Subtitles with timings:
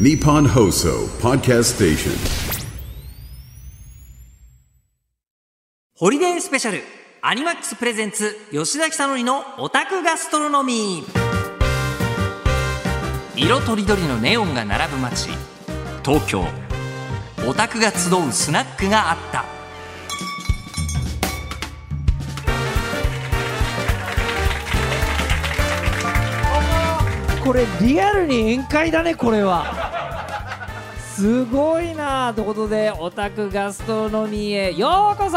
[0.00, 2.66] ニポンホーソーパーキャストステーション
[5.98, 6.82] ホリデースペシャル
[7.20, 11.06] アニマックス presents 吉田尚記のオタクガストロノミー
[13.36, 15.28] 色とりどりのネオンが並ぶ街
[16.02, 16.42] 東京
[17.46, 19.51] オタクが集うスナックがあった。
[27.44, 29.64] これリアルに宴会だねこれは。
[31.14, 35.36] すごいなということでオタクガストロノミーへようこそ。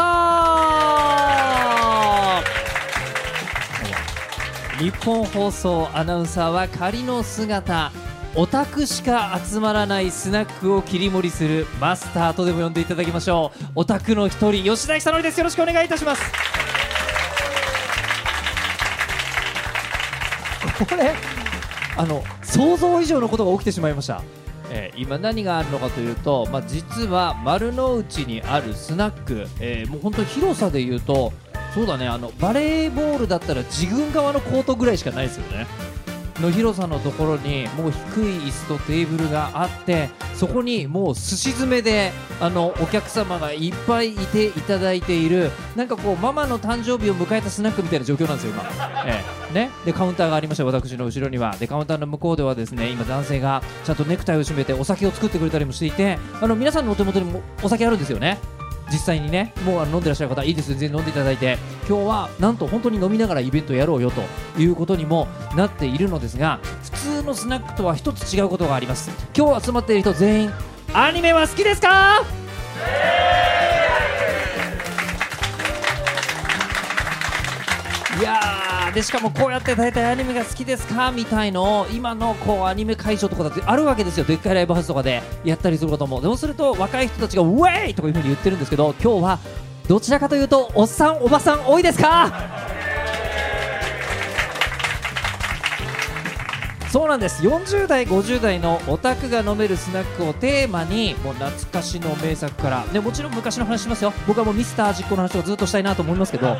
[4.78, 7.90] 日本放送アナウンサーは仮の姿。
[8.34, 13.64] オタクしか集まらないスナックを切り盛りするマスターとでも呼んでいただきましょう。
[13.74, 15.38] オタクの一人吉田久典です。
[15.38, 16.22] よろしくお願いいたします。
[20.78, 21.14] これ
[21.96, 24.22] あの想像以上のことが起きてしまいました、
[24.70, 31.32] えー今何があるのかというと、まあ、実は丸の内にあるスナック、えーもう本当広さで言うと
[31.74, 35.66] そうだねあのバレーボールだったら自分側のコートぐらいしかないですよね。
[36.40, 48.64] の広さのところにもう低い椅子とテーブルがあってそこにもうすし詰めであのお客様がいっぱいいていただいているなんかこうママの誕生日を迎えたスナックみたいな状況なんですよ今、
[49.06, 49.54] ええ。
[49.54, 51.56] ね、でカウンターがありました私の後ろには。
[51.56, 58.38] でカウンターの向こうではですね今男性がちゃんとネクタイを締めてお酒を作ってくれたりもしていてあの皆さんのお手元にもお酒あるんですよね。
[58.90, 61.58] 実際にねもう飲んでらっしゃる方いいです全然飲んでいただいて。
[61.88, 64.22] 今日はなんと本当に飲みながらイベントやろうよと
[64.60, 69.08] いうことにもなっているのですが普通のスナックとは一つ違うことがあります。
[69.36, 70.52] 今日集まっている人全員
[70.92, 72.24] アニメは好きですか？
[78.18, 78.65] いや
[78.96, 84.24] でしかもこうやって大体アニメが好きですかみたいのを今のこうアニメ会場とかだってあるわけですよ。
[84.24, 86.22] でっかいライブハウスとかでやったりすることも。
[86.22, 89.38] でもすると若い人たちがウェイとかいう風に言ってるんですけど今日は
[89.86, 92.75] どちらかというとおっさんおばさん多いですか？
[96.96, 97.42] そうなんです。
[97.42, 104.14] 40代50代のオタクが飲めるスナックをテーマにもう懐かしの名作から、ね、もちろん昔の話しますよ。
[104.26, 106.56] 僕はもうミスター実行の話をずっとしたいなと思いますけど、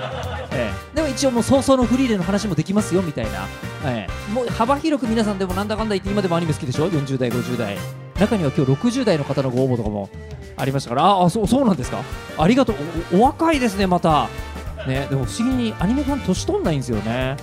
[0.52, 0.94] ええ。
[0.94, 3.46] でも一応もう早々のフリーレンの話もできますよみたいな、
[3.86, 4.30] ええ。
[4.30, 7.78] もう幅広く皆さんでもなんだかんだ言って今でもアニメ好きでしょ？40代50代。
[8.20, 10.10] 中には今日60代の方のご応募とかも
[10.58, 11.04] ありましたから。
[11.04, 12.02] ああそうそうなんですか？
[12.36, 12.76] ありがとう。
[13.14, 14.28] おお若いですねまた。
[14.86, 17.38] ねでも不思議にアニメファン年取んないんですよね。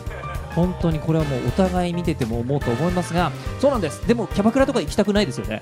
[0.55, 4.07] 本当にこれはもうお互い見てても思うと思いますがそうなんです。
[4.07, 5.61] でもキャバクラとか行きたくないですよね。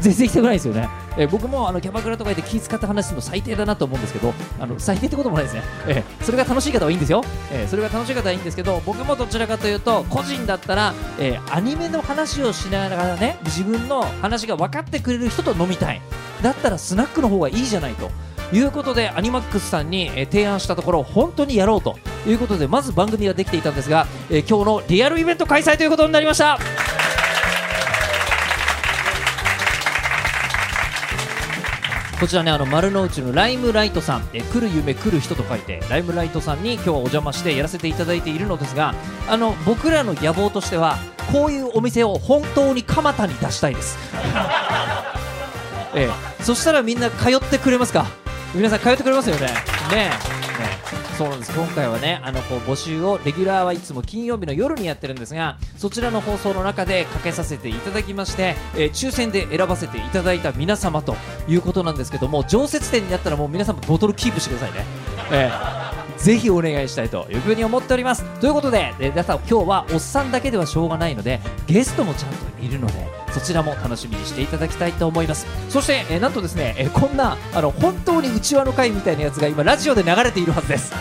[0.00, 7.22] 全然行きたくないですよね、え僕もあのキャバクラとか行って気使って話するの最低だなと思うんですけどあの最低ってこともないですね、えーそれが楽しい方はいいんですよ、
[7.52, 16.00] えそれが楽しい方はいいんですけど僕もどちらかというと個人だったら、えアニメの話をしながらね自分の話が分かってくれる人と飲みたい。
[16.42, 18.10] だったらスナックの方がいいじゃないと。
[18.52, 21.96] いうことでアニマックスさんに、え提案したところ本当にやろうと
[22.26, 26.58] いうことでまず番組ができていたんですが、えー今日のリアルイベント開催ということになりました。
[32.20, 38.94] こちらねあの丸の内のライムライトさん、え来る夢来る人と書いてライムライトさんに今日お邪魔してやらせていただいているのですが
[39.28, 40.98] あの僕らの野望としては
[41.32, 43.98] こういうお店を本当に蒲田に出したいです。
[45.96, 48.06] ええ、そしたらみんな通ってくれますか？
[48.54, 49.46] 皆さん通ってくれますよね。
[49.46, 50.10] ねね
[51.16, 51.52] そうなんです。
[51.52, 61.16] 今回はねあのこう募集をレギュラーはいつも金曜日の夜にやってるんですがそちらの放送の中でかけさせていただきまして、えー抽選で選ばせていただいた皆様と
[61.48, 64.84] いうことなんですけども常設店になったらもう皆さんボトルキープしてくださいね、
[65.32, 65.50] え
[65.98, 68.24] えぜひお願いしたいというふうに思っております。
[68.40, 75.46] ということで、え皆さん今日はおっさんだけではしょうがないのでゲストもちゃんといるのでそちらも楽しみにしていただきたいと思います。
[75.68, 80.92] そして、えなんとですね、えこんなあの本当にうちわの会みたいなやつが今ラジオで流れているはずです。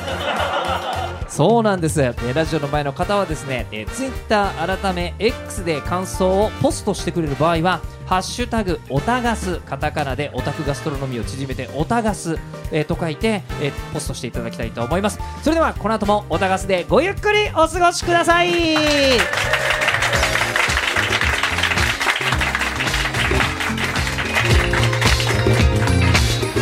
[1.31, 12.37] そうなんです、えーラジオの前の方はですね、えー、ツイッター改め X で感想をポストしてくれる場合は「ハッシュタグオタガス」カタカナでオタクガストロノミーを縮めてオタガス、
[12.71, 15.19] えーと書いて、えーポストしていただきたいと思います。
[15.41, 18.51] それではこの後もオタガスでごゆっくりお過ごしください。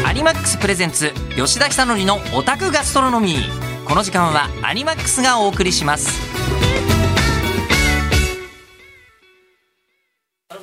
[0.05, 3.69] アニマックスプレゼンツ吉田久典のオタクガストロノミー。
[3.89, 6.12] この時間はアニマックスがお送りします。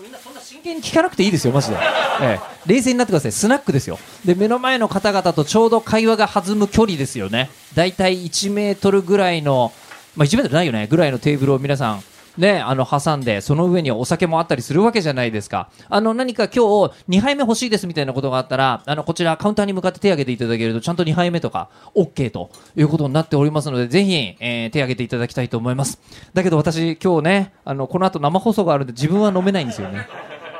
[0.00, 1.76] みんなそんな真剣に聞かなくていいですよ、マジで、
[2.23, 3.99] ええ、冷静になってください、スナックですよ。
[4.25, 9.72] で、目の前の方々とちょうど会話が弾む距離ですよね、だいたい1メートルぐらいの、
[10.14, 12.05] まあ、1メートルないよね、ぐらいのテーブルを皆さん
[12.38, 15.70] ね、あの挟んでその上にお酒もあったりするわけじゃないですか。
[15.88, 26.00] あの何か今日2杯目欲しいですみたいなことがあったらあのこちらカウンターに向かって手を挙げていただけるとちゃんと2杯目とか OK ということになっておりますのでぜひ、えー手を挙げていただきたいと思います。
[26.34, 30.06] だけど私今日ねあのこの後生放送があるんで自分は飲めないんですよね。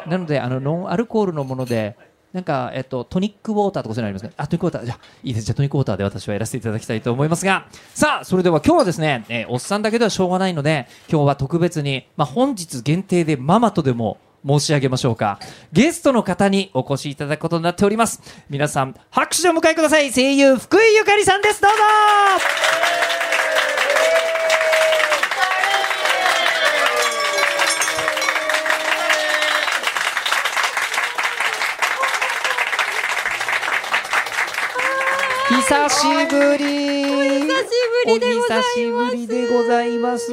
[0.07, 1.97] なのであのノンアルコールのもので
[2.37, 4.43] なんか、えっと、トニックウォーターとかそういうのありますか？
[4.43, 4.85] あ、トニックウォーター。
[4.85, 5.47] じゃあ、いいです。
[5.47, 15.41] じゃあ、トニックウォーターで私はやらせていただきたいと思いますが、さあ、それでは今日はですね、えーおっさんだけではしょうがないので、今日は特別に、まあ、本日限定でママとでも申し上げましょうか。
[15.73, 18.21] ゲストの方にお越しいただくことになっております。
[18.51, 20.13] 皆さん、拍手をお迎えください。
[20.13, 21.63] 声優、福井ゆかりさんです。
[21.63, 21.77] どうぞ
[35.69, 36.65] 久しぶり。
[36.65, 37.51] 久し
[38.07, 38.73] ぶりでございます。
[38.73, 40.33] お久しぶりでございます。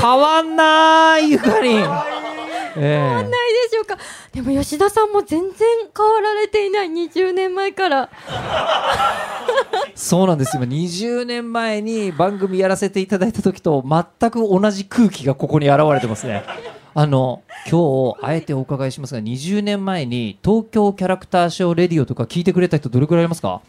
[0.00, 1.80] 変わんないゆかりん。
[1.80, 1.84] え
[2.78, 3.00] え。
[3.12, 3.30] ないで
[3.70, 3.98] しょうか。
[4.32, 5.50] でも吉田さんも全然
[5.94, 6.88] 変わられていない。
[6.88, 8.08] 20年前から。
[9.94, 10.56] そうなんです。
[10.56, 16.44] 今20年前に番組やらせていただいた時と全く同じ空気がここに現れてますね
[17.00, 23.60] あの今日あえてお伺いしますが20年前に東京キャラクターショーレディオとか聞いてくれた人どれくらいいますか？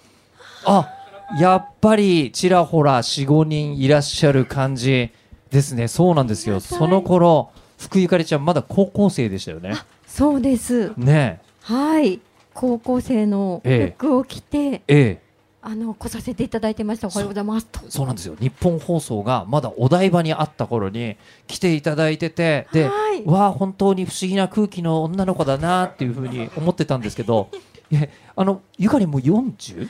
[0.66, 0.92] あ
[1.40, 5.12] やっぱりちらほら45人いらっしゃる感じ
[5.52, 5.88] ですね。
[5.88, 6.60] そうなんですよ。
[6.60, 9.76] その頃福井ゆかりちゃんまだ高校生でしたよね。
[10.08, 10.92] そうです。
[10.98, 11.40] ね。
[11.62, 12.22] はい。
[12.56, 13.96] 高校生のええ。
[13.96, 15.22] 服を着て、えええ
[15.62, 17.08] あの来させていただいてました。
[17.08, 17.66] おはようございます。
[17.68, 18.36] とそうなんですよ。
[18.40, 21.18] 日本放送がまだお台場にあった頃に
[21.48, 23.26] 来ていただいててで、はい。
[23.26, 27.50] わあ本当に不思議な空気の女の子だなっていうふうに思ってたんですけど
[27.92, 28.08] いや
[28.38, 29.90] あのゆかりも 40?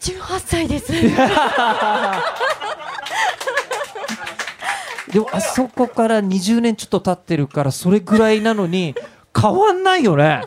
[0.00, 0.92] 18歳です。
[5.12, 8.94] でもあそこから20年ちょっと経ってるからそれぐらいなのに
[9.36, 10.42] 変わんないよね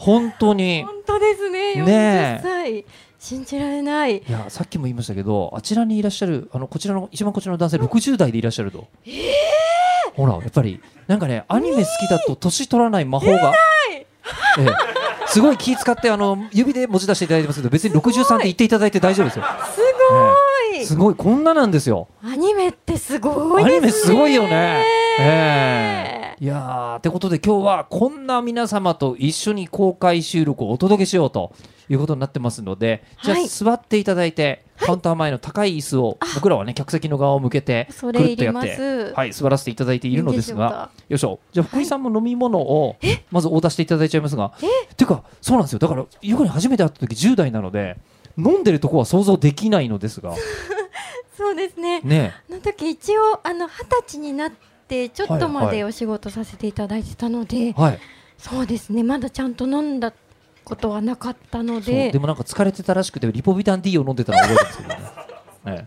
[0.00, 0.82] 本当に。
[0.84, 1.74] 本当ですね。
[1.74, 2.42] ねえ。
[2.42, 2.84] 40歳。
[3.18, 4.16] 信じられない。
[4.16, 8.88] いやさっきも言いましたけどあちらにいらっしゃるあのこちらの一番こちらの男性60代でいらっしゃると、
[10.14, 13.52] ほらやっぱりなんかねアニメ好きだと年取らない魔法が、
[13.90, 14.06] え
[14.58, 14.89] え
[15.30, 19.44] すごい気使ってあの指で文字出していただいてますけど別に63って言っていただいて大丈夫ですよ。
[19.74, 19.80] す
[20.10, 22.08] ごい、すごいこんななんですよ。
[22.22, 23.74] アニメってすごいね。
[23.74, 24.84] ニメすごいよね。
[25.20, 26.44] ええ。
[26.44, 31.52] いやーってことで今日はこんな皆様と一緒に公開収録をお届けしようと
[31.90, 38.68] いうことになってますので、じゃあはい座っていただいて、カウンター前の高い椅子を僕らはね客席の側を向けてくるっとやっます。
[39.08, 40.90] て、はい、座らせていただいているのですが。
[41.08, 41.40] よいしょ。
[41.52, 42.96] じゃあ福井さんも飲み物を
[43.32, 44.52] まずオーダーしていただいちゃいますが。
[44.96, 45.80] ていうかそうなんですよ。
[45.80, 47.96] だからゆかに初めて会った時10代なので
[48.38, 50.34] 飲んでるとこは想像できないのですが。
[51.36, 52.00] そうですね。
[52.02, 52.34] ね。
[52.48, 54.52] あの時一応あの二十歳になっ
[54.86, 55.76] てちょっとまはいはい。
[55.78, 57.98] でお仕事させていただいてたので、はい。
[58.38, 59.02] そうですね。
[59.02, 60.12] まだちゃんと飲んだ
[60.64, 62.10] ことはなかったので。
[62.10, 64.96] でもなんか疲れてたらしくてリポビタン D を飲んでたのを覚えてますけどね、
[65.66, 65.86] え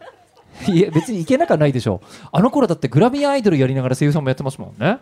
[0.69, 2.27] え、いや別にいけなくはないでしょう。
[2.31, 4.99] あの頃だってグラビアアイドルやりながら声優さんもやってますもんね。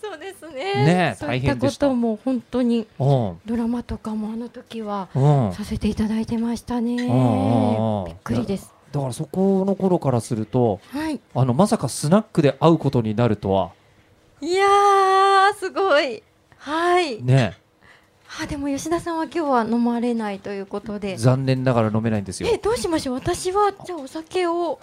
[0.00, 0.54] そうですね。
[0.54, 5.18] ねえそういったことも本当にうんドラマとかもあの時はう
[5.50, 5.52] ん。
[5.52, 6.96] させていただいてましたね。
[6.96, 8.72] んうんうんびっくりです。
[8.92, 11.20] だからそこの頃からするとはい。
[11.34, 13.70] あのまさかスナックで会うことになるとは。
[14.40, 16.22] いやーすごい。
[16.56, 17.22] はい。
[17.22, 17.56] ね
[18.38, 21.16] あでも吉田さんは今日は飲まれないということで。
[21.16, 22.48] 残念ながら飲めないんですよ。
[22.52, 23.14] えどうしましょう？
[23.16, 24.78] 私はじゃあお酒を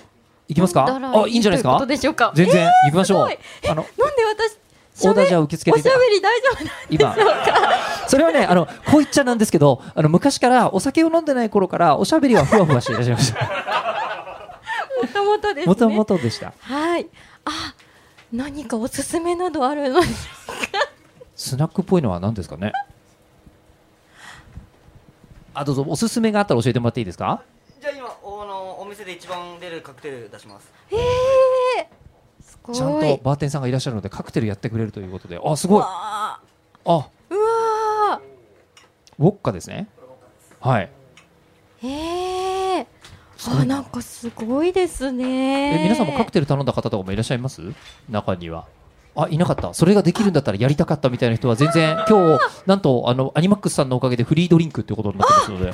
[0.47, 0.85] いきますか？
[0.85, 2.31] あいいんじゃないですか？
[2.35, 3.27] 全然行きましょう、
[3.69, 3.89] あのなんで
[4.95, 7.15] 私オーダーじゃあ受け付けておしゃべり大丈夫なん今。
[8.07, 13.39] それはねあのこう言っちゃなんですけどあの昔からお酒を飲んでない頃からおしゃべりはふわふわしていらっしゃいました。
[15.01, 15.65] もともとですね。
[15.67, 16.53] もともとでした。
[16.59, 17.07] はい。
[17.45, 17.75] あ
[18.33, 20.07] 何かおすすめなどあるのに
[21.35, 22.73] スナックっぽいのは何ですかね？
[25.59, 25.83] あどうぞ。
[25.87, 27.41] おすすめがあったら教えてもらっていいですか？
[27.81, 30.71] じゃあ今おあのお店で一番出るカクテル出します。
[30.91, 30.95] え
[31.79, 31.89] え
[32.41, 32.75] すごい。
[32.75, 35.39] ちゃんとバーテンさんがいらっしゃるのでカクテルやってくれるということで。
[35.43, 35.83] あすごい。
[35.83, 36.39] あ。
[36.85, 37.09] うわ
[39.17, 39.87] ウォッカですね。
[40.59, 40.91] はい。
[41.81, 41.87] ー。
[41.87, 42.87] ええ
[43.35, 43.79] すごいな。
[43.79, 45.79] あなんかすごいですね。
[45.79, 47.61] え皆さんもカクテル頼んだ方とかもいらっしゃいます？
[48.09, 48.67] 中には
[49.17, 49.73] あいなかった。
[49.73, 55.73] それができるんだったらやりたかったみたいな人は全然今日なんとあのアニマックスさんのおかげでフリードリンクっていうことになってますので、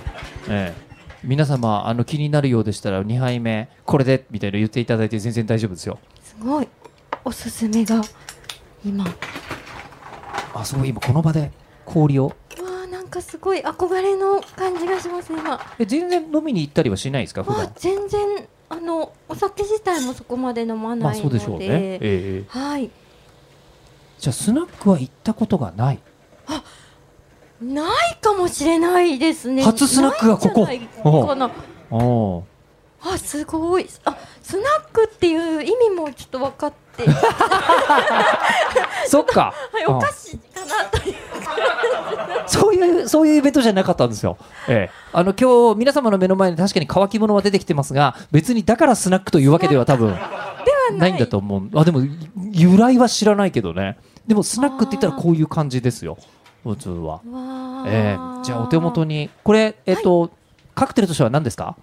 [0.49, 0.93] ええ。
[1.23, 5.99] 皆様あの気になるようでしたら2杯目これでみたいな言っていただいて全然大丈夫ですよ。
[6.21, 6.67] すごい。
[7.25, 8.01] おすすめが
[8.85, 9.05] 今。
[9.05, 9.11] わ
[10.55, 10.89] あすごい。
[10.89, 11.51] 今この場で
[11.85, 12.33] 氷を？
[12.59, 15.59] あなんかすごい憧れの感じがします今。
[15.79, 22.43] え全然飲みに行ったりはしないですか普わあ段全然あのお酒自体もそこまで飲ままあないので、そうでしょうね、ええ。
[22.47, 22.89] はい
[24.23, 25.99] じゃあスナックは行ったことがない。
[27.61, 29.63] ないかもしれないですね。
[29.63, 31.27] 初スナックがここ。
[31.27, 31.51] かな。
[31.91, 32.43] おお
[33.01, 33.89] あすごい。
[34.05, 34.63] あスナッ
[34.93, 37.03] クっていう意味もちょっと分かって。
[37.09, 38.39] は
[39.09, 39.53] そっか。
[39.77, 41.15] いお菓子かなという。
[42.47, 44.37] そういうそういうイベントじゃなかったんですよ。
[44.69, 50.15] ええ、あの今日皆様の目の前に確かに乾き物は出てきてますが、別にだからスナックというわけでは多分
[50.97, 51.69] ないんだと思う。
[51.75, 52.01] あでも
[52.51, 53.97] 由来は知らないけどね。
[54.27, 56.17] でもスナックって言ったらこういう感じですよ。
[56.63, 57.21] 普通は。
[57.87, 60.31] ええ、じゃあお手元にこれえっと、
[60.75, 61.75] カクテルとしては何ですか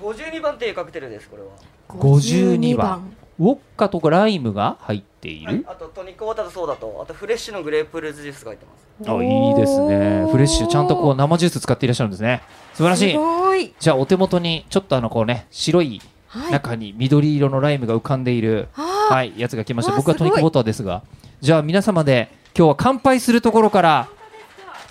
[0.00, 1.48] ？52番っていうカクテルですこれは
[1.88, 3.12] ？52番。
[3.38, 5.64] ウォッカとかライムが入っている？
[5.68, 9.10] あとトニックウォーターとソーダとあとフレッシュのグレープフルーツジュースが入ってます。
[9.10, 10.26] あいいですね。
[10.30, 10.66] フレッシュ。
[10.66, 12.42] ちゃんとこう生ジュース使っていらっしゃるんですね。
[12.74, 13.74] 素晴らしい。
[13.78, 16.52] じゃあお手元にちょっとあのこうね白いはい。
[16.52, 19.14] 中に緑色のライムが浮かんでいる、あー。
[19.14, 19.96] はい、やつが来ました。
[19.96, 21.02] 僕はトニックウォーターですが
[21.40, 24.08] じゃあ皆様で今日は乾杯するところから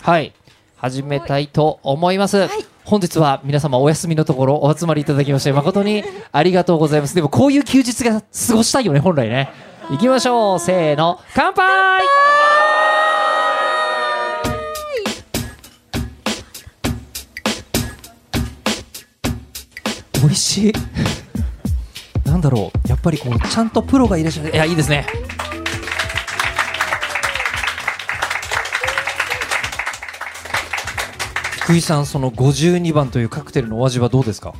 [0.02, 0.32] はい
[0.78, 2.50] 始めたいと思います、はい。
[2.86, 7.16] 本日は皆様お休みのところお集まりいただきまして誠にありがとうございます。
[7.16, 9.50] でもこういう休日が過ごしたいよね本来ね。
[9.90, 10.60] 行きましょう。
[10.60, 11.20] せーの。
[11.34, 11.66] 乾杯！
[20.22, 20.74] 美味しい。
[22.24, 22.88] なんだろう。
[22.88, 24.52] やっぱりこうちゃんとプロがいらっしゃる。
[24.54, 25.06] いやいいですね
[31.68, 34.54] 福井さんその52番というカクテルのお味はどうですか？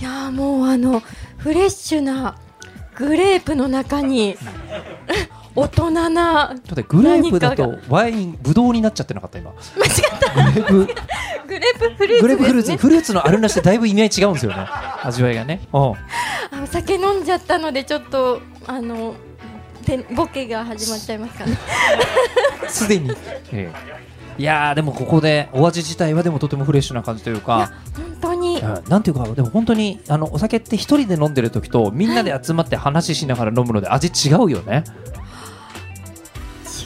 [0.00, 1.02] いやーもうあの
[1.38, 2.38] フレッシュな
[2.94, 4.36] グレープの中に
[5.56, 9.52] 大人なだってグレープだ何とワインブドウになっちゃってなかった今。
[9.76, 10.52] 間違った。
[10.52, 10.86] グレープ？
[11.48, 12.76] グレープフルーツグレープフルーツ。
[12.76, 14.68] フルーツのあるなしでだいぶ意味合い違うんですよね。
[15.02, 15.66] 味わいがね。
[15.72, 15.80] うん。
[15.80, 15.94] あ
[16.62, 19.16] お酒飲んじゃったのでちょっとあの
[19.84, 21.58] てボケが始まっちゃいますかね。
[22.68, 23.10] すでに、
[23.50, 24.07] ええ
[24.38, 28.60] いやーでもここでお味自体はでもとてもフレッシュな感じというか本当に。
[28.60, 34.84] うんなんていうかでも本当にあのお酒って一人で飲んでる時とみんなで集まって話ししながら飲むので味違うよね。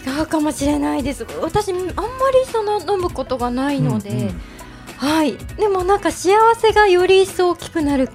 [0.04, 1.26] 違うかもしれないです。
[1.40, 1.96] 私あんまり
[2.50, 4.40] その飲むことがないので、うんうん。
[4.96, 5.36] はい。
[5.56, 8.08] でもなんか幸せがより一層大きくなる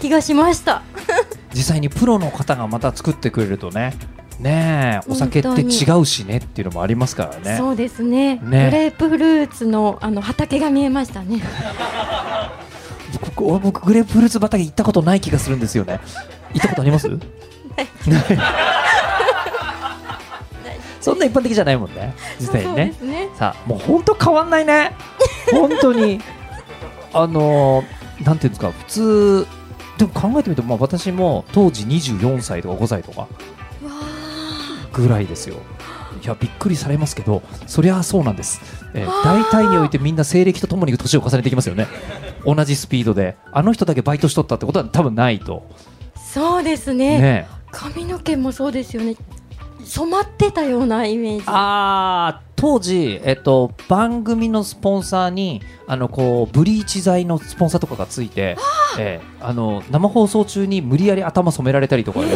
[0.00, 0.82] 気がしました。
[1.54, 3.96] 実際にプロの方がまた作ってくれるとね
[4.40, 7.56] ねえお酒って違うしねっていうのもありますからね。
[7.56, 8.36] そうですね。
[8.36, 8.40] ね。
[8.40, 11.40] グレープフルーツのあの畑が見えましたね。
[13.36, 16.00] 僕僕グレープフルーツ畑行ったことない気がするんですよね。
[16.52, 17.08] 行ったことあります？
[17.08, 17.18] ない。
[21.00, 22.94] そんな一般的じゃないもんね実際にね。
[23.02, 23.28] ね。
[23.38, 24.92] さあもう本当変わんないね。
[25.52, 26.20] 本当に。
[27.12, 29.46] あのーなんていうんですか普通
[29.98, 33.26] でも考えてみると、まあ、私も当時24歳とか5歳とかわ
[34.94, 35.56] ぐらいですよ。
[36.22, 38.58] いやびっくりされますけどそりゃそうなんです、
[38.94, 41.86] えー大体においてみんな西暦とともに年を重ねていきますよね。
[42.46, 43.36] 同じスピードで。
[43.52, 45.66] あの人だけバイトしとったってことは多分ないと。
[46.16, 47.18] ーそうですね。
[47.18, 47.48] ね。
[47.70, 49.16] 髪の毛もそうですよね。
[49.84, 51.44] 染まってたようなイメージ。
[51.46, 58.56] あー当時、えっと、番組のスポンサーにあのこうブリーチ剤のスポンサーとかがついて、
[58.98, 62.30] えーあの生放送中に無理やり頭染められたりとかいろ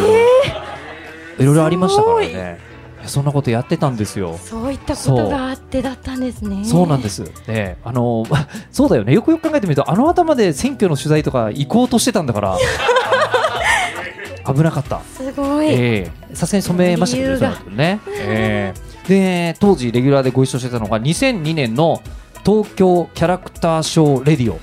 [1.39, 2.59] いろいろありましたからね。
[3.07, 4.37] そんなことやってたんですよ。
[4.39, 6.65] そういったことがあってだったんですね。
[6.65, 8.27] そうなんです、えーあの
[8.71, 9.15] そうだよね。
[9.15, 12.59] よくよく考えてみるとあの頭で選挙の取材とか行こうとしてたんだから。
[14.53, 15.01] 危なかった。
[15.15, 16.35] すごい、ええ。
[16.35, 18.01] さすがに染めましたけどね、理由がその後ね。
[18.09, 19.53] ええ。
[19.53, 22.03] で、当時レギュラーでご一緒してたのが2002年の
[22.47, 24.55] 東京キャラクターショーレディオ。
[24.55, 24.59] あ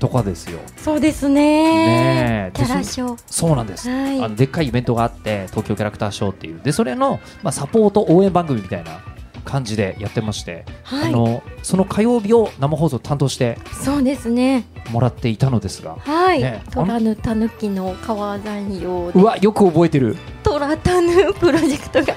[0.00, 0.58] とかですよ。
[0.78, 1.34] そうですね。
[1.34, 2.56] ねえ。
[2.56, 3.22] キャラショー。
[3.26, 3.88] そうなんです。
[3.88, 4.20] はい。
[4.20, 6.60] あのでっかいイベントがあって東京キャラクターショーっていう。
[6.60, 9.02] でそれのまあサポート応援番組みたいな
[9.44, 11.12] 感じでやってまして、はい。
[11.12, 14.64] あのその火曜日を生放送担当してそうですね。
[14.90, 15.96] もらっていたのですが。
[16.00, 19.20] はい、ねトラヌタヌキの川山用で。
[19.20, 20.16] うわよく覚えてる。
[20.42, 22.14] トラタヌプロジェクトが。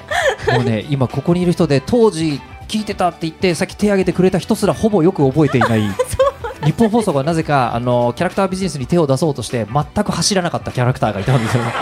[0.56, 5.82] もうね、 今ここにいる人で当時聞いてたって言ってさっき手挙げてくれた人すらほぼよく覚えていない
[6.64, 11.64] 日本放送がなぜかあのキャラクタービジネスに手を出そうとして全く走らなかったキャラクターがいたんですよ。
[11.64, 11.72] ね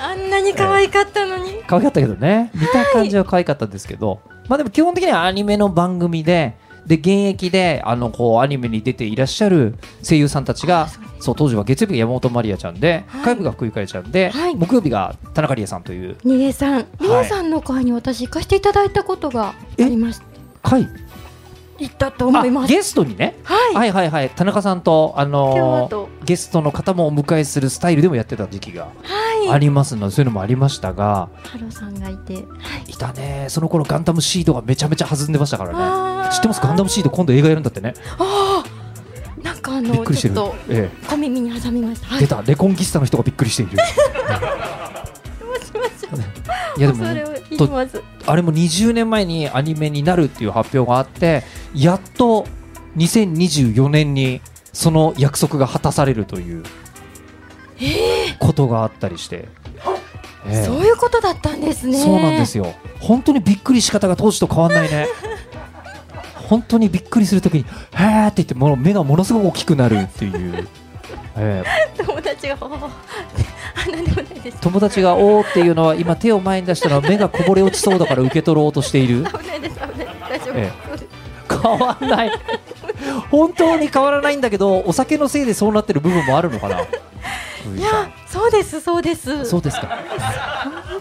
[0.00, 2.50] あんなに可愛かったのに、可愛かったけどね。
[2.54, 6.56] 見た感じは可愛かったんですけど、まあでも基本的にはアニメの番組で
[6.86, 10.88] で現役であのこうアニメに出ていらっしゃる声優さんたちが
[11.20, 13.24] そう当時は月曜日が山本まりあちゃんで、はい。
[13.24, 14.54] 火曜日が福井かえちゃんで、はい。
[14.54, 16.16] 木曜日が田中理恵さんという。
[16.24, 16.86] リエさん。
[17.00, 20.24] リエさんの会に私行かせていただいたことがありました
[20.62, 20.88] 回？
[21.78, 22.64] 行ったと思います。
[22.64, 23.36] あゲストにね。
[23.44, 23.74] はい。
[23.74, 24.30] はいはいはい。
[24.30, 26.08] 田中さんとあのあと。
[26.24, 29.48] ゲストの方もお迎えするスタイルでもやってた時期がはい。
[29.48, 32.34] ありますので、そういうのもありましたがハロさんがいて。
[32.34, 32.44] はい。
[32.90, 33.46] いたね。
[33.48, 35.76] その頃ガンダムシードがめちゃめちゃ弾んでましたからね。
[35.78, 36.34] あー。
[36.34, 36.60] 知ってます？
[36.60, 37.94] ガンダムシード今度映画やるんだってね。
[39.42, 43.78] なんかあびっのくりしてるちょっとえ小耳に挟みましたえ、はい出たレコンギスタの人がびっくりしている
[46.76, 47.06] いやでも
[48.26, 51.42] あれも20年前にアニメになるっていう発表があって
[51.74, 52.46] やっと
[52.96, 54.40] 2024年に
[54.72, 56.64] その約束が果たされるという
[58.38, 59.48] ことがあったりして、
[60.46, 60.64] ええ。
[60.64, 61.98] そういうことだったんですね。
[61.98, 62.74] そうなんですよ。
[63.00, 65.08] 本当にびっくり仕方が当時と変わんないね。
[66.48, 67.60] 本当にびっくりするときに
[67.92, 70.68] 「へーって言ってもう目がものすごく大きくなるっていう、
[71.36, 71.62] え
[71.98, 71.98] え。
[72.02, 72.88] 友達があなんでもない
[73.36, 73.57] です
[74.60, 79.24] 友達が「おー」っていうのは今手を前に出したのは目がこぼれ落ちそうだから受け取ろうとしている。
[79.24, 80.72] 危ないです危ない大丈夫え。
[81.50, 82.32] 変わんない。
[83.30, 86.80] 本当に変わらないんだけどお酒のせいでそうなってる部分もあるのかな？
[86.80, 86.82] い
[87.80, 89.44] やそうですそうです。
[89.44, 89.98] そうですか。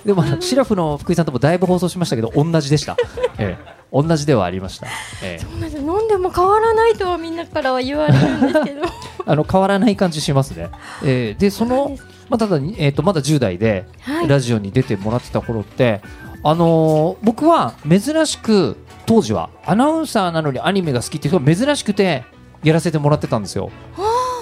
[0.05, 2.95] でもシラフの福井さんともだいぶ放送しましたけど同じでした、
[3.37, 4.87] ええ、同じではありました、
[5.21, 5.77] ええ、そうなんです。
[5.77, 8.81] 飲んでも変わらないとはみんなからは言われるんですけど。
[9.25, 10.69] あの変わらない感じしますね、
[11.03, 11.97] ええ、でその
[12.29, 14.27] まあ、ただに、えー、とまだ10代ではい。
[14.27, 16.01] ラジオに出てもらってた頃って、
[16.43, 22.25] あのー僕は珍しく当時はアナウンサーなのにアニメが好きっていう人が珍しくて
[22.63, 23.71] やらせてもらってたんですよ。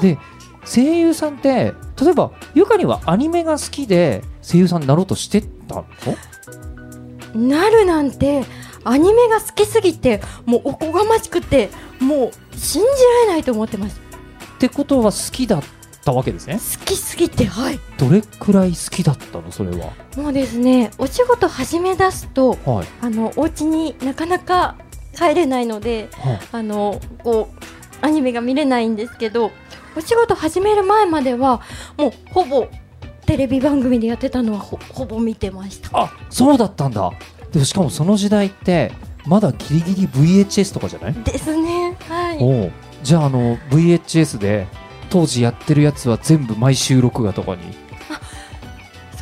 [0.01, 0.17] で
[0.65, 5.83] 声優さんって例えばゆかにはアニメが好きで声優さんになろうとしてた
[7.35, 7.47] の？
[7.47, 8.43] なるなんて
[8.83, 14.01] アニメが好きすぎてもうおこがましくてもう信じられないと思ってます。
[14.55, 15.63] ってことは好きだっ
[16.05, 16.55] たわけですね。
[16.79, 19.51] 好きすぎてはいどれくらい好きだったの？
[19.51, 19.91] それは。
[20.15, 22.87] もうですねお仕事始め出すとはい。
[23.01, 24.75] あのお家になかなか
[25.15, 29.51] 帰れないのではあのこうアニメが見れないんですけど
[29.97, 31.61] お仕事始める前までは
[31.97, 32.67] もうほぼ
[33.25, 37.11] テレビ番組でやってたのはほほぼ見てましたあそうだったんだ。
[37.51, 38.91] でもしかもその時代って
[39.25, 41.13] まだギリギリ VHS とかじゃない？
[41.23, 44.67] ですねはいおうじゃああの VHS で
[45.15, 47.61] 当時やってるやつは全部毎週録画とかに。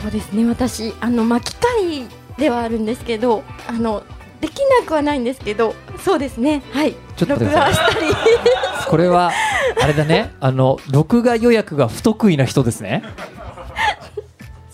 [0.01, 4.03] そうですね私あの巻き貝ではあるんですけどあの
[4.41, 6.95] できなくはないんですけどそうですねはい。
[7.15, 7.35] ちょっと
[8.89, 9.31] これは
[9.79, 10.31] あれだね。
[10.39, 13.03] あの録画予約が不得意な人ですね。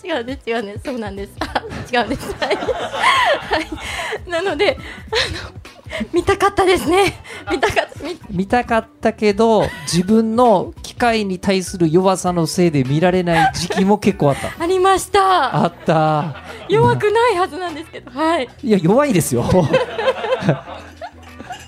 [0.02, 1.32] 違うんです違うんですそうなんです。
[1.40, 2.34] あ違うんです。
[2.40, 2.62] はい、は
[4.26, 4.78] い、なので
[5.10, 5.60] あの
[6.12, 7.22] 見たかったですね。
[7.50, 8.04] 見たかった。
[8.04, 14.50] 見見たかったけど自分の機械に対する弱さのせいで見られない時期も結構あった。
[14.62, 15.64] ありました。
[15.64, 16.36] あった。
[16.68, 18.10] 弱くないはずなんですけど。
[18.10, 18.48] はい。
[18.62, 19.44] いや弱いですよ。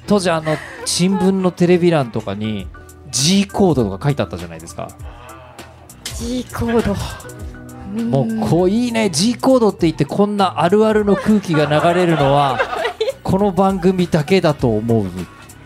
[0.07, 2.67] 当時あの新聞のテレビ欄とかに
[3.11, 4.89] G コードとか書いてあったじゃないですか。
[6.05, 6.97] G コード。
[7.93, 9.11] もうこういいね。
[9.11, 12.59] G コードって言ってこんなあるあるの空気が流れるのは
[13.23, 15.07] この番組だけだと思う、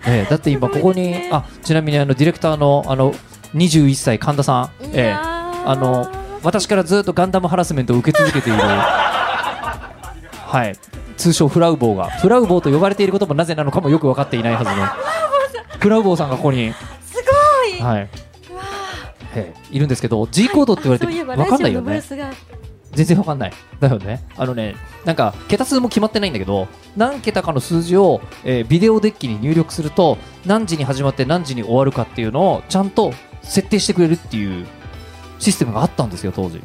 [0.07, 3.13] ええだって今ここにあちなみにあのディレクターのあの
[3.55, 6.11] 21歳神田さん、ええあの
[6.43, 8.59] 私からずっとガンダムハラスメントを受け続けている。
[8.61, 10.77] はい。
[11.17, 12.09] 通称フラウボーが。
[12.09, 14.77] フラウボーと呼ばれていることもなぜなのかもよく分かっていないはずの。
[15.81, 16.31] フラウボーさん。
[16.31, 16.73] がここに。
[16.73, 16.77] す
[17.73, 17.83] ごい。
[17.83, 18.09] はい、
[19.71, 22.03] いるんですけど G コードって言われて分かんないよね
[22.97, 23.53] 全然わかんない。
[23.79, 24.25] だよね。
[24.37, 34.67] あのね、なんか、桁数も決まってないんだけど、何桁かの数字を、えービデオデッキに入力すると、何時に始まって何時に終わるかっていうのを、ちゃんと設定してくれるっていう
[35.39, 36.61] システムがあったんですよ、当時。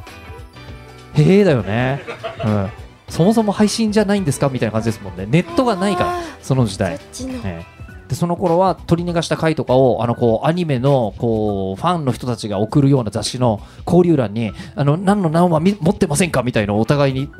[1.14, 2.02] へえだよね。
[2.44, 2.70] うん。
[3.10, 4.48] そもそも配信じゃないんですか？
[4.48, 5.26] みたいな感じですもんね。
[5.30, 7.08] ネットがないからあ、その時代そっ。
[7.12, 7.81] ちのええ
[8.12, 17.32] でその頃は取り逃がした回とかをあのこうアニメのこうファンの人たちが送るような雑誌の交流欄にあの何の何はみ持ってませんかみたいのをお互いに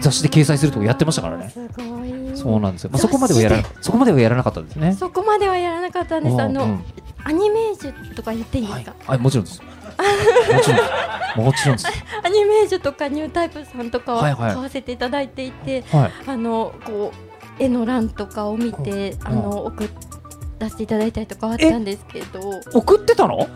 [0.00, 1.50] 雑誌で掲載するとかやってましたからね。
[1.50, 2.14] すごい。
[2.34, 4.94] そうなんですよ、まあ、そこまではやらそこまではやらなかったですね。
[4.94, 6.40] そこまではやらなかったんです。
[6.40, 6.70] あの、うん。
[6.70, 6.84] うん
[7.24, 9.62] アニメージュとか言っていいですか、はい、もちろんです。
[9.62, 11.40] もちろんです。
[11.40, 11.86] もちろんです。
[12.22, 14.48] アニメージュとかニュータイプさんとかはいはい。
[14.48, 16.12] は買わせていただいていて、はい。
[16.26, 19.88] あのこう絵の欄とかを見てあの送
[20.58, 22.60] らせていただいたりとかはあったんですけど。
[22.72, 23.48] 送ってたの？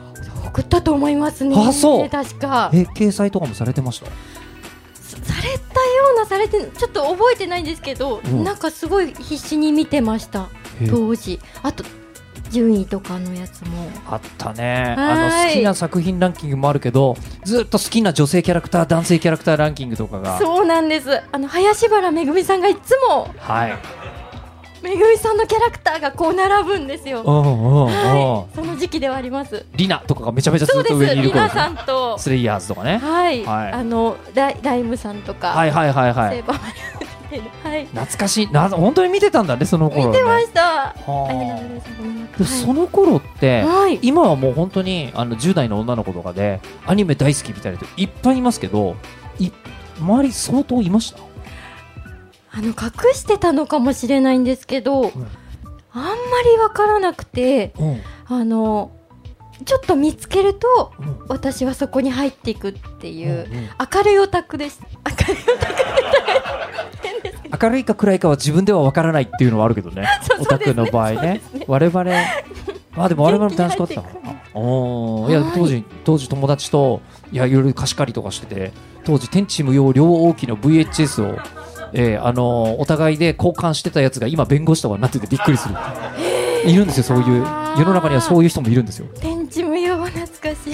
[0.47, 2.09] 送ったと思いますねあそう。
[2.09, 2.71] 確か。
[2.73, 4.07] え掲載とかもされてました？
[4.07, 5.59] されたよ
[6.15, 8.45] うなされてちょっと覚えてないんですけど、うん。
[8.45, 10.49] なんかすごい必死に見てました
[10.89, 11.41] 当時。
[11.63, 11.85] あと
[12.51, 13.91] 順位とかのやつも。
[14.09, 14.95] あったね。
[14.97, 15.47] あはい。
[15.47, 20.39] の好きな作品ランキングもあるけどずっと好きな女性キャラクター男性キャラクターランキングとかが。
[20.39, 21.21] そうなんです。
[21.33, 23.79] あの林原めぐみさんがいつもはい。
[24.83, 27.25] めぐみさんのキャラクターがこう並ぶんですよ。
[27.25, 29.67] はい、その時期ではあります。
[29.75, 30.81] リナとかがめちゃめちゃず。
[30.81, 32.99] っと上にいるリナさんと、スレイヤーズとかね。
[32.99, 33.73] はい、はい。
[33.73, 36.45] あのライライムさんとか、はいはいはいはい
[37.63, 38.51] はい、懐かしい。
[38.51, 40.07] な本当に見てたんだねその頃ね。
[40.09, 40.95] 見てました。
[42.45, 43.99] その頃って、はい。
[44.01, 48.97] 今はもう本当にあの10代の女の子とかでアニメ大好きみたいな人いっぱいいますけど
[49.39, 49.51] い
[49.99, 51.21] 周り相当いました？
[52.53, 55.13] あの隠してたのかもしれないんですけど、ん。
[55.93, 56.13] あんま
[56.45, 58.01] りわからなくて、うん。
[58.27, 58.93] あの
[59.65, 61.19] ちょっと見つけると、うん。
[61.29, 63.69] 私はそこに入っていくっていう、うんうん。
[63.95, 64.81] 明るいオタクです。
[65.05, 65.75] 明るいオタク
[67.03, 70.07] 変です明るいか暗いかは自分では分からないっていうのはあるけどね。
[70.39, 71.41] オタクの場合ね。
[71.67, 72.05] 我々。
[72.97, 74.03] まあでも我々も楽しかった。
[74.55, 75.31] おー。
[75.31, 75.53] いやはい。
[75.55, 77.01] 当時当時友達と
[77.33, 78.73] いやいろいろ貸し借りとかしてて
[79.05, 81.39] 当時天地無用両大きの VHS を
[81.93, 85.75] えーあのーお互いで交換してたやつが今弁護士とかになっててびっくりする。
[86.67, 87.47] いるんですよそういう。
[87.79, 89.07] 世の中にはそういう人もいるんですよ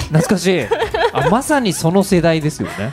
[0.00, 0.08] しい。
[0.08, 0.66] 懐かしい
[1.12, 2.92] あまさにその世代ですよね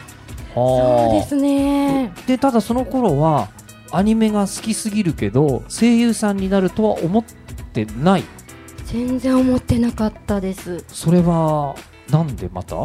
[0.53, 2.13] そうですね。
[2.27, 3.49] でただその頃は
[3.91, 7.23] アニメが好きすぎるけど声優さんになるとは思っ
[7.73, 8.23] てない
[8.85, 10.83] 全然思ってなかったです。
[10.89, 11.75] それは
[12.09, 12.75] なんでまた？
[12.75, 12.79] い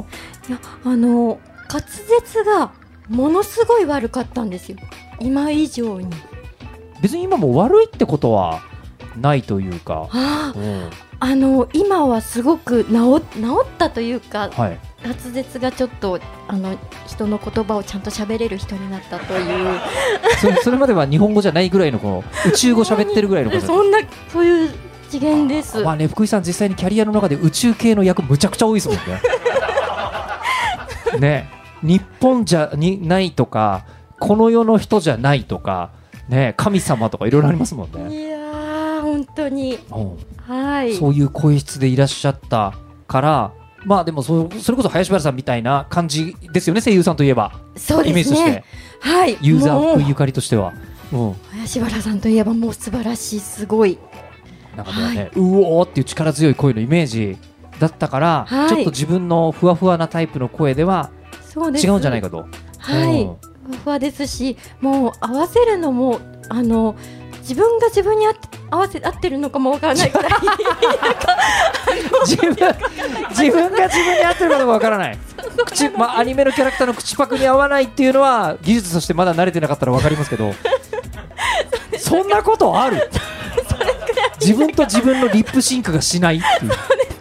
[0.53, 2.73] や、あの滑舌が
[3.09, 4.79] ものすごい悪かったんですよ。
[5.19, 6.09] 今以上に。
[7.01, 8.61] 別に今も悪いってことは
[9.21, 16.77] ないというか、ああ、うんあの今はすごく治治ったというかはい、滑舌がちょっとあの
[17.07, 19.81] 人の言葉をちゃんと喋れる人になったという。
[20.41, 23.99] それそれまでは日本語じゃないぐらいのこの宇宙語喋ってるぐらいのことそんな
[24.29, 24.71] そういう
[25.09, 25.83] 次元です。
[25.83, 29.03] まあね福井さん実際にキャリアの中で宇宙系の役むちゃくちゃ多いですもんね。
[31.21, 31.51] ね。
[31.83, 33.85] 日本じゃにないとか
[34.19, 35.91] この世の人じゃないとか
[36.29, 39.79] ね神様とかいろいろありますもんね、いやー本当に。
[39.91, 40.95] うんはい。
[40.95, 42.75] そういう声質でいらっしゃった
[43.07, 43.53] から
[43.85, 48.65] まあでもそそれこそ林原さんみたいな感じですよね声優さんといえばそうイメージとしてですね。
[49.01, 49.39] はい。
[49.41, 50.73] ユーザーゆかりとしては、
[51.13, 53.99] うん、林原さんといえばもう素晴らしいすごい。
[54.77, 57.39] なんかもうね、うおーっていう力強い声のイメージ
[57.79, 61.11] だったから、はいちょっと自分のふわふわなタイプの声では。
[61.57, 62.47] 違うんじゃないかと。
[62.79, 63.23] はい。
[63.23, 66.95] うんふわふわですし、もう合わせるのもあの
[67.49, 70.29] 自分が自分にあって合わせ合ってるのかもわからないくら。
[70.29, 70.33] い
[72.27, 72.51] 自分
[73.31, 75.19] 自分が自分に合ってるかどうかわからない。
[75.65, 80.53] 口まあアニメのキャラクターの口パクに合わないっていうのは技術としてまだ慣れてなかったらわかりますけど。
[81.99, 83.09] そんなことある？
[84.41, 86.73] 自分と自分のリップシンクがしないっていう。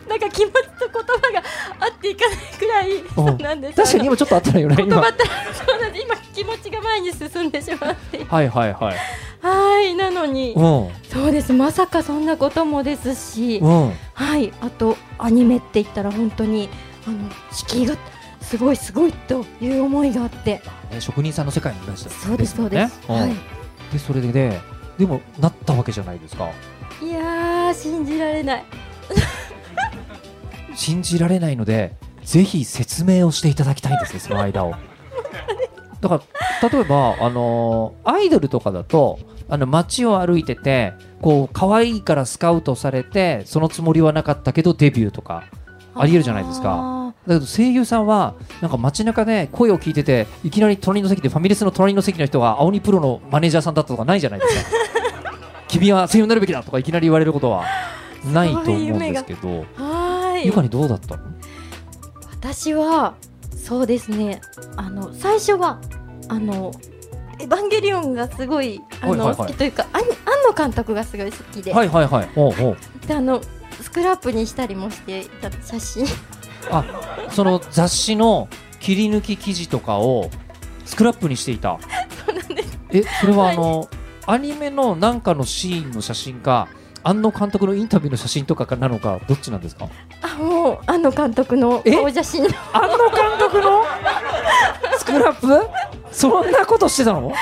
[0.09, 1.43] なんか気持ちと言葉が
[1.85, 3.75] 合っていかないくらいそうなんです。
[3.75, 6.05] 確かに今ちょっとあったらよね今言葉ったらそうなんです。
[6.05, 8.23] 今気持ちが前に進んでしまって。
[8.23, 8.97] はいはいはい
[9.41, 9.95] はい。
[9.95, 11.53] なのに、うんそうです。
[11.53, 14.51] まさかそんなこともですし、うんはい。
[14.61, 16.69] あとアニメって言ったら本当に
[17.07, 17.17] あの
[17.51, 17.95] 敷居が
[18.41, 23.07] すごいすごいという思いがあって、ね職人さんの世界にいらっしゃるそうですそうです。
[23.07, 23.35] ねはうん
[23.91, 24.61] でそれでね
[24.97, 26.49] でもなったわけじゃないですか
[27.01, 27.07] い。
[27.07, 28.65] いやー信じられない。
[30.75, 34.73] 信じられないのでぜひ説明をしていただきたいんですね その間を。
[36.01, 36.21] だか
[36.61, 45.43] ら例えばあのーアイドルとかだとあの街を歩いててこう可愛いからスカウトされてそのつもりはなかったけどデビューとか
[45.95, 46.73] ありえるじゃないですか。
[46.77, 54.71] あだけど声優さんはなんか街中で声を聞いてていきなり隣の席でファミレスの隣の席の人が青鬼プロのマネージャーさんだったとかないじゃないですか。
[55.67, 57.63] 君は声優になるべきだとかいきなり言われることは
[58.31, 59.65] ないと思うんですけど
[60.45, 60.63] ゆかい。
[60.63, 61.23] にどうだったの？
[62.31, 63.15] 私は
[63.55, 64.41] そうですね。
[64.77, 65.79] あの最初は
[66.29, 66.71] あの。
[67.37, 69.35] エヴァンゲリオンがすごいあの、はいはいはい。
[69.35, 70.07] 好きというか、あん庵
[70.47, 72.29] 野監督がすごい好きで、はいはいはい。
[72.33, 72.77] おうおう。
[73.05, 73.41] であの
[73.81, 76.05] スクラップにしたりもしていた写真。
[76.71, 76.85] あ
[77.31, 78.47] その雑誌の
[78.79, 80.29] 切り抜き記事とかを
[80.85, 81.77] スクラップにしていた。
[82.91, 83.89] えそれはあの、
[84.25, 86.69] アニメのなんかのシーンの写真か
[87.07, 89.87] 庵野監督のインタビューの写真とかなのかどっちなんですか？
[90.23, 91.91] あもう庵野監督のえ？
[91.91, 92.49] 顔写真の。
[92.73, 93.83] 庵野監督の？
[94.97, 95.69] スクラップ？
[96.11, 97.29] そんなことしてたの？
[97.29, 97.35] は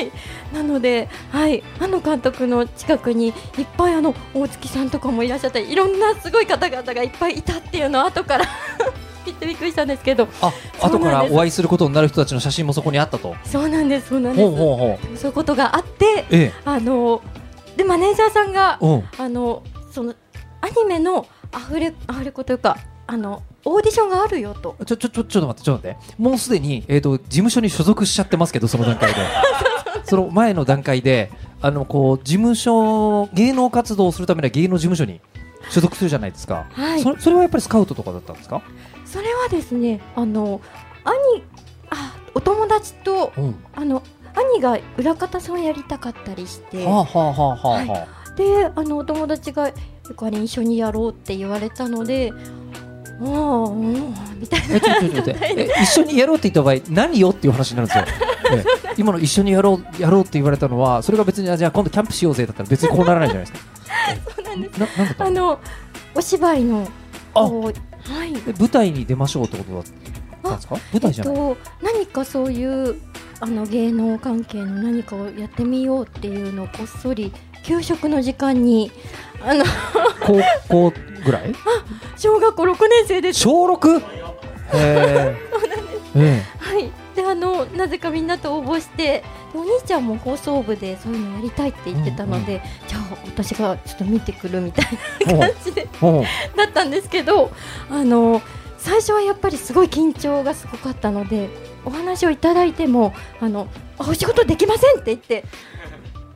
[0.00, 0.10] い。
[0.54, 1.62] なのではい。
[1.78, 3.34] 庵野監督の近くにいっ
[3.76, 8.46] ぱいあの大月さんとかもいらっしゃったりいろんなすごい方々がいっぱいいたっていうのを後から
[9.26, 10.26] びっくりしたんですけど。
[10.40, 10.86] あそうなんです。
[10.86, 13.36] 後からお会いすることになる人たちの写真もそこにあったと。
[13.44, 14.48] そうなんですそうなんです。
[14.48, 15.16] ほうほうほう。
[15.18, 16.52] そういうことがあってえ。
[16.64, 17.20] あの
[17.78, 18.80] でマネージャーさんが
[19.18, 19.62] あの
[19.92, 20.12] その
[20.60, 24.76] アニメのアフレアフレコというかあのオーディションがあるよと。
[24.84, 26.22] ちょちょちょちょっと待ってちょっと待って。
[26.22, 29.20] もうすでに、えー、と事務所に所属しちゃってますけどその段階で。
[30.04, 35.20] その前の段階であのこう事務所芸能活動をするためには芸能事務所に
[35.70, 37.02] 所属するじゃないですか、はい。
[37.02, 38.62] そそれはやっぱりスカウトとかだったんですか、
[39.04, 40.60] それはですねあの
[41.04, 41.44] 兄
[41.90, 44.02] あお友達とうん、あの
[44.40, 48.34] 兄が裏方さんをやりたかったりして、はあはあはあはあ、はあ。
[48.36, 49.70] であのお友達が
[50.08, 52.32] ゆかりん一緒にやろうって言われたので
[53.20, 54.76] ああうんみたいな。
[55.82, 58.04] 一緒にやろうって言った場合何よっていう話になるんですよ、
[58.56, 58.94] ええ。
[58.96, 63.58] 今の一緒にやろうやろうって言われたのはそれが別にあじゃあ今度キャンプしようぜだったら別に こうならないじゃないですか。
[64.36, 64.78] そうなんです。
[64.78, 64.86] な
[65.26, 65.58] あの
[66.14, 66.86] お芝居の
[67.34, 67.42] あ。
[67.42, 67.72] は
[68.24, 68.32] い。
[68.46, 69.82] え舞台に出ましょうってことだっ
[70.42, 70.76] たんですか？
[70.92, 72.96] 舞台じゃない、えっと、何かそういう
[73.40, 77.32] あの芸能関係の何かをやってみようっていうのをこっそり
[77.64, 78.90] 給食の時間に
[79.42, 79.64] あの
[80.20, 80.92] 高校
[81.24, 81.54] ぐらい？
[82.16, 83.40] 小学校6年生です。
[83.40, 84.00] 小 6?
[84.00, 84.04] へ
[84.74, 85.36] え
[86.16, 89.22] えはい、であのなぜかみんなと応募して
[89.52, 94.86] でお兄ちゃんも放送部でそういうのやりたいって言ってたので、じゃあ私がちょっと見てくるみたい
[95.20, 95.88] えな感じで
[96.56, 97.50] だったんですけど
[97.90, 98.42] あの
[98.78, 101.48] 最初はやっぱりすごい緊張がすごかったので
[101.88, 103.66] お話をいただいてもあの
[103.98, 105.44] あお仕事できませんって言って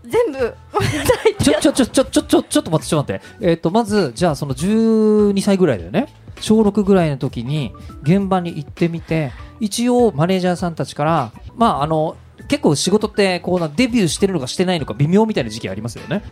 [0.05, 3.47] 全部ごめんなさいちょちょちょちょちょちょちょっと待ってちょっと待って。
[3.49, 6.09] えっ、とまずじゃあその12歳ぐらいだよね。
[6.41, 12.17] 小6ぐらいの時に現場に行ってみて一応マネージャーさんたちからまああの
[12.49, 16.23] 結構仕事ってこうなデビューしてるのかしてないのか微妙みたいな時期ありますよね。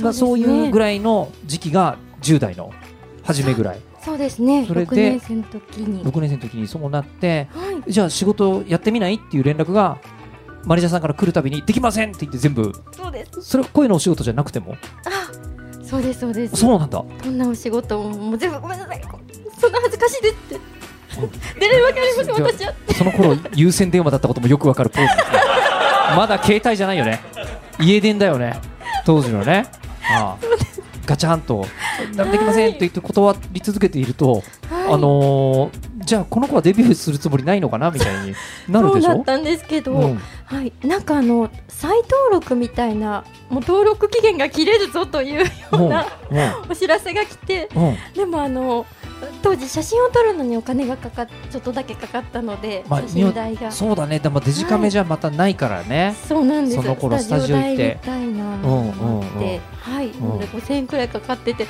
[0.00, 2.72] まあそういうぐらいらいの時期が10代の
[3.24, 4.64] 初めぐらいそうですね。
[4.66, 6.04] それで6年生の時に。
[6.04, 7.90] 6年生の時にそうなってはい。
[7.90, 9.98] じゃあ仕事やってみないっていう連絡が
[10.64, 12.72] マネージャーさんから来るたびにできませんって言って全部。
[12.92, 13.42] そうです。
[13.42, 14.76] それ声のお仕事じゃなくても？
[15.06, 16.54] あそうですそうです。
[16.54, 16.98] そうなんだ。
[16.98, 19.02] こんなお仕事ももう全部ごめんなさい。
[19.58, 20.60] そんな恥ずかしいですって。
[21.58, 22.74] 出れるわけありません私は。
[22.96, 25.16] その頃有線電話だったこともよくわかるポーズ。
[25.16, 25.38] ですね
[26.16, 27.20] まだ携帯じゃないよね。
[27.80, 28.60] 家電だよね。
[29.04, 29.66] 当時のね。
[30.08, 30.75] ああ
[31.06, 31.64] ガチャンと
[32.16, 32.24] 「な。
[32.24, 34.42] んできません」と言って断り続けていると、はい。
[34.92, 38.34] あのーじゃあこの子はデビューするつもりないのかなみたいに
[38.68, 39.08] なるでしょ？
[39.08, 40.20] そうだったんですけど、うん。
[40.44, 46.06] はい、なんかあの再登録みたいなもう登録期限が切れるぞというような
[46.70, 47.96] お知らせが来てうんうん。
[48.14, 48.86] でもあの
[49.42, 53.70] 当時写真を撮るのにお金がかかっちょっとだけかかったので、まあ写真代が。
[53.72, 54.18] そうだね。
[54.18, 57.98] でもデジカメじゃまたないからね、そうなんですその頃スタジオ代スタジオ行って。
[58.02, 58.26] みたい。
[58.36, 61.66] なのもあって、はい、なので5000円くらいかかってて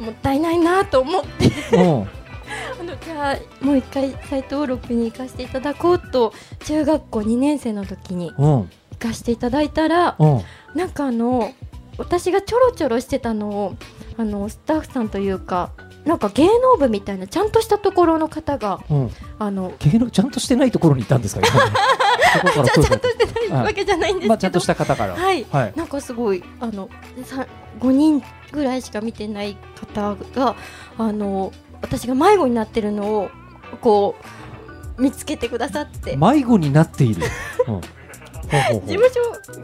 [0.00, 1.76] もったいないなと思って。
[1.76, 2.00] うん。
[2.00, 2.08] うん。
[2.80, 6.32] あのじゃあもう一回再登録に行かせていただこうと
[6.64, 8.44] 中学校2年生の時にうん。
[8.44, 10.40] 行かせていただいたらうん。
[10.74, 11.52] なんかあの
[11.98, 13.76] 私がちょろちょろしてたのを
[14.16, 15.70] あのスタッフさんというか
[16.06, 19.10] なんか芸能部みたいなちゃんとしたところの方がうん。
[19.38, 21.42] あの芸能ちゃんとしてないところにいたんですか？
[21.46, 25.14] 今ねちゃちゃんとしてないわけじゃないんですけど、まあちゃんとした方から。
[25.16, 25.44] はい。
[25.50, 25.72] はい。
[25.76, 26.88] なんかすごいあの
[27.24, 27.46] さ
[27.80, 30.56] 5人ぐらいしか見てない方が
[30.96, 33.30] あの私が迷子になってるのを
[33.80, 34.14] こ
[34.98, 36.16] う見つけてくださって。
[36.16, 37.22] 迷子になっている。
[37.68, 37.80] うん
[38.46, 39.08] 事務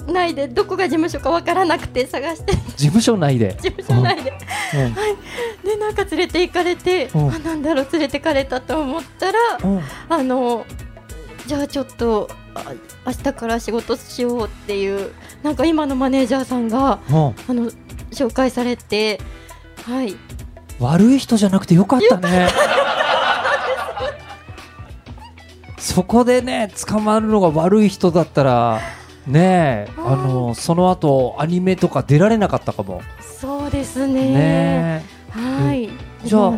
[0.07, 2.53] 所内でどこが事務所かわからなくて探して。
[2.53, 3.57] 事務所内で。
[3.61, 4.33] 事務所内で。
[4.75, 4.95] うん。
[5.69, 7.31] でなんか連れて行かれて、うん。
[7.31, 9.81] あなんだろう連れてかれたと思ったらうん。
[10.09, 10.67] あの
[11.47, 12.73] じゃあちょっとあ
[13.07, 17.15] 明日から仕事しようっていうなんか今のマネージャーさんがうん。
[17.15, 17.71] あの
[18.11, 19.21] 紹介されて
[19.87, 20.17] はい。
[20.81, 22.49] 悪い人じゃなくてよかったね。
[25.83, 28.81] そこでね捕まるのが悪い人だったら
[29.27, 33.03] ねえあのその後アニメとか出られなかったかも。
[33.21, 34.33] そうですね。
[34.33, 35.91] ねはい。
[36.25, 36.57] じゃあは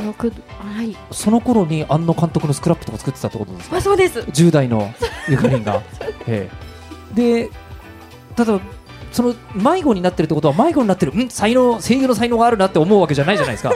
[0.83, 0.91] い。
[0.91, 3.77] えその頃に庵野監督のスクラップとか作ってたってことですか？
[3.79, 4.21] あそうです。
[4.21, 4.93] 10代の
[5.29, 5.83] ゆかりんが。
[6.27, 6.51] え
[7.15, 7.15] え。
[7.15, 7.51] で
[8.37, 8.61] ただ
[9.11, 11.15] その迷子になってるってことは迷子になってる。
[11.17, 11.31] ん？
[11.31, 13.73] 才能声優の才能があるなって思うわけじゃないじゃないですか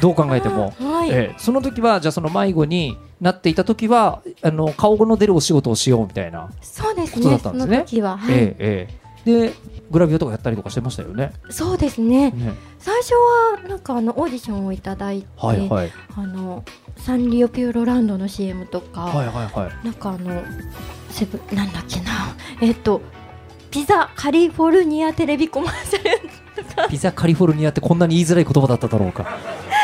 [0.00, 0.72] どう考えても。
[0.78, 1.34] はい、ええ。
[1.38, 7.76] その時はじゃあその迷子になっていた時はあの顔の出るお仕事をしようみたいな、そうですことだねそったんですね。
[7.78, 8.16] の時は。
[8.16, 9.02] はい、ええええ。
[9.24, 9.52] で
[9.90, 11.32] グラビアとかやったりとかしてましたよね。
[11.50, 12.30] そうですね。
[12.30, 12.54] ね。
[12.78, 15.92] 最初はなんかあのオーディションをいただいて、はいはい。
[16.16, 16.64] あの
[16.96, 19.86] サンリオピューロランドの CM とか、はいはいはい。
[19.86, 20.42] なんかあの
[21.10, 22.36] セブなんだっけな。
[22.60, 23.02] えっ、と
[23.70, 26.88] ピザカリフォルニアテレビコマーシャルとか。
[26.88, 29.38] ピザカリフォルニアってこんなに言いづらい言葉だっただろうか。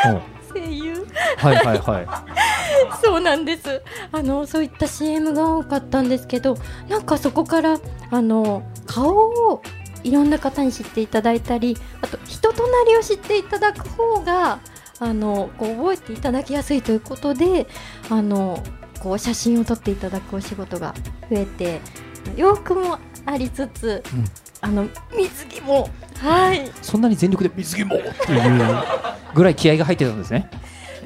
[0.07, 1.07] うん声優。
[1.37, 2.07] はいはいはい。
[3.03, 3.83] そうなんです。
[4.13, 6.57] あのそういった CM が多かったんですけど
[6.89, 7.79] なんかそこから
[8.11, 9.63] あの顔を
[10.05, 14.61] いろんな方に知っていただいたりあと人となりを知っていただく方が
[15.01, 17.67] あのこう覚えていただきやすいということで
[18.09, 18.63] あの
[19.01, 20.95] こう写真を撮っていただくお仕事が
[21.31, 21.81] 増えて
[22.37, 24.03] 洋服もありつつ、
[24.61, 25.89] あの水着も。
[26.17, 26.71] はい。
[26.83, 27.97] そんなに全力で水着も!
[27.97, 28.77] っていう
[29.35, 30.51] ぐらい気合が入ってたんですね。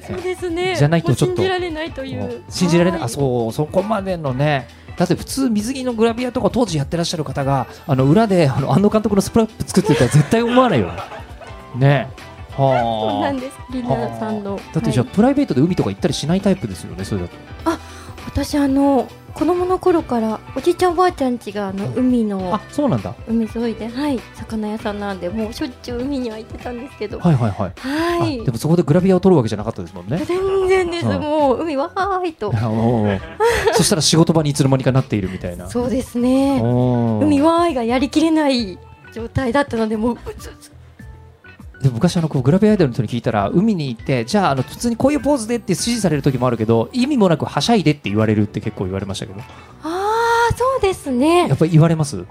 [0.06, 0.74] そうですね。
[0.76, 1.36] じゃないとちょっと。
[1.36, 2.42] 信じられないという。
[2.48, 4.68] 信じられない、はあそうそこまでのね。
[4.96, 10.88] だって普通水着のグラビアとか当時やってらっしゃる方があの裏であの安野監督のスプラップ作ってたら絶対思わないよ。
[11.74, 11.88] ね。
[11.88, 12.08] ね
[12.56, 12.80] はあ。
[12.80, 13.58] そうなんです。
[13.70, 14.58] リナさんの。
[14.72, 15.14] だってじゃあ、はい。
[15.14, 17.36] プライベートで海とか行ったりしないタイプですよねそれだと。
[18.26, 23.14] 私あの子供の頃からおじいちゃんおばあちゃん家があの海のあそうなんだ。
[23.26, 27.18] 海沿いではい魚屋さんなんでもうしょっちゅう海には行ってたんですけど。
[27.18, 28.40] はいはいはい、はい。
[28.40, 30.22] あでもそこでグラビアを撮るわけじゃなかったですもんね。
[30.24, 31.20] 全然です、うん。
[31.20, 32.52] もう海わーいと。
[33.72, 35.68] そしたら仕事場にいつの間にかなっているみたいな。
[35.68, 36.60] そうですね。
[36.60, 38.78] 海わーいがやりきれない
[39.12, 40.70] 状態だったのでもううつうつ
[41.82, 49.40] でも昔あのこうグラビアアイドルの人に聞いたら海に行ってじゃああの普通にこういうポーズでって指示される時もあるけど意味もなくはしゃいでって言われるって結構言われましたけど。
[49.40, 49.44] あ
[49.82, 51.48] あそうですね。
[51.48, 52.24] やっぱり言われます？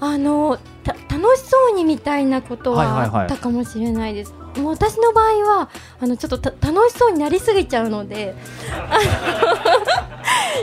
[0.00, 3.10] あのた楽しそうにみたいなことはいはいはい。
[3.10, 5.24] はあったかもしれないです、もう私の場合
[5.60, 8.34] はあのちょっとた楽しそうになりすぎちゃうので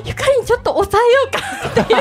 [0.06, 1.92] ゆかりんちょっと抑えようか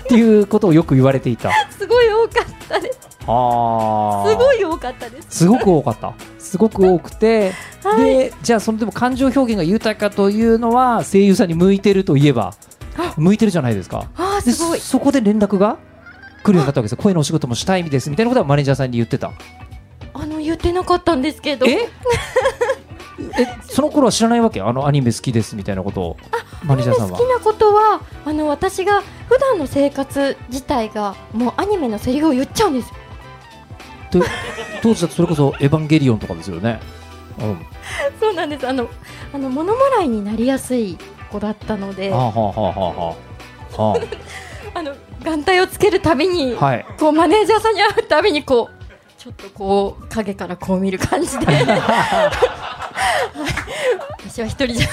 [0.00, 1.50] っていうことをよく言われていた。
[1.70, 2.98] すごい多かったです。
[3.26, 5.38] あすごい多かったです。
[5.38, 6.14] すごく多かった。
[6.38, 8.04] すごく多くて、はい。
[8.04, 12.54] でじゃあそのでも感情表現が豊かというのは声優さんに向いてるといえば
[13.16, 14.10] 向いてるじゃないですか。
[14.16, 14.80] あすごい。
[14.80, 15.78] そこで連絡が
[16.42, 16.98] 来るようになったわけですよ。
[16.98, 19.32] 声のお仕事もしたいですみたいなことはマネージャーさんに言ってた
[20.44, 21.66] 言ってなかったんですけど。
[21.66, 21.88] え？
[23.38, 24.60] えその頃は知らないわけ？
[24.60, 26.16] あのアニメ好きですみたいなことを？
[26.64, 27.18] マネージャーさんは？
[27.18, 32.88] 好きなことはあの私が普段の生活自体がもうアニメのセリフを言っちゃうんです。
[32.88, 32.94] よ
[34.22, 34.28] で
[34.82, 36.78] 当時だとそれこそ「エヴァンゲリオン」とかですよね、
[37.40, 37.66] うん、
[38.20, 38.68] そうなんです。
[38.68, 38.88] あの
[39.32, 40.96] あの物もらいになりやすい
[41.30, 42.10] 子だったので。
[42.10, 43.16] はあはあはあは
[43.76, 43.96] あは
[44.74, 44.82] あ。
[44.82, 46.86] の眼帯をつけるたびに、あはい。
[46.98, 48.83] こうマネージャーさんに会うたびにこう
[49.24, 51.46] ちょっとこう影からこう見る感じで。
[51.46, 51.64] はい。
[54.18, 54.88] 私は一人じゃ。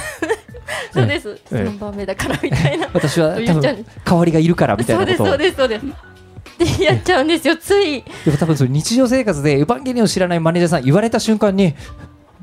[0.93, 1.55] そうです、ええ。
[1.67, 2.87] 3番目だからみたいな。
[2.93, 3.85] 私は多分代
[4.17, 5.33] わりがいるからみたいそうですなことを。
[5.33, 7.57] そうですそうですでやっちゃうんですよ。
[7.57, 8.05] つい。
[8.23, 11.75] でも多分それ日常生活でエヴァンゲリオンを知らないマネージャーさん言われた瞬間に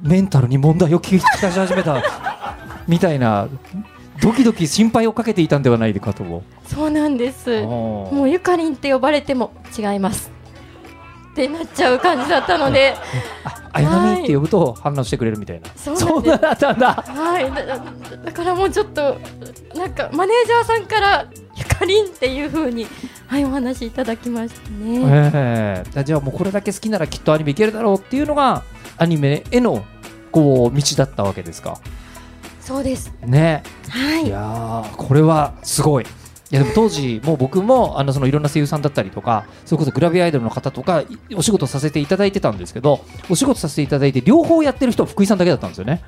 [0.02, 2.04] メンタルに問題を聞き出し始めた
[2.86, 3.48] みたいな
[4.20, 6.42] ドキドキ心配をかけていたんではないかと。
[6.66, 7.62] そうなんです。
[7.62, 10.36] ももうゆかりんって呼ばれても違います
[11.32, 12.94] ってなっちゃう感じだったので。
[13.70, 15.68] あやなみって呼ぶと反応してくれるみたいな。
[15.76, 17.04] そうなったんだ。
[17.06, 17.52] はい。
[17.52, 17.82] だだ
[18.24, 19.18] だからもうちょっと
[19.74, 22.86] なんかマネージャーさんからゆかりんっていう風に
[23.26, 25.00] はいお話いただきましたね、
[25.34, 26.04] ええ。
[26.04, 28.62] じゃあもうこれだけ好きならきっとアニメいけるだろうっていうのが
[28.96, 29.84] アニメへの
[30.32, 31.78] こう道だったわけですか。
[32.60, 33.12] そうです。
[33.22, 33.62] ね。
[33.88, 34.26] はい。
[34.26, 36.06] いやーこれはすごい。
[36.50, 46.02] いやでも当時、もう僕もあのそのいろんな声優さんだったりとか、それこそグラビアアイドルの方とか、いお仕事させていただいてたんですけど、お仕事させていただいて、両方やってる人は福井さんだけだったんですよね。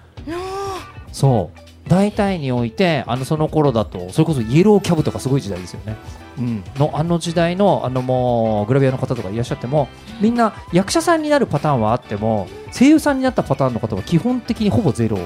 [1.13, 5.97] そう大体において、あのその頃だと、それこそイエローキャブとかすごい時代ですよね。
[6.39, 9.89] うん、のあの時代のあのもうグラビアの方とかいらっしゃっても、
[10.21, 15.19] みんな役者さんになるパターンはあっても、声優さんになったパターンの方は基本的にほぼゼロ。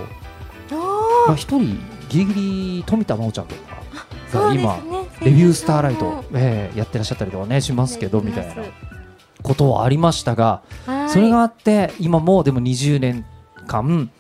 [0.73, 0.75] あ
[1.29, 2.35] まあ、一人ギリギ
[2.79, 3.74] リ富田真央ちゃんとか
[4.35, 4.73] がそうですね
[5.21, 8.63] 今レビュースターライト、えーやってらっしゃったりとかねしますけどみたいな
[9.43, 11.11] ことはありましたがはい。
[11.11, 13.25] それがあって今もうでも20年
[13.67, 14.11] 間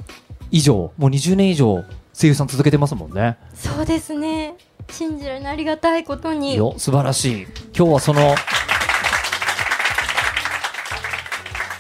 [0.50, 3.36] 以上もう20年以上声優さん続けてますもんね。
[3.54, 4.54] そうですね。
[4.88, 6.56] 信じられないありがたいことに。
[6.56, 7.46] よ素晴らしい。
[7.76, 8.34] 今日はその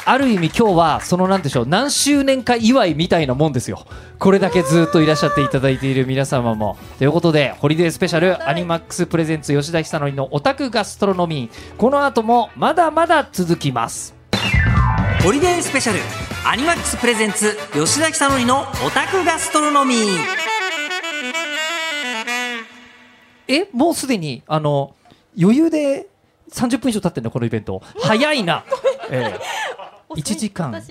[0.06, 3.86] ある意味今日はそのなんでしょう何周年か祝いみたいなもんですよ。
[4.18, 6.76] これだけずっといらっしゃっていただいている皆様も。
[6.98, 11.76] ということでホリデースペシャルアニマックスプレゼンツ吉田久典のオタクガストロノミー。
[11.76, 14.14] この後もまだまだ続きます。
[15.22, 15.98] ホリデースペシャル
[16.46, 19.98] アニマックスプレゼンツ吉田久典のオタクガストロノミー。
[23.48, 24.94] えもうすでにあの
[25.40, 26.08] 余裕で
[26.50, 27.82] 30分以上経ってんだこのイベント。
[28.02, 28.64] 早いな、
[29.10, 29.40] え遅い
[30.14, 30.82] 1時間。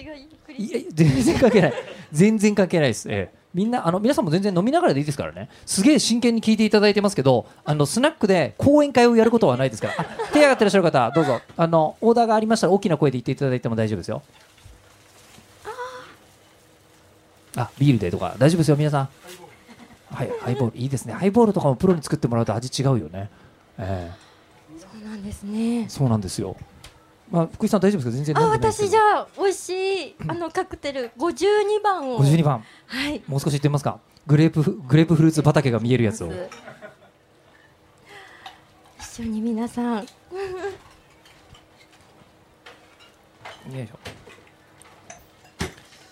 [0.56, 1.74] いや全然関係ない。
[2.12, 3.44] 全然関係ないです、ええ。
[3.54, 5.50] みんなあの皆さんも全然飲みながらでいいですからね。
[5.66, 9.96] すげえ真剣に聞いていただいてますけどあのスナックで講演会をやることはないですから。
[10.00, 11.42] あ手挙がってらっしゃる方どうぞ。
[11.58, 14.22] あのオーダーがありましたら大きな声で言っていただいても大丈夫ですよ。
[17.56, 18.36] あビールでとか。
[18.38, 19.10] 大丈夫ですよ皆さん。
[20.12, 20.78] はいハイボール。
[20.78, 21.14] いいですね。
[21.14, 23.30] ハイボールとかもプロに作ってもらうと味違うよね。
[23.78, 24.24] ええ。
[24.80, 25.86] そうなんですね。
[25.90, 26.56] そうなんですよ
[27.34, 28.16] まあ、福井さん大丈夫ですか？
[28.16, 32.20] 全然あ私じゃあ美味しいあのカクテル52番を。
[32.24, 32.64] 52番。
[32.86, 33.24] はい。
[33.28, 34.00] もう少し言ってみますか？
[34.28, 36.32] グレープグレープフルーツ畑が見えるやつを。
[39.00, 39.96] 一緒に皆さん。
[39.96, 40.04] よ
[43.72, 43.98] いしょ。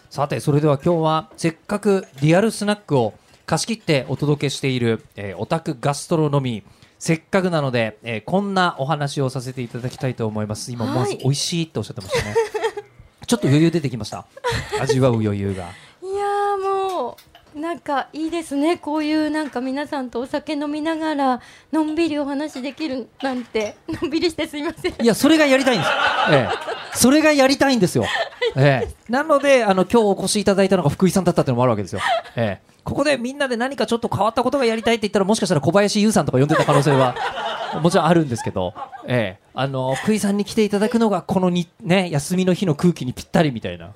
[0.10, 3.14] さてそれでは今日はせっかくリアルスナックを
[3.46, 6.81] 貸し切ってお届けしている、えー、オタクガストロノミー。
[7.02, 10.72] せっかくなので、えーこんなお話をさせていただきたいと思います。
[10.72, 12.36] 今まずはい美味しいっておっしゃってましたね。
[13.26, 14.28] ちょっと余裕出てきました。
[14.80, 15.64] 味わう余裕が。
[16.04, 17.18] いやーも
[17.56, 18.78] うなんかいいですね。
[18.78, 21.42] こういうなんか皆さんとお酒飲みながら
[21.72, 23.78] のんびりお話できるなんて。
[23.90, 24.94] のんびりしてすいません。
[25.02, 25.92] いや、それがやりたいんです。
[26.30, 26.50] ええ、
[26.94, 28.06] それがやりたいんですよ。
[28.56, 32.00] ええ、なので、あの、今日お越しいただいたのが福井さんだったっていうのもあるわけですよ。
[32.36, 37.16] ええ、ここでみんなで何かちょっと変わったことがやりたいって言ったら、もしかしたら小林優さんとか呼んでた可能性は。
[37.82, 38.74] もちろんあるんですけど、
[39.06, 43.92] ええ、あの、福井さんに来ていただくのが、このに、ね、休みの日の空気にぴったりみたいな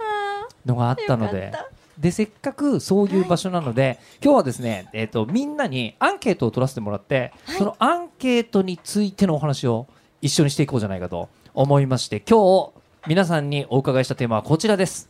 [0.65, 1.51] のがあったので。
[1.97, 9.87] でせっかくそういう場所なので、今日はですね、えっとみんなにアンケートを取らせてもらって、そのアンケートについてのお話を
[10.21, 12.71] 一緒にしていこうじゃないかと思いまして今日
[13.07, 15.09] 皆さんにお伺いしたテーマはこちらです。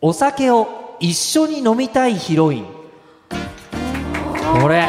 [0.00, 2.66] お酒を一緒に飲みたいヒロイン。
[4.60, 4.82] これ。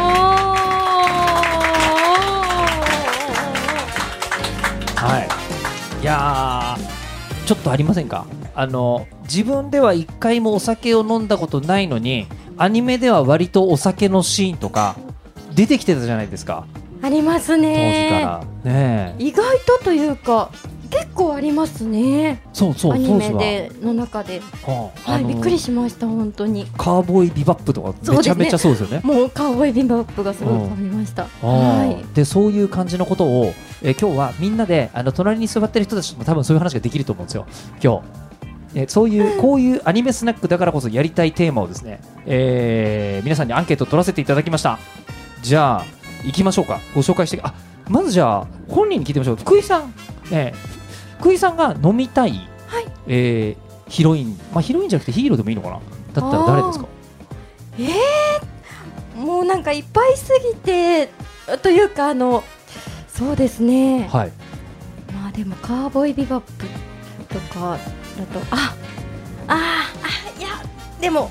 [4.98, 5.20] は
[6.00, 6.04] い。
[6.04, 8.26] いやーちょっとありませんか？
[8.54, 14.98] あの自分では一回もお酒を飲んだことないのにアニメでは割とお酒のシーンとか
[15.56, 16.66] 出てきてたじゃないですか。
[17.02, 18.70] あります当時ねから。
[18.70, 19.24] ねえ。
[19.24, 20.52] 意外とというか
[20.92, 22.42] 結構ありますね。
[22.54, 24.42] そうそうアニメでの中で。
[24.66, 26.68] ははいびっくりしました本当に。
[26.78, 29.02] カーボーイビバップとかめちゃめちゃそうですよね。
[29.04, 31.24] もうカウボーイビンバップがすごい浮かびました。
[31.24, 31.48] あ。
[31.48, 37.46] はーでそういう感じのことを、えー今日はみんなであの隣に座ってる人たちも多分そういう話ができると思うんですよ。
[37.84, 38.02] 今
[38.74, 44.78] 日、えーそういうこういうアニメスナックだからこそやりたいテーマをですね、えー皆さんにアンケートを取らせていただきました。
[45.42, 45.86] じゃあ
[46.26, 46.80] 行きましょうか。
[46.94, 47.54] ご紹介してあ
[47.90, 49.36] まずじゃあ本人に聞いてみましょう。
[49.38, 49.94] 福井さん、
[50.32, 50.81] えー
[51.22, 52.32] 福井さんが飲みたい、
[52.68, 52.86] はい。
[53.08, 55.80] えーヒロイン、まあ、ヒロインじゃなくてヒーローでもいいのかな？
[56.22, 56.88] だったら誰ですか？
[59.18, 61.10] もうなんかいっぱいすぎて
[61.62, 62.42] というかあの
[63.10, 64.08] そうですね。
[64.08, 64.32] はい。
[65.14, 66.66] まあでもカーボーイビバップ
[67.28, 67.78] とか
[68.18, 68.76] だとあ
[69.48, 70.48] あーあいや
[71.02, 71.30] でも。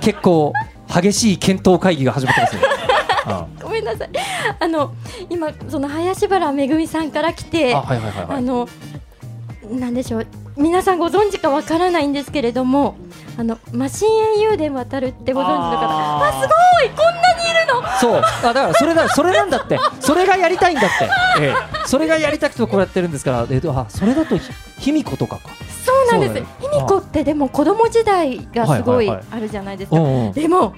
[0.00, 0.52] 結構
[0.88, 2.62] 激しい検討会議が始まってますね。
[3.30, 4.10] あごめんなさい。
[4.58, 4.92] あの
[5.28, 8.38] 今その林原めぐみさんから来てあはいはいはいはい。
[8.38, 8.68] あの
[9.70, 10.26] なんでしょう。
[10.56, 12.96] 皆さんご存知かわからないんですけれども
[13.38, 15.86] あのマシンエンユーデン渡るってご存知の方。
[15.86, 16.38] あー。
[16.38, 16.90] あすごい。
[16.90, 17.82] こんなにいるの。
[18.00, 18.22] そう。
[18.22, 19.78] あだからそれだそれなんだって。
[20.00, 21.08] それがやりたいんだって、
[21.40, 21.54] ええ、
[21.86, 25.50] それがやりたくてこうやってるんですから、えっと、あそれだとひ卑弥呼とかか。
[25.84, 26.46] そうなんです。
[26.60, 29.96] 卑弥呼ってでも子供時代がすごいあるじゃないですか。
[30.32, 30.74] でも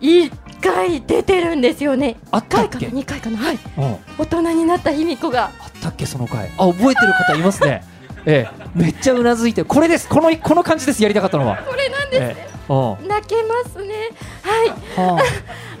[0.00, 0.30] 一
[0.60, 2.16] 回出てるんですよね。
[2.26, 2.78] 1あったっけ？
[2.78, 3.38] 回かな？2回かな？
[3.38, 3.58] はい。
[3.78, 5.50] うん、あ大人になった卑弥呼が。
[5.68, 6.06] ったっけ？
[6.06, 6.50] その回。
[6.58, 7.82] あ覚えてる方いますね。
[8.26, 8.68] ええ。
[8.74, 10.08] めっちゃうなずいてこれです。
[10.08, 11.02] このこの感じです。
[11.02, 11.56] やりたかったのは。
[11.58, 12.22] これなんです。
[12.22, 12.72] ええ。
[12.72, 13.08] うん。
[13.08, 13.94] 泣けますね。
[14.42, 14.68] はい。
[15.14, 15.22] は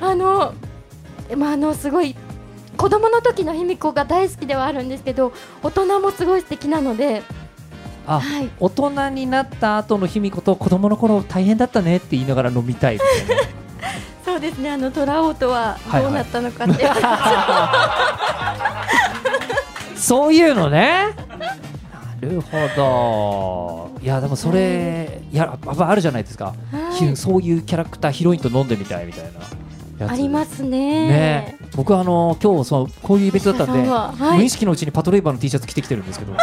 [0.10, 0.54] あの
[1.36, 2.16] まああのすごい
[2.76, 7.22] 子供の時の卑弥呼が大好きではあるんですけど大人もすごい素敵なので
[8.06, 8.48] ああはい。
[8.58, 13.42] 大人になった後の卑弥呼と子供の頃大変だったねって言いながら飲みたいみたいな
[14.24, 16.86] そうですねあのトラオとはどうなったのかって、
[19.96, 21.14] そういうのね。
[22.20, 24.00] なるほど。
[24.02, 25.36] いやでもそれ、い。
[25.36, 26.94] ややあるじゃないですか、はい。
[26.96, 30.10] ひそういうキャラクターヒロインと飲んでみたいみたいな。
[30.12, 31.08] ありますね。
[31.08, 31.56] ね。
[31.76, 34.38] 僕はあの今日そのこういうイベントだったんで、んははい。
[34.38, 36.34] 無意識のうちにパトレーバーの T シャツ着てきてるんですけど、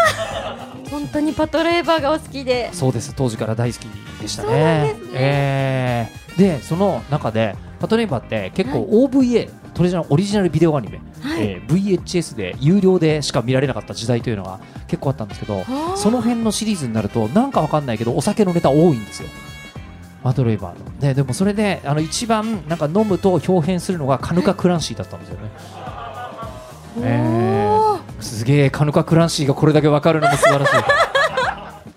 [0.91, 2.69] 本当にパトレーバーがお好きで。
[2.73, 3.13] そうです。
[3.15, 3.87] 当時から大好き
[4.21, 4.93] でしたね。
[4.93, 5.19] そうですね。
[5.19, 6.27] えー。
[6.37, 11.41] でその中でパトレーバーって結構 OVA、トレジャーオリジナルビデオアニメ、はい。
[11.41, 19.29] えー VHS で有料でしか見られなかった時代というのが結構あったんですけどーその辺のシリーズになるとなんかわかんないけどお酒のネタ多いんですよ。
[20.23, 25.51] パトレーバーの、ね、でもそれであの一番なんか飲むと表変するのがカヌカ・クランシーだったんですよね、
[27.03, 28.01] えおー。
[28.19, 30.73] すげえカヌカ・クランシーがこれだけわかるのも素晴らしい。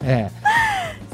[0.04, 0.30] え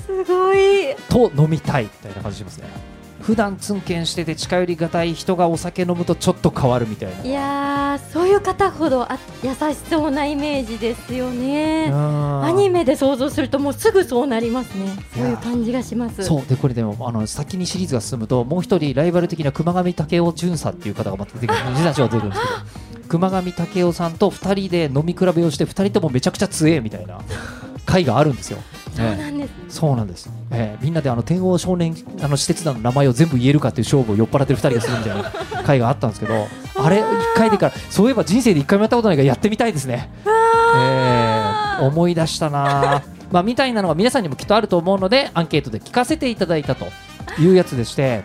[0.04, 0.58] すごい。
[0.58, 2.95] えと飲みたいみたいな感じしますね
[3.26, 7.24] 普段ツンケンしてて近寄りがたい人がお酒飲むとちょっと変わるみたいな。
[7.24, 11.90] いやーそういう方ほどあ優しそうなイメージですよね。
[11.92, 14.96] アアニメで想像するともうすぐそうなりますね。
[15.12, 16.22] そういう感じがします。
[16.22, 16.46] そう。
[16.46, 21.58] でこれでもあの先にシリーズが進むともう一人ライバル的な熊上武雄巡査っていう方がまた出てくる。
[21.70, 23.06] 自たちが出てくるんですけど。
[23.10, 27.18] 熊上武雄さんと2人で飲み比べをして2人ともめちゃくちゃ強えみたいな
[27.86, 28.58] 回があるんですよ。
[29.76, 30.30] そうええなんです。
[30.50, 36.34] ええみんなであの天王少年あの施設団の名前を全部言えるかっていう勝負を酔っ払ってる2人がするみたいな 回があったんですけど
[36.76, 37.04] あれ1
[37.34, 40.10] 回でからそういえば人生で1回もやったことないからやってみたいですね。
[40.76, 43.02] ええ思い出したな。
[43.30, 46.86] まあみたいなのが皆さんにもきっとあると思うのでアンケートで聞かせていただいたと
[47.40, 48.22] いうやつでして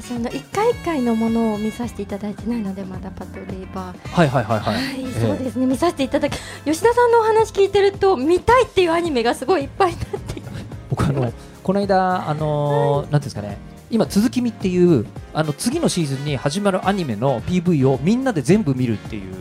[0.00, 4.08] 私あの一回一回のものを見させていただいてないのでまだパトレーバー。
[4.08, 5.66] はいはいはいはい、はい、えそうですね。
[5.66, 10.40] 見させていただき吉田さんのお話聞いてると見たいっていうアニメがすごいいっぱいになって。
[10.88, 11.32] 僕あの
[11.62, 13.58] この間あのーなんていうんですかね。
[13.90, 19.34] 今続き見っていうあの次のシーズンに始まるアニメの PV をみんなで全部見るっていう、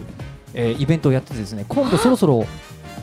[0.53, 2.45] えーイベントをやっててですね今度そろそろ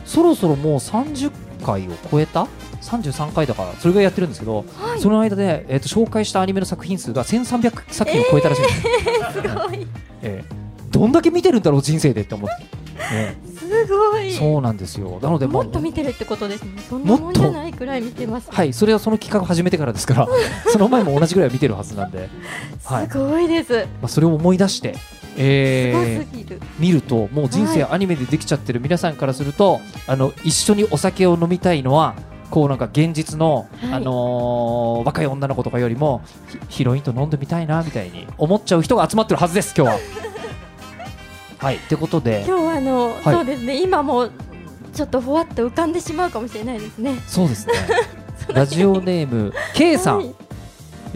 [0.07, 1.31] そろそろもう30
[1.63, 2.47] 回を超えた
[2.81, 4.99] ？33回だからそれぐらいやってるんですけど、はい。
[4.99, 8.83] その間で、えー、と紹介したアニメの作品数が1300作品を超えたらしいんですね、
[9.33, 9.87] すごい。
[10.23, 12.55] えーどんだけ見てるんだろう人生でって思って、
[13.13, 14.29] えすごい。
[14.29, 15.19] ーそうなんですよ。
[15.21, 16.71] なのでもっと見てるってことですね。
[16.89, 20.27] そんなもんじゃないくらい見てますはいそれはその企画を始めてからですから
[20.71, 22.29] その前も同じぐらいは見てるはずなんで、
[22.83, 23.09] はい。
[23.09, 24.95] すごいです、まあ、それを思い出して、
[25.37, 28.79] えー見るともう人生はアニメでできちゃってる。
[28.79, 32.15] 皆さんからすると、あの一緒にお酒を飲みたいのは
[32.49, 33.93] こうなんか現実の、はい。
[33.93, 36.21] あのー若い女の子とかよりも
[36.69, 39.99] ヒヒロインと飲んでみたいなみたいに思っちゃう人が集まってるはずです今日は。
[41.59, 42.43] はいってことで。
[42.47, 43.23] 今日はあの、はい。
[43.23, 43.81] そうですね。
[43.81, 44.29] 今も
[44.93, 47.19] ちょっとふわっと浮かんでしまうかもしれないですね。
[47.27, 47.73] そうですね。
[48.53, 50.35] ラジオネーム K さん、はいい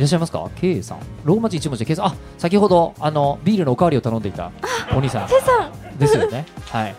[0.02, 1.00] らっしゃいますか？K さん。
[1.24, 2.06] ローマ字一文字で K さん。
[2.08, 4.52] あ先ほどあのビールのおかわりを頼んでいた
[4.94, 5.28] お兄さん。
[5.28, 5.98] K さん。
[5.98, 6.46] ですよね。
[6.70, 6.96] はい。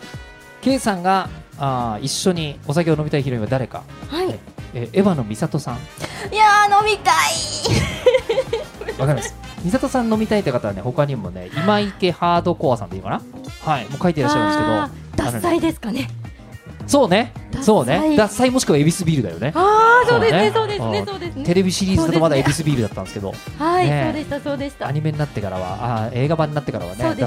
[0.62, 1.28] K さんが
[1.59, 4.38] あー一緒にお酒を飲みたいヒロインは誰か、はい。
[4.74, 5.76] えーエヴァの美里さん。
[6.32, 7.14] いやー飲みたい。
[8.98, 9.34] わかります。
[9.64, 13.20] 美里さん飲みたいって方はね他にもね今池ハードコアさんでいいかな？
[13.64, 13.84] はい。
[13.88, 15.32] もう書いていらっしゃるんですけど。
[15.32, 16.09] 脱菜ですかね
[16.93, 17.32] そうね。
[17.53, 17.99] 脱そうね。
[17.99, 19.53] 菜脱菜もしくはエビスビールだよね。
[19.55, 20.53] ああそうですね。
[20.55, 20.99] そううですね。
[20.99, 21.07] うん。
[21.07, 21.45] そうですね。
[21.45, 22.64] テレビシリーズだとまだエそうですね。
[22.64, 23.32] ビスビールだったんですけど。
[23.59, 24.05] はい、ね。
[24.05, 24.86] そうでしたそうでした。
[24.88, 26.07] アニメになってからは。
[26.07, 27.24] あー映画版になってからはねそうでし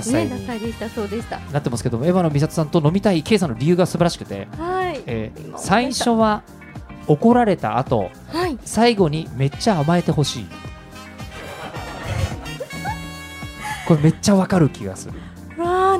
[0.79, 1.39] たそうでした。
[1.51, 5.01] なってますけどもエヴァの美里さんと飲みたい K さんの理由が素晴らしくて、はい。
[5.07, 6.43] えー最初は
[7.07, 8.57] 怒られた後はい。
[8.65, 10.45] 最後にめっちゃ甘えてほしい。
[13.87, 15.13] これめっちゃわかる気がする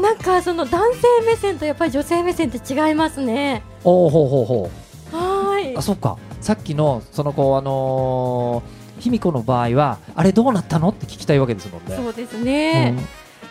[0.05, 3.63] なんかその男性目線とやっぱり女性目線って違いますね。
[3.83, 4.71] おおほうほうほ
[5.17, 5.73] はーい。
[5.73, 6.19] うあそっか。
[6.41, 11.95] さっきのその子あのー、卑弥呼の場合はあれどうなったのって聞きたいわけですもんね。
[11.95, 12.95] そうですね、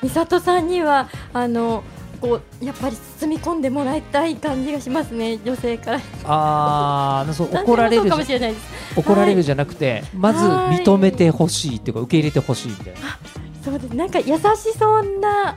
[0.01, 1.83] 美里さんにはあの
[2.21, 6.01] こうやっぱり包み込んでもらいたい感じがしますね女性から。
[6.25, 8.65] ああそう怒られるかもしれないです。
[8.97, 13.01] 怒られるじゃなくて、まずはい認めてほしいっていうか受け入れてほしいみたいな。
[13.65, 13.91] そうです。
[13.93, 15.57] なんか優しそうな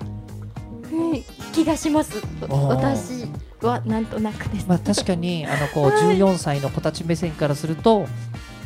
[1.54, 2.18] 気がします。
[2.18, 2.48] ー。
[2.48, 3.26] 私
[3.62, 6.18] はなんとなくです、まあ確かにあのこうはい。
[6.18, 8.06] 14歳の子たち目線からすると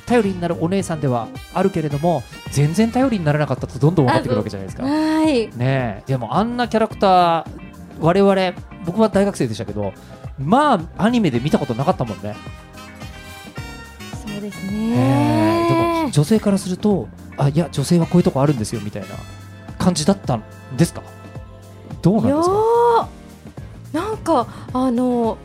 [0.05, 4.83] 頼りになるお姉さんではあるけれども全然頼りにならなかったとどんどん分かってくるわけじゃないですか。
[5.29, 5.49] い。
[5.59, 6.03] え。
[6.05, 7.45] でもあんなキャラクター
[7.99, 8.53] 我々
[8.85, 9.93] 僕は大学生でしたけど
[10.37, 12.35] まあアニメで見たことなかったもんね。
[14.25, 15.67] そうですええ。
[15.69, 17.07] でもね女性からすると
[17.37, 19.07] あいや女性はこういうとこあるんですよみたいな
[19.77, 20.43] 感じだったん
[20.75, 21.01] ですか？
[22.01, 22.55] どうなんですか？
[23.93, 25.37] ーなんかあの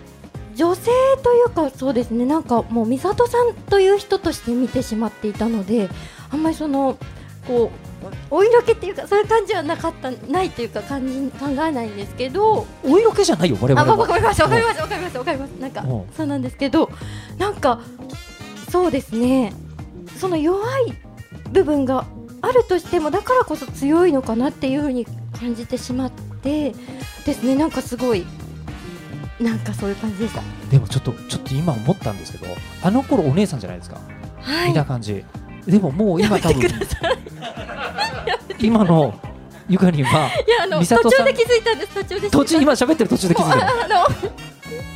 [0.55, 0.91] 女性
[1.23, 5.89] というかそうですねなんかもう美里さんという人として見てしまっていたので
[6.31, 6.97] あんまりその
[7.47, 13.97] こうお色気っていうかそういう感じはなかったないというか感じ考えないんですけどお色気じゃないよ我あ々は。
[13.99, 16.05] わかりましたわかりましたわかりましたわかりますなんかうん。
[16.17, 16.91] そうなんですけど
[17.39, 17.81] なんか
[18.71, 19.53] そうですね
[20.19, 20.95] その弱い
[21.51, 22.07] 部分が
[22.41, 25.05] あるとしてもだからこそ強いのかなっていうふうに
[25.39, 26.23] 感じてしまって
[27.25, 28.27] ですねなんかすごい
[29.41, 30.43] なんかそういう感じでした。
[30.71, 32.47] でもちょっとちょっと今思ったんですけど
[32.83, 34.01] あの頃お姉さんじゃないですか。
[34.41, 34.69] はい。
[34.69, 35.25] 見た感じ。
[35.67, 36.63] でももう今多分
[38.59, 39.21] 今の
[39.69, 40.31] ゆかりんは
[40.89, 41.95] 途中で気づいたんです。
[41.95, 43.67] 途中で途中今喋ってる途中で気づいた。
[43.67, 44.07] ああの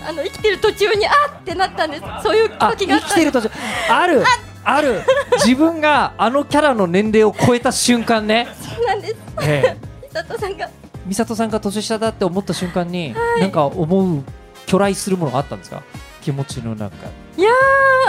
[0.08, 2.02] あの生きてる途中にあーってなったんです。
[2.22, 3.50] そういうあ時があ生きてる途中。
[3.90, 4.24] ある。
[4.62, 5.02] ある。
[5.44, 9.16] 自分があのキャラの年齢を超えた瞬間ね、そうなんです。
[9.42, 10.70] ええ、美里さんが
[11.10, 14.22] 美里さんが年下だって思った瞬間に、なんか思う
[14.66, 15.82] 巨来するものがあったんですか？
[16.22, 16.94] 気持ちの中。
[17.36, 17.50] いや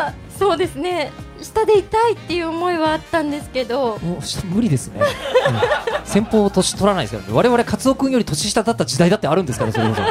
[0.07, 1.11] ーそうですね。
[1.41, 3.97] 下でいたいっていう思いはあったんですけど。
[3.97, 6.05] もうし無理ですね、うん。
[6.05, 7.33] 先方年取らないですからね。
[7.35, 10.01] 我々カツオ君より年下だった時代だってあるんですからそれこそ、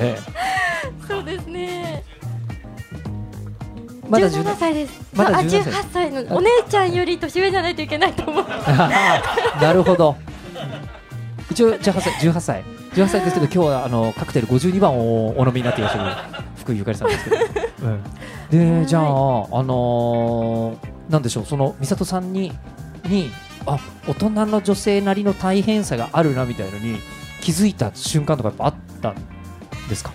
[0.00, 0.18] ええ、
[1.06, 2.02] そうですね。
[4.08, 5.00] まだ17 17歳です。
[5.14, 8.44] まだあ17 18歳のお姉ちゃんより年上じゃないといけないと思う。
[9.62, 10.16] なるほど
[11.50, 17.08] 一応18歳18歳18歳ですけど今日はあのカクテル52番をお飲みになっていらっしゃる福井ゆかりさ ん。
[17.08, 17.36] ですけど、
[17.82, 19.06] うん、でじゃあ、あ
[19.62, 22.52] のーなんでしょうその美里さんに
[23.06, 23.30] に
[23.66, 26.98] あ大人の女性なりの大変さがあるなみたいのに
[27.40, 29.14] 気づいた瞬間とかやっぱあったん
[29.88, 30.12] ですか？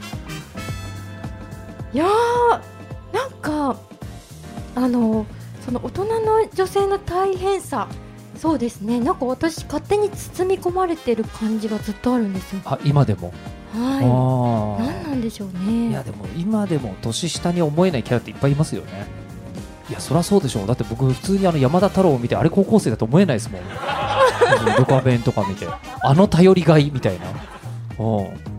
[1.93, 3.75] いやーなんか
[4.75, 5.25] あの
[5.65, 7.87] その大人の女性の大変さ
[8.37, 8.99] そうですね。
[8.99, 12.61] なんか私勝手に包み込まれてる感じがずっとあるんですよ。
[12.65, 13.33] あ今でも、
[13.73, 19.07] はあい何なんでしょういねやでも今でも年下に思えないキャラっていっぱいいますよね。
[19.89, 20.67] いやそりゃそうでしょう。
[20.67, 23.61] だって僕普通にあの山田太郎を見てあれ高校生だと思えないですもん。
[24.77, 25.67] ドカベンとか見て。
[26.01, 27.25] あの頼りがいみたいな。
[27.99, 28.54] うん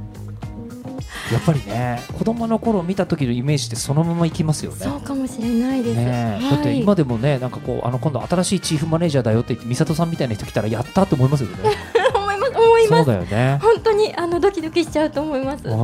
[1.32, 4.78] やっぱりね子供の頃見た時のイメージってそのままいきますよね。
[4.78, 11.56] そうかもしれないです、ねえはい、だって今でもねなんかこうあの今度新しいチーフマネージャーだよって言って美里さんみたいな人来たらやったって思いますよね。
[12.14, 13.58] 思います思いそうますだよね。
[13.60, 15.68] 本当にあのドキドキしちゃうと思います。
[15.68, 15.78] あはい、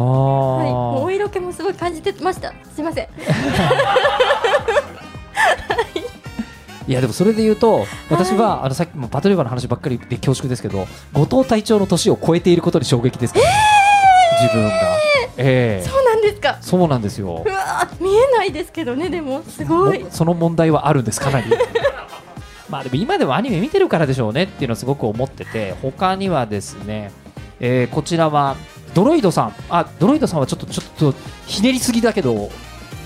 [0.70, 2.52] もうーお色気もすごい感じてました。
[2.74, 3.08] すいません。
[6.88, 13.46] いやでもそれで言うと私はあのさっきもバトルーバーの話ばっかりで恐縮ですけど後藤隊長の年を超えていることに衝撃ですから、
[14.42, 14.70] 自分が。
[15.36, 15.88] ええ。
[15.88, 16.58] そうなんですか。
[16.60, 17.42] そうなんですよ。
[17.46, 20.02] うわー見えないですけどね、でもすごい。
[20.02, 20.10] も。
[20.10, 21.46] その問題はあるんですかなり。
[22.68, 27.10] まあでも今でもアニメ見てるからでしょうねっていうのはすごく思ってて他にはですね、
[27.60, 28.56] えーこちらは
[28.94, 29.54] ドロイドさん。
[29.68, 31.14] あドロイドさんはちょっとちょっと
[31.46, 32.50] ひねりすぎだけど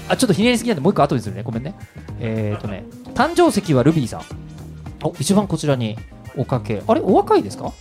[0.09, 1.43] あちょっとひねりすぎなんでもう一個後にするね。
[1.43, 1.74] ごめんね。
[2.20, 2.84] えっ、とね
[3.14, 4.22] 誕生石はルビーさん。
[5.03, 5.99] お一番こちらに
[6.37, 6.82] おかけ。
[6.87, 7.72] あれお若いですか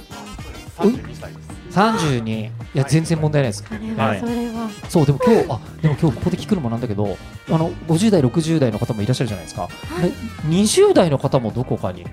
[0.78, 1.45] ？32
[1.76, 2.52] い。
[2.74, 3.64] や全然問題ないです。
[3.64, 4.70] それは、はいそれは。
[4.90, 7.18] そうでも今日あでも今日ここで聞くのもなんだけど
[7.50, 9.68] あの50代60代の方もいらっしゃるじゃないですか、
[10.02, 10.12] で
[10.50, 12.06] 20代の方もどこかに。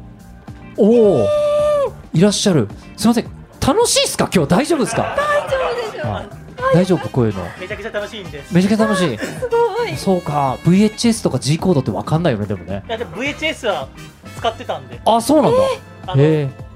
[0.77, 1.27] おお、
[2.15, 2.69] いらっしゃる。
[2.97, 3.27] すみません。
[3.61, 4.31] 楽しいですか？
[4.35, 4.51] 今日。
[4.51, 5.17] 大丈夫ですか？
[5.17, 6.05] 大丈夫ですよ。
[6.75, 7.09] 大丈夫？
[7.11, 7.45] こういうの。
[7.61, 8.45] めちゃくちゃ楽しいんで。
[8.45, 8.55] す。
[8.55, 9.19] めちゃくちゃ楽しい。
[9.19, 9.97] すごい。
[9.97, 10.59] そうか。
[10.65, 12.83] VHS とか G コードってわかんないよねでもね。
[12.89, 13.89] いやでも VHS は
[14.39, 15.59] 使ってたんで、あそうなんだ。
[16.07, 16.72] あのへえ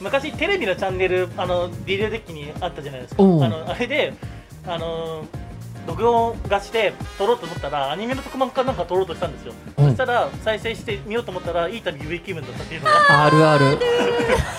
[0.00, 3.22] 昔テレビのチャンネルあのビデオデッキにあったじゃないですか。
[3.22, 4.14] あうんのあれで
[4.66, 5.24] あの
[5.86, 9.52] 録音がして撮ろうと思ったらアニメの特番かなんか撮ろうとしたんですよ。
[9.78, 12.92] うんそしたら再生してみようと思ったらいい旅有益気分だったっていうのが。
[13.26, 13.78] あるある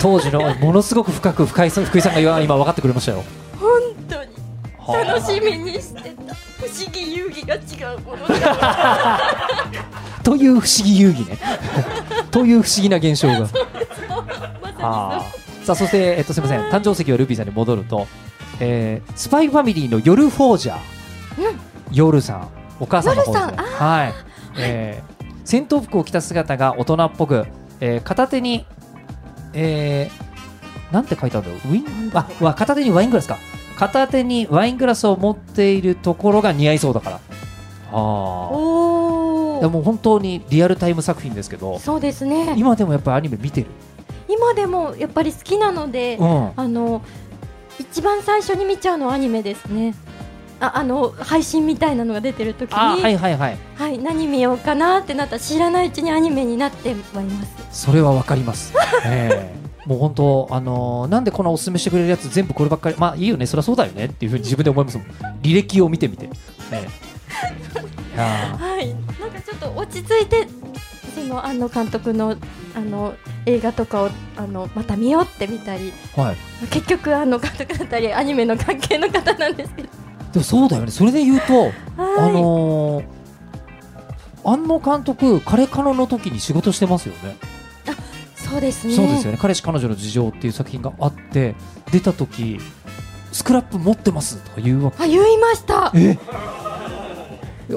[0.00, 3.24] 当時のものすごく深く深い福井さんが今今分かってくれましたよ
[3.58, 3.70] 本
[4.08, 4.30] 当に
[4.78, 6.34] はあ楽しみにしてた。
[6.60, 9.20] 不思議遊戯が違うものだ。
[10.22, 11.38] という不思議遊戯ね
[12.30, 13.48] という不思議な現象がま
[14.82, 15.64] さあー。
[15.64, 16.60] さあそして、えっと、すみません。
[16.70, 18.06] 誕生石はルビーさんに戻ると、
[18.60, 20.78] えースパイファミリーの夜フォージャー、
[21.92, 22.48] 夜さん。
[22.80, 24.12] お母さんの方ではい、
[24.58, 25.12] えー
[25.44, 27.46] 戦闘服を着た姿が大人っぽく、
[27.80, 28.66] えー片手に、
[29.54, 31.74] えーなんて書いてあるんだろう。
[31.74, 33.38] ウィンあわ片手にワイングラスか。
[33.78, 37.16] 片手にワイングラスを持っているところが似合いそうだから。
[37.16, 37.22] あに。
[37.92, 41.78] おでも本当にリアルタイム作品ですけど。
[41.78, 42.54] そうですね。
[42.56, 43.68] 今でもやっぱりアニメ見てる？
[44.32, 47.02] 今でもやっぱり好きなので、うんあの
[47.78, 49.94] 一番最初に見ちゃうのはアニメですね。
[50.60, 57.86] ああの配信みたいなのが出てる時に、あはいはいはいはい、何見ようかなってなったら知らないうちにアニメになってはいます。
[57.86, 58.72] それはわかります。
[59.04, 65.06] ええもう本当、あのーなんでこのおすすめしてくれるやつ全部こればっかり、まあいいよね、そりゃそうだよねっていうふうに自分で思いますもん。
[65.42, 66.28] 履歴を見てみて。
[68.14, 70.46] はい、なんかちょっと落ち着いて
[71.14, 72.36] その庵野監督の
[72.74, 73.14] あの
[73.46, 76.36] 映画とかをあのまた見ようって見たりーはい。
[76.70, 79.88] 結局庵野監督だったりアニメの関係の方なんですけど、
[80.32, 80.90] でもそうだよね。
[80.90, 83.04] それで言うと、はいあのー
[84.44, 87.36] 庵野監督、彼彼女の時に仕事してますよね。
[88.34, 89.38] そうですねそうですよね。
[89.40, 91.54] 彼氏彼女の事情っていう作品があって、
[91.92, 92.58] 出た時、
[93.30, 95.04] スクラップ持ってますとか言うわけ。
[95.04, 96.18] あ言いましたえ？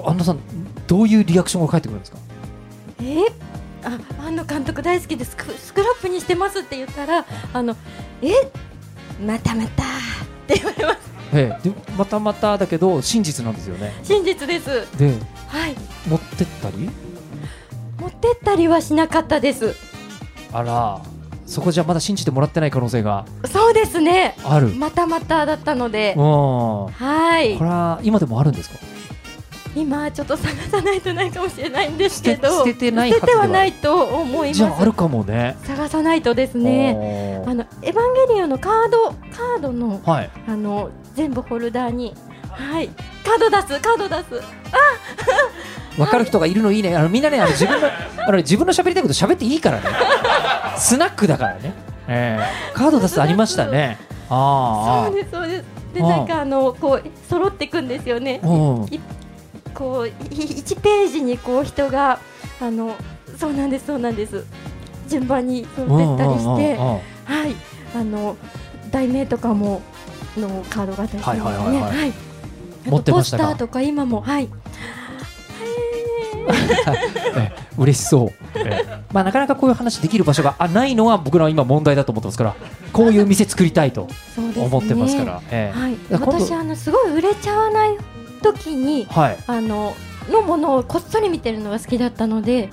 [0.03, 0.39] 安野さん、
[0.87, 2.17] どういうリアクションが返ってくるんですか？
[3.01, 3.25] え？
[3.83, 7.75] あ庵野監督大好きでスクスクラップにしてますって言ったらあの
[8.21, 8.31] え？
[9.23, 9.85] またまたっ
[10.47, 10.99] て言われます。
[11.33, 13.93] ええ、でまたまただけど真実なんですよね。
[14.03, 14.87] 真実です。
[14.97, 15.13] で
[15.47, 15.75] はい。
[16.07, 16.89] 持ってったり？
[17.99, 19.75] 持ってったりはしなかったです。
[20.51, 21.01] あら
[21.45, 24.35] そこじゃまだ信じてもらってない可能性がそうですね。
[24.43, 26.13] ある、またまただったので。
[26.17, 26.21] うん。
[26.21, 27.49] こはい。
[27.49, 28.79] れは今でもあるんですか？
[29.75, 34.57] 今ちょっと探さないとないかもしれないんですけど捨て捨ててない捨はないと思います。
[34.57, 35.57] じゃああるかもね。
[35.63, 37.43] 探さないとですね。
[37.45, 40.29] あのエヴァンゲリオンのカードカードのはい。
[40.47, 42.15] あの全部ホルダーに
[42.49, 42.89] はい。
[43.25, 44.43] カード出すカード出す。
[45.97, 46.95] 分 かる人がいるのいいね。
[46.95, 49.83] あのみんなねあの自分のあのね自分の喋りたいこと喋っていいからね。
[50.77, 51.73] スナックだからね、
[52.07, 52.73] ええ。
[52.73, 53.97] カード出すありましたね。
[54.29, 55.65] あそうですそうです。
[55.93, 58.39] でああなんかあのこう揃っていくんですよね。
[58.43, 58.51] あう。
[58.51, 58.99] んい
[59.75, 62.19] こうい1ページにこう人が
[62.59, 62.95] あの
[63.37, 64.43] そうなんですそうなんです。
[65.07, 66.99] 順番に揃ったりしては
[67.47, 67.55] い。
[67.95, 68.35] あの
[68.91, 69.81] 題名とかも
[70.37, 72.13] のカードがあったりするんですねはい。
[72.89, 74.49] 持ってましたがポスターとか今もはい。
[77.35, 79.03] ええ嬉しそう、ええ。
[79.11, 82.55] まあ、なかなかこういう話できる場所があないのは僕らは今問題だと思ってますから
[82.93, 84.07] こういう店作りたいと
[84.37, 85.79] 思ってますから、ええ。
[85.79, 87.97] はい、私あのすごい売れちゃわない
[88.53, 89.37] 時にはい。
[89.47, 89.95] あの
[90.29, 92.69] のものをこっそり見てるのが好きだったので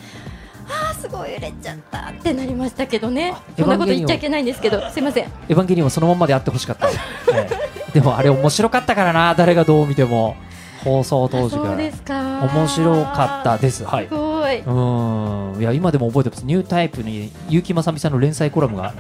[0.69, 3.35] あーすごい売れちゃったってなりましたけどね。
[3.59, 5.25] そんなこと言っちゃいけないんですけどすいません。
[5.25, 6.93] エヴァンゲリオンはそのまんまであってほしかった、 え
[7.35, 7.93] え。
[7.93, 10.37] でもあれ面白かったからな誰がどう見ても。
[10.85, 11.77] 放送当時か
[12.13, 12.49] ら。
[12.53, 13.85] 面白かったです。
[13.85, 14.09] はい。
[14.09, 14.59] すごい。
[14.59, 15.61] うん。
[15.61, 16.45] いや今でも覚えてます。
[16.45, 18.93] ニュータイプに結城正美さんの連載コラムが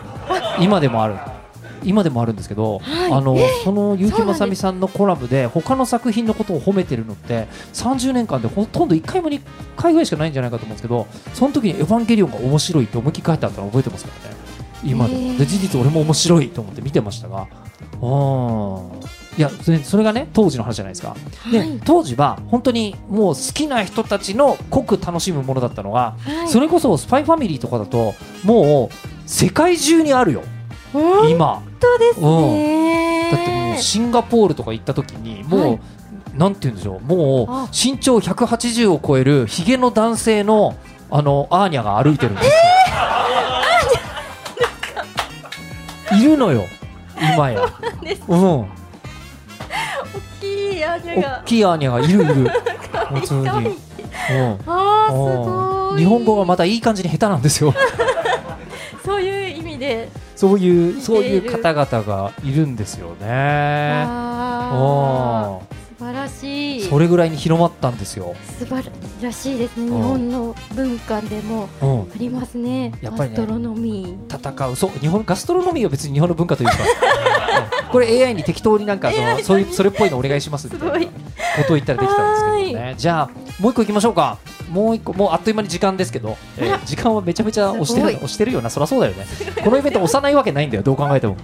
[0.60, 1.16] 今でもある
[1.84, 3.12] 今でもあるんですけど、はい。
[3.12, 4.38] あのえその結城そうなんです。
[4.40, 9.40] 正美さんのコラムで他の作品のことを褒めてるのって30年間でほとんど1回も2
[9.76, 14.36] 回ぐらいしかないんじゃないかと思うんですけどその時に「エヴァンゲリオン」が面白いって思いっきり書いてあったの覚えてますからね
[14.84, 17.46] 今でも、へーで事実俺も面白いと思って見てましたが。
[18.00, 21.16] うんいやそれがね当時の話じゃないですか、
[21.50, 21.80] ではい。
[21.86, 26.48] 当時は本当にもう好きな人たちの濃く楽しむものだったのが、はい。
[26.48, 28.14] それこそ「スパイファミリーとかだと
[28.44, 30.42] もう世界中にあるよ。
[30.42, 30.61] 本
[31.28, 33.30] 今当ですね。
[33.32, 35.80] だってもうシンガポールとか行った時にもう、はい。
[36.34, 37.00] なんて言うんでしょう。
[37.00, 37.68] もうあ。
[37.72, 40.76] 身長180を超えるヒゲの男性の
[41.10, 42.52] あのアーニャが歩いてるんですよ、
[46.18, 46.64] いるのよ。
[47.34, 47.60] 今や。
[48.28, 48.66] うん大
[50.40, 52.50] きいアーニャ大がきいアーニャがいるいる。
[53.14, 53.50] 普通に、うん。
[54.66, 55.98] あーすごい。
[55.98, 57.74] 日本語がまたいい感じに下手なんですよ
[59.04, 63.26] そういう意味でそういうそういう方々がいるんですよね。
[64.06, 65.58] あ
[66.02, 66.82] 晴らしい。
[66.82, 68.84] それぐらいに広まったんですよ、素晴
[69.22, 69.86] らしいですね。
[69.86, 70.02] 日うん。
[70.02, 72.92] 本の文化でもうん、ありますね。
[73.00, 74.76] やっぱりねガストロノミー戦う。
[74.76, 76.74] そう日本ガストロノミーは別に日本の文化というか、
[77.86, 77.90] うん。
[77.90, 82.94] これ AI に適当になんかそのそういうそれっぽいのお願いしますみたいなことを言ったらできたんですけどね。
[82.96, 83.30] じゃあ
[83.60, 84.38] もう一個いきましょうか。
[84.70, 89.26] もう一個もうあっという間に時間ですけど、えー時間はめちゃめちゃ押してる押してるよなそりゃそうだよね。
[89.62, 90.82] このイベント押さないわけないんだよ。
[90.82, 91.36] どう考えても、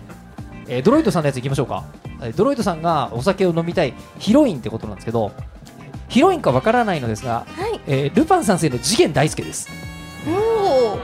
[0.68, 1.84] えードロイドさんのやついきましょうか、
[2.20, 5.32] えードロイドさんがお酒を飲みたいヒロインってことなんですけど
[6.08, 7.80] ヒロインかわからないのですが、はい。
[7.86, 9.68] えールパン三世の次元大介です。
[10.26, 10.98] おお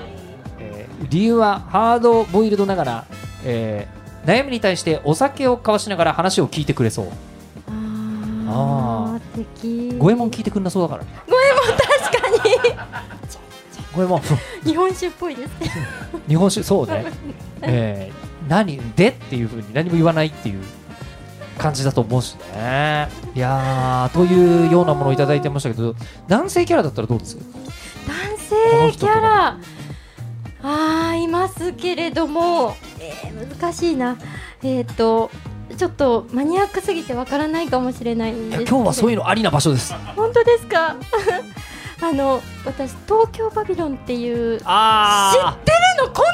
[0.59, 3.05] えー理由はハードボイルドながら、
[3.45, 7.09] えー悩みに対してお酒を交わしながら話を聞いてくれそう。
[8.49, 9.99] あー素敵。
[9.99, 11.05] 五右衛門聞いてくんなそうだから。
[11.29, 12.55] 五右衛門確かに。
[13.95, 14.21] 五右衛門
[14.65, 15.71] 日本酒っぽいですね。
[16.27, 17.05] 日本酒そうね、
[17.61, 20.63] えー何でっていうふうに何も言わないっていう
[21.59, 23.09] 感じだと思うしね。
[23.35, 25.95] いやーというようなものをいただいてましたけど
[26.29, 27.37] 男性キャラだったらどうです？
[28.07, 29.59] 男性キャラ。
[30.67, 34.17] あーいますけれども、えー難しいな。
[34.63, 35.31] えっ、と
[35.77, 38.77] ちょっとマニアックすぎてわからないかもしれないんですけど。
[38.77, 39.93] 今日はそういうのありな場所です。
[40.17, 40.97] 本当ですか？
[42.03, 45.71] あの私東京バビロンっていうあ知って
[46.03, 46.13] るの？
[46.13, 46.25] こん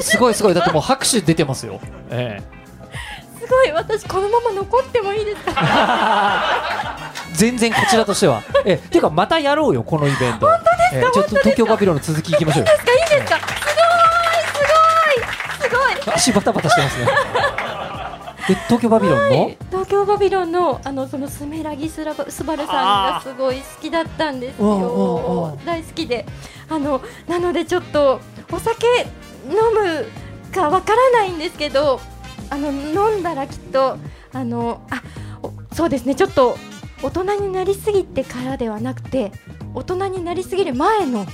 [0.00, 0.54] すごいすごい。
[0.54, 1.80] だってもう拍手出てますよ。
[2.10, 2.58] ええ。
[3.40, 7.12] すごい私このまま残ってもいいですか？
[7.32, 8.42] 全然こちらとしては。
[8.64, 10.46] え、っていうか、またやろうよ、このイベント。
[10.46, 12.72] 本当ですか、ちょっと東京バビロンの続きいきましょうよ。
[12.72, 12.78] いい
[13.20, 13.38] ですか？
[13.38, 13.44] す
[15.62, 16.14] ごいすごいすごい。
[16.14, 17.06] 足バタバタしてますね。
[18.48, 19.58] で、東京バビロンの、はい。
[19.70, 22.74] 東京バビロンのあのそのスメラギスラバスバルさん
[23.14, 25.58] がすごい好きだったんですよ。
[25.64, 26.26] 大好きで。
[26.70, 28.20] あのなのでちょっと
[28.52, 29.06] お酒
[29.50, 30.06] 飲む
[30.54, 32.00] かわからないんですけど
[32.50, 33.98] あの飲んだらきっと
[34.32, 35.02] あのあ
[35.42, 36.56] おそうですねちょっと
[37.02, 39.32] 大人になりすぎてからではなくて
[39.74, 41.26] 大人になりすぎる前の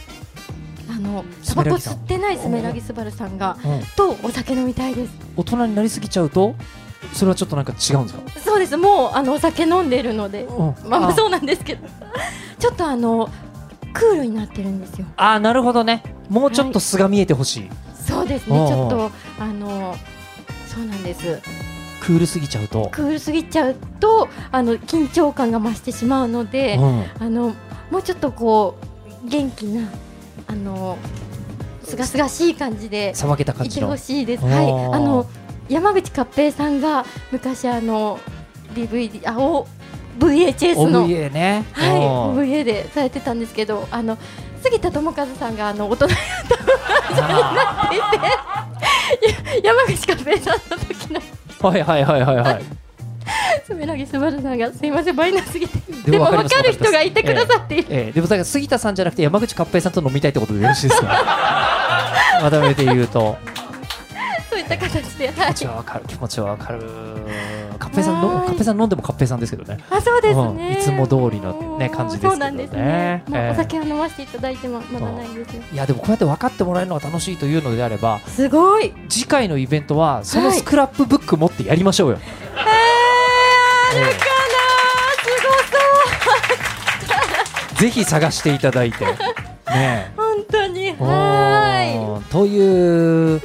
[0.90, 3.82] あのタバコ吸ってないスメラギスバルさんがうん。
[3.96, 5.12] とお酒飲みたいです。
[5.36, 6.54] 大人になりすぎちゃうと、
[7.14, 8.40] それはちょっとなんか違うんですか？
[8.40, 8.76] そうです。
[8.76, 10.44] もうあのお酒飲んでるので。
[10.44, 10.74] うん。
[10.88, 11.88] まあまあそうなんですけど。
[12.58, 13.30] ちょっとあの
[13.94, 15.06] クールになってるんですよ。
[15.16, 16.02] あー、なるほどね。
[16.28, 17.70] もうちょっと素が見えてほしい。
[18.06, 19.96] そうですねちょっとあの
[20.66, 21.40] そうなんです
[22.04, 22.90] クールすぎちゃうと。
[22.92, 27.04] クールすぎちゃうとあの緊張感が増してしまうので、うん。
[27.18, 27.54] あの
[27.90, 28.76] もうちょっとこ
[29.24, 29.88] う元気な
[30.46, 30.98] あの
[31.82, 33.96] すがすがしい感じでさばけた感じのいてほ。
[33.96, 34.44] しいです。
[34.44, 35.26] はい、あの
[35.70, 38.20] 山口勝平さんが昔あの
[38.74, 39.66] DVD あお
[40.18, 41.64] VHS の OVA ね。
[41.72, 42.04] はいうん
[42.36, 44.18] OVA でされてたんですけどあの
[44.64, 46.12] 杉田智和さんがあの大人に
[47.20, 48.00] あなってい
[49.60, 51.20] てや 山口勝平さんの時の。
[51.20, 52.64] ーはいはいはいはいはい。
[54.06, 58.12] すばるさんがすいませんマイナスすぎてででも分かる人がいてくださっている、ええ。
[58.12, 61.06] でもだから杉田さんじゃなくて山口勝平さんと飲みたいってことでよろしいですか？
[62.42, 63.36] まとめて言うと。
[64.50, 65.54] そういった形で、はい。
[65.54, 66.80] 気持ちはわかる気持ちはわかる
[67.78, 68.46] カッペさんのはい。
[68.46, 69.82] カッペさん飲んでもカッペさんですけどね。
[69.90, 70.56] あそうですうん。
[70.56, 72.30] ね、いつも通りのね感じですけどね。
[72.30, 75.62] そうなんですね、もうええお酒は飲ませていただいてもまだないんですよ。
[75.72, 78.92] いやでもこうやって分かってもらえるのが楽しいというのであればすごい。
[79.08, 80.58] 次回のイベントはそのはい。
[80.58, 84.24] スクラップブック持ってやりましょうよ、えー、あるかな、
[87.76, 89.04] すぜひ探していただいて。
[89.74, 90.12] ね。
[90.16, 90.94] 本当に。
[90.98, 93.40] おはーという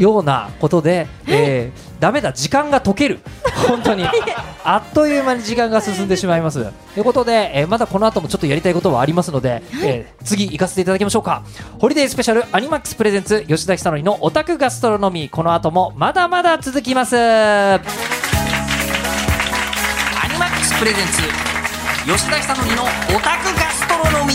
[0.00, 2.32] ようなことで、えー、ダメだ。
[2.32, 3.20] 時間が溶ける
[3.66, 4.04] 本当に
[4.64, 6.64] あっという間に時間が進んでしまいます。
[6.64, 11.42] ということで、えーまだこの後もちょっとやりたいことはありますので、えー次行かせていただきましょうか。
[11.78, 15.30] ホリデースペシャルアニマックス presents 吉田尚記のオタクガストロノミー。
[15.30, 17.16] この後もまだまだ続きます。
[17.16, 17.84] アニ
[20.38, 21.22] マックス presents
[22.10, 22.86] 吉田久典のオ
[23.20, 24.34] タクガストロノミー。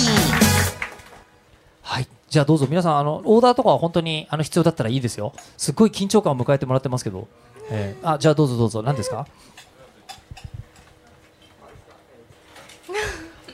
[1.82, 2.08] はい。
[2.30, 2.68] じゃあどうぞ。
[2.70, 5.34] 皆さんあのオーダーとかは本当にあの必要だったらいいですよ。
[5.58, 7.28] すっごい緊張感を迎えてもらってますけど、
[7.72, 8.82] えーあじゃあどうぞどうぞ。
[8.84, 9.28] 何ですか？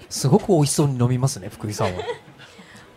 [0.10, 2.02] すごく美味しそうに飲みますね福井さんは。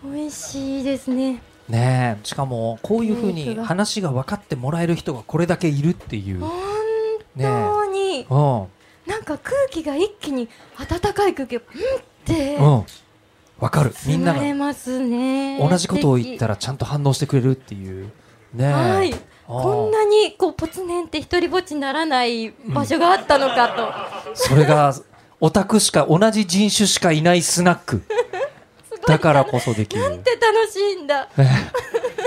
[0.04, 1.42] 美味しいですね。
[1.68, 6.40] ねえしかもこういうふうに話が分かってもらえる人がこれだけいるっていう。
[6.40, 6.50] 本
[7.36, 8.66] ね当に、うん。
[9.10, 10.48] なんか空気が一気に
[10.88, 12.56] 暖かい空気がうんって。
[12.56, 12.84] うん。
[13.58, 13.92] 分かる。
[14.06, 14.54] みんなが。
[14.54, 15.58] ますね。
[15.58, 18.06] 同じことを言ったららちゃんと反応してくれるっていう。
[18.54, 18.72] ねえ。
[18.72, 19.14] はい
[19.48, 24.94] こんなにこうポツネンって一人ぼっちにならない場所があったのかと、 それが
[25.40, 28.02] オタクしか同じ人種しかいないスナック。
[29.08, 30.02] だからこそできる。
[30.02, 31.28] なんて楽しいんだ。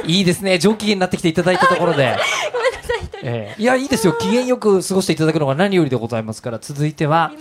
[0.03, 0.57] いいですね。
[0.57, 2.17] 上機嫌になってきていただいたところで、
[2.51, 4.13] ごめんなさいいやいいですよ。
[4.13, 6.57] 機嫌よく過ごしていただくのが何よりでございますから。
[6.57, 7.31] 続いては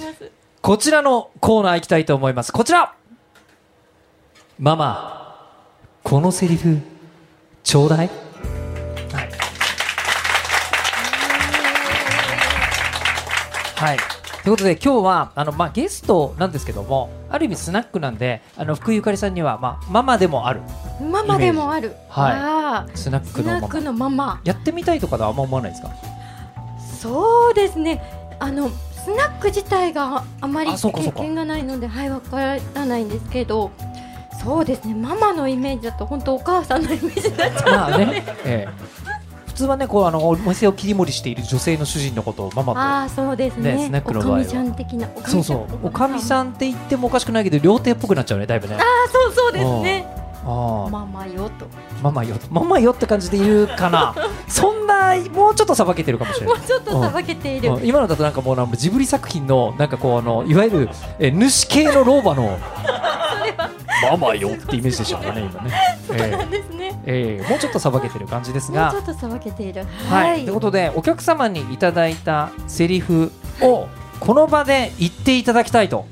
[0.60, 2.52] こちらのコーナー行きたいと思います。
[2.52, 2.92] こちら。
[4.58, 5.48] ママ
[6.02, 6.78] このセリフ
[7.62, 8.10] ちょうだい、
[13.80, 13.96] はい。
[14.42, 20.60] ということで今日はあの、まあ、ゲストなんですけどもある意味スナックなんであの福井ゆかりさんには、まあ、ママでもある
[21.00, 21.94] ママでもある。
[22.10, 22.98] はい。
[22.98, 23.80] スナッスクのママ。
[23.80, 24.40] のママ。
[24.44, 25.90] やってみたいとかではあんま思わないですか？
[27.00, 28.02] そうですね。
[28.38, 33.70] あのスナック自体があまり経験がないのではいわからないんですけど
[34.42, 34.94] そうですね。
[34.94, 38.72] ママのイメージだと本当お母さんのイメージになっちゃうまあね、ええ。
[38.94, 38.99] 普
[39.60, 43.74] 通はねこうあのお店を切り盛りしている女性の主人のことをママとああそうですね。
[43.74, 44.36] ねスナックの場合は。
[44.38, 45.86] おかみちゃん的なそうそう。
[45.86, 48.76] おかみさんって言ってもおかしくないけど料亭っぽくなっちゃうねだいぶね。
[48.76, 50.06] ああそうそうですね。
[50.44, 51.66] ああママよと。
[52.02, 54.14] ママよママよって感じで言うかな。
[54.48, 56.58] そんなもうちょっとさばけてるかもしれない。
[56.58, 57.70] もうちょっとさばけている。
[57.70, 57.86] うん。
[57.86, 60.88] 今のだとなんかもうなんかジブリ作品のなんかこうあのいわゆる
[61.18, 62.58] え主系の老婆の
[64.02, 65.72] ママよってイメージでしょうかね今ね、
[66.12, 67.02] えなんですね。
[67.06, 67.44] ええ。
[67.44, 68.92] えもうちょっとさばけてる感じですが。
[68.92, 69.84] もうちょっとさばけている。
[70.08, 73.88] はい、ということでお客様にいただいたセリフを
[74.20, 76.06] この場で言っていただきたいと、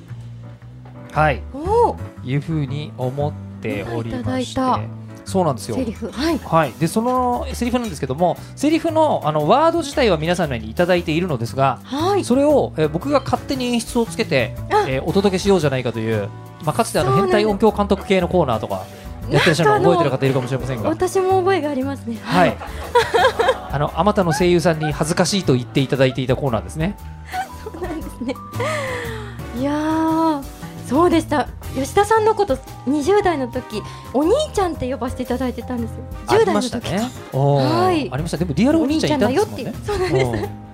[1.12, 4.52] はい、おおいうふうに思っておりまして。
[4.52, 4.88] いただい
[5.28, 5.76] そうなんですよ。
[5.76, 5.84] セ。
[5.84, 6.10] リフ。
[6.10, 6.38] はい。
[6.38, 12.24] はい、でそのセリフなんですけどもセリフのあのワード自体は皆さんにいただいているのですがはい。
[12.24, 14.86] それを、えー僕が勝手に演出をつけて、あ。
[14.88, 16.30] えーお届けしようじゃないかという、
[16.68, 18.84] まあ、かつてあの変態音響監督系のコーナーとか
[19.30, 20.90] やってらっしゃるの覚えてる方いるかもしれませんが。
[20.90, 22.58] 私も覚えがありますねはい。
[23.70, 26.98] あの、あまたの声優さんに恥ずかしいと言っていただいていたコーナーですね。
[27.64, 28.34] そうなんですね
[29.58, 30.42] いやー
[30.86, 32.56] そうでした吉田さんのこと
[32.86, 35.96] 20代の時お兄ちゃんって呼ばせていただいてたんですよ
[36.26, 37.10] 10あり代の時ましたね。
[37.32, 38.36] はいありました。
[38.36, 39.74] でもリアルお兄ちゃんいたんですもんね。
[39.84, 40.67] そうなんです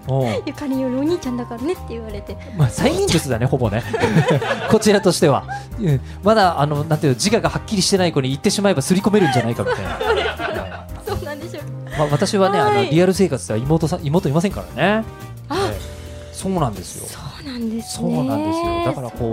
[0.47, 3.83] ゆかりよりお兄ちゃんだからねって言われてまあ、催眠術だね、ほぼね。
[4.71, 5.45] こちらとしては。
[5.81, 10.87] うんまだ、あの、なんていうの、自我がはっきりしてない子に言ってしまえば刷り込めるんじゃないかみたいな。
[11.07, 11.65] そうなんでしょう
[11.99, 15.05] まあ、私はね、あの、はいリアル生活では妹さん、妹いませんからね。
[15.49, 15.95] あええ
[16.33, 17.07] そうなんですよ。
[17.09, 18.85] そうなんですそうねなんですよ。
[18.85, 19.33] だから、こ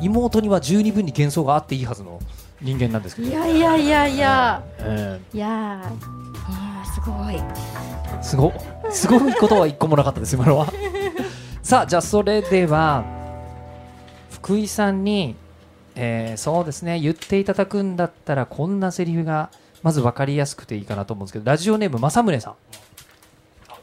[0.00, 2.20] う、妹には十二分に幻想があっていいはずの
[2.60, 3.28] 人間なんですけど。
[3.28, 5.88] いやいやいやいやええいやーあー
[6.26, 6.27] す
[7.08, 7.42] ごい。
[8.22, 8.52] すご
[8.90, 10.66] すごいことは一個もなかったです今のは。
[11.62, 13.04] さあじゃあそれでは
[14.30, 15.36] 福井さんに、
[15.94, 19.50] えーそうですね言っていただくんだったらこんなセリフが
[19.82, 22.54] まず分かりやすくていいかなと思うんですけどラジオネーム正宗さん。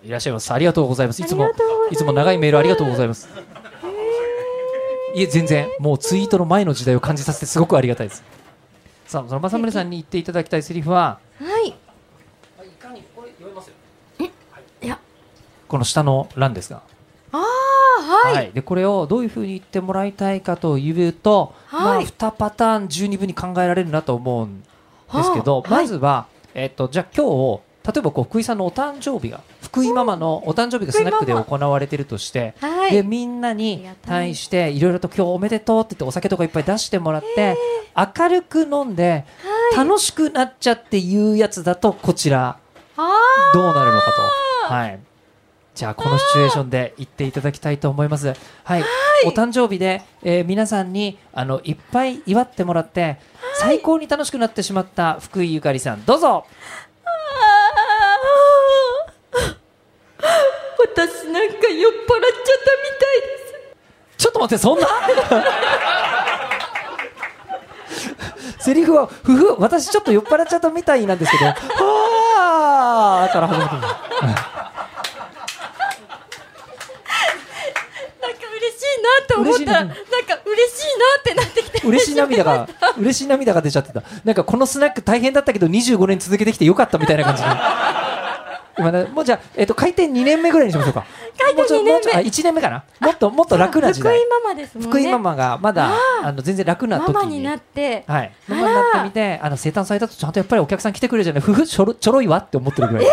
[0.04, 0.54] いらっしゃいます。
[0.54, 1.22] ありがとうございます。
[1.22, 1.50] いつも
[1.92, 3.28] いつも長いメールありがとうございます。
[5.16, 8.24] いえ全然もうツイートの前の時代を感じさせてすごくありがたいです。
[9.08, 11.74] さあその正宗さんに言っていただきたいセリフははいい
[15.68, 16.82] この下の欄ですが。
[17.32, 21.82] ああはい、でこれをどういうふうに言ってもらいたいかというと、はい。
[21.84, 27.26] まあ、2パターン十二分に考えられるなと思うんですけど、はまずは、えっとじゃあ今
[27.58, 32.92] 日例えばこう福井さんのお誕生日が福福井ママのお誕生日がスナックで行われてるとして、はい。
[32.94, 37.58] でみんなに対していろいろと今日おめでとうって言ってお酒とかいっぱい出してもらって、
[37.94, 39.26] 明るく飲んで、
[39.76, 42.58] 楽しくなっちゃっていうやつだとこちら。
[42.96, 43.12] あ
[43.54, 44.12] どうなるのか
[44.68, 44.74] と。
[44.74, 45.00] はい。
[45.76, 48.34] じゃあこのシチュエーションで言っていただきたいと思います。
[48.64, 48.84] はい。
[49.26, 53.18] お誕生日で、えー皆さんにあのいっぱい祝ってもらって、
[53.60, 56.06] 最高に楽しくなってしまった福井ゆかりさん。
[56.06, 56.46] どうぞ。
[60.80, 63.28] 私なんか酔っ払っちゃったみたいで
[64.18, 64.18] す。
[64.18, 64.88] ちょっと待ってそんな？
[68.60, 71.46] セリフはふふ私ちょっと酔っ払っちゃったみたいなんですけど。
[71.52, 73.82] はあから始まってる
[79.06, 79.74] なんか嬉しいなと思った。
[79.74, 79.86] ら嬉な。
[79.86, 81.88] んか嬉しいなってなってきて。
[81.88, 84.04] 嬉しい涙が嬉しい涙が出ちゃってた。
[84.24, 87.50] なんかこのスナック大変だったけど25年続けてきてよかったみたいな感じで。
[88.78, 91.06] 今ねもうじゃあ、えっと開店2年目ぐらいにしましょうか。
[91.38, 92.84] 開店もうちょ2年目あ1年目かな。
[93.00, 94.18] もっともっと楽な時代。
[94.18, 94.90] 福井ママですもんね。
[94.90, 95.92] 福井ママがまだ
[96.24, 97.14] あの全然楽な時に。
[97.14, 98.04] ママになって。
[98.08, 101.42] はい、ママになってみてあの生誕祭だとちゃんとやっぱりお客さん来てくれるじゃない。
[101.42, 103.10] ふふちょろちょろいわって思ってるぐらい、え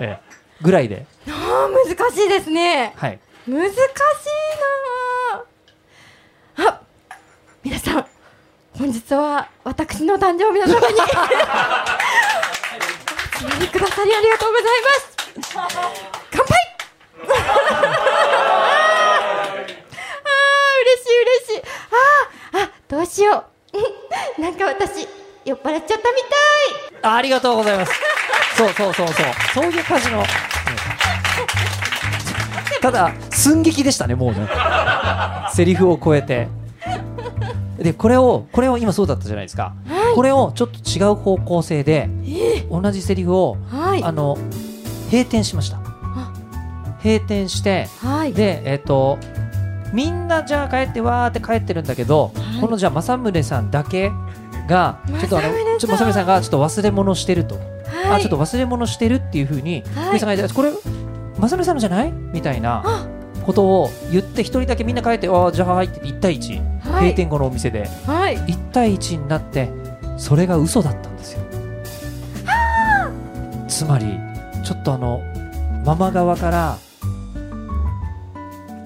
[0.00, 0.18] え
[0.62, 1.06] ぐらいで。
[1.28, 2.92] あー難しいですね。
[2.96, 3.18] はい。
[3.46, 4.85] 難しいなあ
[7.66, 8.06] 皆さん
[8.78, 11.00] 本日は私の誕生日のために。
[11.00, 11.04] お
[13.40, 15.16] 集まりくださりありがとうございます。
[16.30, 16.56] 乾杯。
[17.18, 21.62] あー嬉しい嬉しい。
[22.54, 23.76] あーあどうしよう。
[24.40, 25.08] なんか私
[25.44, 26.28] 酔っ払っちゃったみた
[26.98, 27.00] い。
[27.02, 27.92] あありがとうございます。
[28.56, 29.16] そうそうそうそう。
[29.54, 30.26] そういう感じの、う ん
[32.80, 34.48] ただ寸劇でしたねもうね。
[35.52, 36.46] セリフを超えて
[37.78, 39.74] でこれをこれを今そうだったじゃないですか、
[40.14, 42.08] これをちょっと違う方向性で、
[42.70, 44.02] 同じセリフを、はい。
[44.02, 44.36] あの
[45.10, 45.78] 閉店しました。
[47.02, 48.32] 閉店してはい。
[48.32, 49.18] でえっ、と
[49.92, 52.60] みんなじゃあ帰ってわーって帰ってるんだけど、はい。
[52.60, 54.10] このじゃあ政宗さんだけ
[54.68, 57.64] がちょっとあのちょっと政宗さんがちょっと忘れ物してると、はい。
[58.16, 60.18] あちょっと忘れ物してるっていうふうに、はい。
[60.18, 60.70] さんがこれ
[61.38, 62.10] 政宗さんのじゃない？
[62.12, 63.06] みたいな
[63.44, 68.36] ことを言って一人だけみんな帰ってああじゃあはいって1対1、はい閉店後のお店ではい。
[68.36, 69.70] 1対1になって
[70.16, 71.40] それが嘘だったんですよ。
[73.68, 74.06] つまり
[74.64, 75.20] ちょっとあの
[75.84, 76.78] ママ側から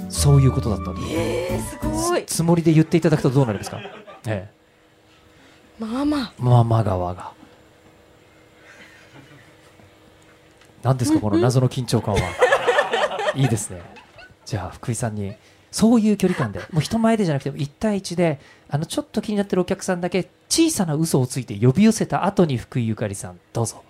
[0.08, 2.26] そういうことだったんですえー、すごい。
[2.26, 3.80] つつもりで言っていただくとどうなりますか、
[4.26, 4.48] え
[5.80, 6.32] え、ママ。
[6.38, 7.32] ママ側が。
[10.82, 12.20] 何ですかこの謎の緊張感は。
[13.34, 13.80] いいですね。
[14.44, 15.34] じゃあ福井さんに
[15.70, 23.38] そういう距離感でもう人前でじゃなくて1対1であのちょっと気になってるお客さんだけ小さな嘘をついて呼び寄せた後に福井ゆかりさん。
[23.52, 23.84] どうぞ。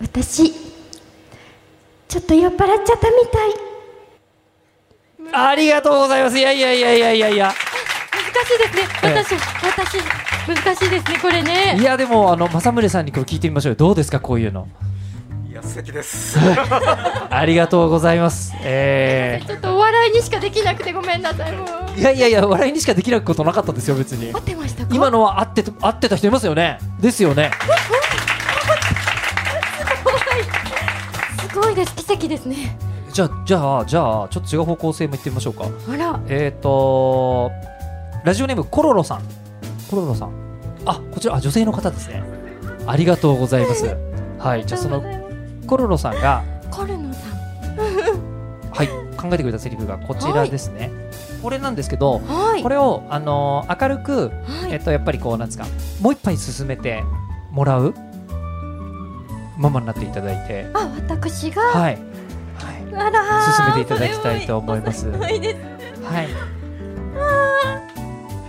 [0.00, 0.52] 私
[2.08, 3.50] ちょっと酔っ払っちゃったみたい。
[5.32, 6.38] ありがとうございます。
[6.38, 7.46] いやいやいやいやいやいや。
[7.46, 8.82] 難しいですね。
[9.02, 9.14] ええ。
[9.14, 9.98] 私私
[10.46, 13.76] 難しいですねこれいねやでもあの政宗さんにこれ聞いてみましょうよ。
[13.76, 14.68] どうですかこういうの
[15.56, 16.36] いや素敵です。
[16.38, 18.52] ありがとうございます。
[18.60, 21.66] えちょっとお笑いにしかできなくてごめんなさいもう。
[21.66, 24.34] ー、いやいやいや笑いにしかできなことなかったですよ別に。
[24.34, 24.94] 合ってましたか？
[24.94, 26.78] 今のは合ってた合ってた人いますよね？
[27.00, 27.52] ですよね。
[31.48, 31.74] すごい。
[31.74, 31.96] です。
[31.96, 32.76] 奇跡ですね。
[33.10, 35.64] じゃあじゃあじゃあちょっと違う方向性もいってみましょうか。
[35.90, 36.20] あら。
[36.28, 37.50] えっ、ー、と
[38.26, 39.22] ラジオネームコロロさん。
[39.88, 40.32] コロロさん。
[40.84, 42.22] あこちらあ女性の方ですね。
[42.86, 43.86] ありがとうございます。
[44.38, 45.25] はいじゃあその
[45.66, 47.36] コロロさんがコルノさん。
[48.72, 50.90] はい考えてくれたセリフがこちらですね、
[51.42, 52.62] これなんですけどはい。
[52.62, 54.72] これを、あのー明るく、はい。
[54.72, 55.66] えっと、やっぱりこうなんですか
[56.00, 57.02] もう一杯進めて
[57.50, 57.94] もらう？
[59.56, 60.68] ママになっていただいて。
[60.74, 65.08] あ私が、はい、はい、あら進めていただきたいと思います。
[65.08, 65.40] はい。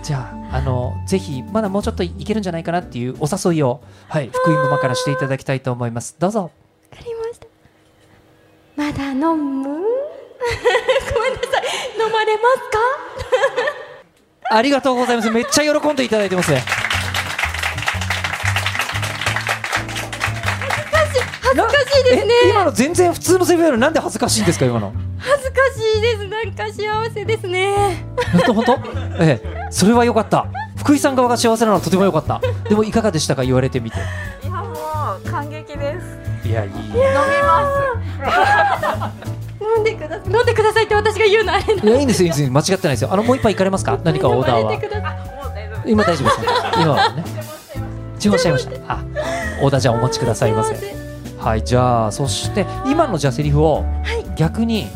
[0.02, 6.16] じゃあ、あの、ぜひ、まだもうちょっといけるんじゃないかなっていうお誘いを、はい、福井ママからしていただきたいと思います。
[6.18, 6.50] どうぞ。
[8.78, 9.64] まだ飲む？
[11.12, 11.64] ごめんなさい
[11.98, 12.78] 飲まれますか？
[14.56, 15.30] ありがとうございます。
[15.30, 16.62] めっちゃ喜んでいただいてますね。
[21.42, 24.92] 恥ずかしいですねえ今の全然普通のセリフなのになんで恥ずかしいんですか、今の？
[25.18, 28.54] 恥ずかしいですなんか幸せですね本当？
[28.54, 28.78] 本当？
[29.24, 30.46] ええ、それは良かった。
[30.76, 32.40] 福井さん側が幸せなのはとても良かった。
[32.68, 33.98] でもいかがでしたか、言われてみて。
[33.98, 34.72] いやも
[35.24, 36.17] う感激です。
[36.48, 36.70] いや、いい。
[36.70, 37.04] 飲みま
[39.60, 40.20] 飲んでください。
[40.32, 42.50] 飲んでくださいって私が言うのあれないや、いいんですよ、いいんですよ。
[42.50, 43.12] 間違ってないですよ。
[43.12, 43.98] あの、もう一杯行かれますか？
[44.02, 44.72] 何かオーダーは？
[45.86, 47.24] 今大丈夫ですか 今はね。
[48.18, 48.70] 注文しちゃいました。
[48.92, 48.98] あ、
[49.62, 50.74] オーダーじゃあお待ちくださいませ。
[50.74, 50.88] すい
[51.38, 53.84] はいじゃあそして今のじゃあセリフを
[54.34, 54.88] 逆に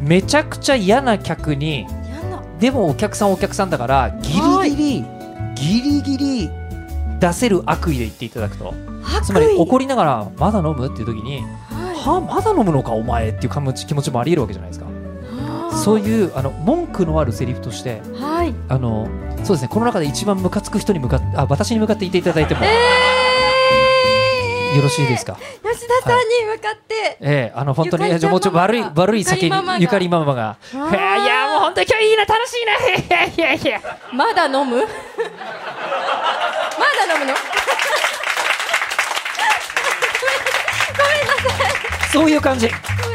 [0.00, 1.86] めちゃくちゃ嫌な客に
[2.58, 5.04] でもお客さんお客さんだからギリギリ
[5.54, 6.50] ギリギリ
[7.20, 8.72] 出せる悪意で言っていただくと
[9.22, 14.86] つまり怒りながらまだ飲むっていう時にははまだ飲むのかお前っていう気持ち気持ちもあり得るわけじゃないですか。
[14.86, 18.54] いそういうあの文句のあるセリフとしてはい。
[18.68, 19.08] あの
[19.44, 22.72] そうですねこの中で一番ムカつく人に向かってあ私に向かって言っていただいてもえー。
[24.76, 30.50] よろしいですか、吉田さんに向かって、ええあの本当にもうちょっと悪い悪い酒にゆゆかかりママが。
[30.50, 30.90] あー。
[30.90, 32.72] いやいやもう本当に今日いいな楽しいな。
[34.12, 34.86] まだ飲むの
[42.14, 42.68] そういう感じ。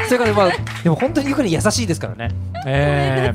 [0.06, 0.50] それからまあ
[0.82, 2.34] でも本当にゆかり優しいですからね。
[2.66, 3.34] え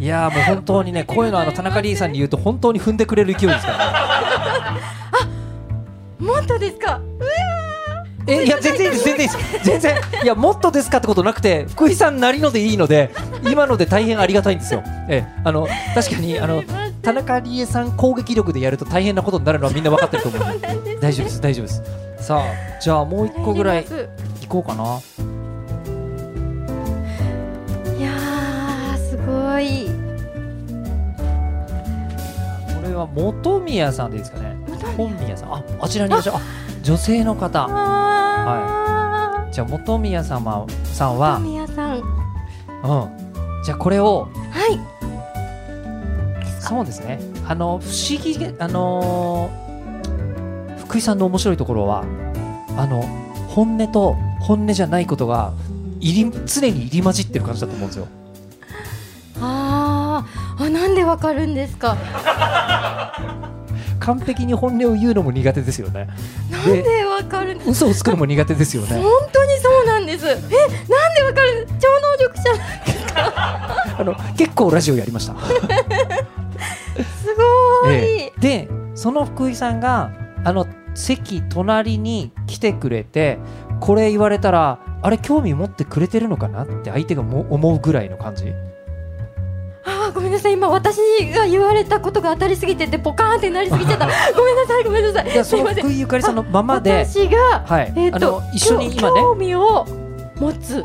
[0.00, 0.06] えい。
[0.06, 4.80] やもう本当にねこういうのあの田中理恵さんに言うと本当に踏んでくれる勢いですからね。
[6.18, 7.00] もっとですか。
[8.26, 9.64] えいや全然いいです全然いいです。
[9.64, 13.10] 全然いやもっとですかってことなくて福井さんなりのでいいので
[13.44, 14.82] 今ので大変ありがたいんですよ。
[15.10, 16.62] ええあの確かにあの
[17.02, 20.96] 田中理恵さん攻撃力でやると大変なことになるのはみんな分かってると思うんで。
[21.00, 21.82] 大丈夫です大丈夫です。
[22.18, 23.84] さあじゃあもう一個ぐらい
[24.52, 25.00] こうかな。
[27.96, 29.88] いやーすごい。
[32.82, 34.54] これは本宮さんでいいですかね。
[34.94, 35.54] 本本宮さん。
[35.54, 36.36] ああちらにいらっしゃる。
[36.36, 36.40] あ
[36.82, 37.66] 女性の方。
[37.70, 41.96] あじゃあ本宮様さんーは、宮さん。
[41.96, 42.02] うん、
[43.64, 44.78] じゃあこれをはい。
[46.60, 47.18] そうですね。
[47.48, 49.62] あの不思議あのー
[50.80, 52.04] 福井さんの面白いところは
[52.76, 53.00] あの
[53.48, 55.52] 本音と本音じゃないことが
[56.00, 58.08] 入り常に入り混じってる感じだと思うんですよ。
[59.40, 60.64] あー。
[60.66, 61.96] あなんでわかるんですか？
[64.00, 66.08] 完璧に本音を言うのも苦手ですよね。
[66.50, 70.26] なんでわかるんです嘘をつくのも苦手ですよ本ね当にそうなんです。
[70.26, 70.50] えなんで
[71.22, 71.68] わかる？
[71.80, 72.42] 超能力者
[73.98, 75.34] あの結構ラジオやりました。
[76.96, 77.34] す
[77.84, 78.40] ごーい、ええ。
[78.40, 80.10] でその福井さんが
[80.44, 83.38] あの席隣に来てくれて
[83.82, 88.54] これ言われたらあれ興味持ってくれてるのかなって相手がも思うぐらいの感じ。
[89.84, 90.52] あーごめんなさい。
[90.52, 90.98] 今私
[91.34, 94.06] が言われたことが当たりすぎててポカーンってなりすぎちゃった。
[94.06, 95.32] ごめんなさいごめんなさい。
[95.32, 95.84] いやそのすいません。
[95.84, 97.92] 福井ゆかりさんのままで私が、はい。
[97.96, 99.20] えっ、あとの一緒に今ね。
[99.20, 99.84] 興味を
[100.36, 100.84] 持つ。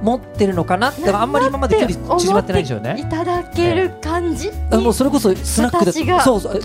[0.00, 0.90] 持ってるのかな？
[0.90, 3.06] だからあんまり今まで距離縮まってないんですよいね。
[3.10, 5.92] ただける感じ、あもうそれこそスナックで
[6.22, 6.60] そうそう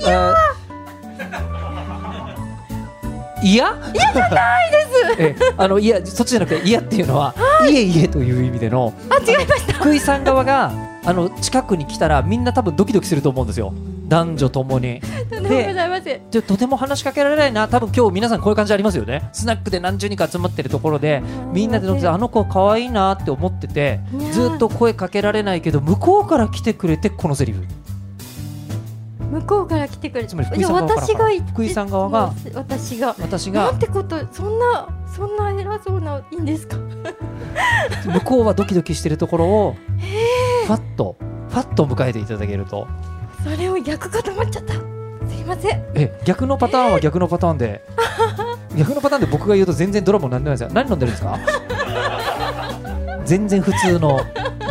[3.43, 5.21] あいや嫌じゃないです。
[5.21, 7.35] えあのいやそっちじゃなくて嫌っていうのは、
[7.69, 9.73] い、えいえという意味でのあ違いました。
[9.73, 10.71] 福井さん側が
[11.03, 13.73] あの近くに来たらみんな多分ドキドキすると思うんですよ。
[14.07, 15.01] 男女ともに。
[16.31, 17.67] でとても話しかけられないな。
[17.67, 19.29] 多分今日皆さんこういう感じありますよね。
[19.33, 21.21] スナックで何十人か集まってるところで
[21.51, 23.99] みんなで飲んでてあの子可愛いなって思ってて
[24.31, 27.63] ずっと声かけられないけど向こうから来てくれてこのセリフ
[29.33, 33.15] 向こうから来てくれつまり福いや井さん側から私が福井さん側が私が。
[33.19, 33.63] 私が。
[33.65, 36.77] なんてことそんなそんな偉そうないいんですか？
[38.13, 39.75] 向こうはドキドキしてるところを
[40.67, 41.15] ファッと
[41.49, 42.87] ファッと迎えていただけると。
[43.43, 44.73] それを逆かと思っちゃった。
[44.73, 44.79] す
[45.39, 45.83] いません。
[45.95, 47.81] え逆のパターンは逆のパターンで。
[48.77, 50.69] 逆のパターンで僕が言うと全然ドラマにならないですよ。
[50.73, 51.37] 何飲んでるんですか？
[53.25, 54.19] 全然普通の、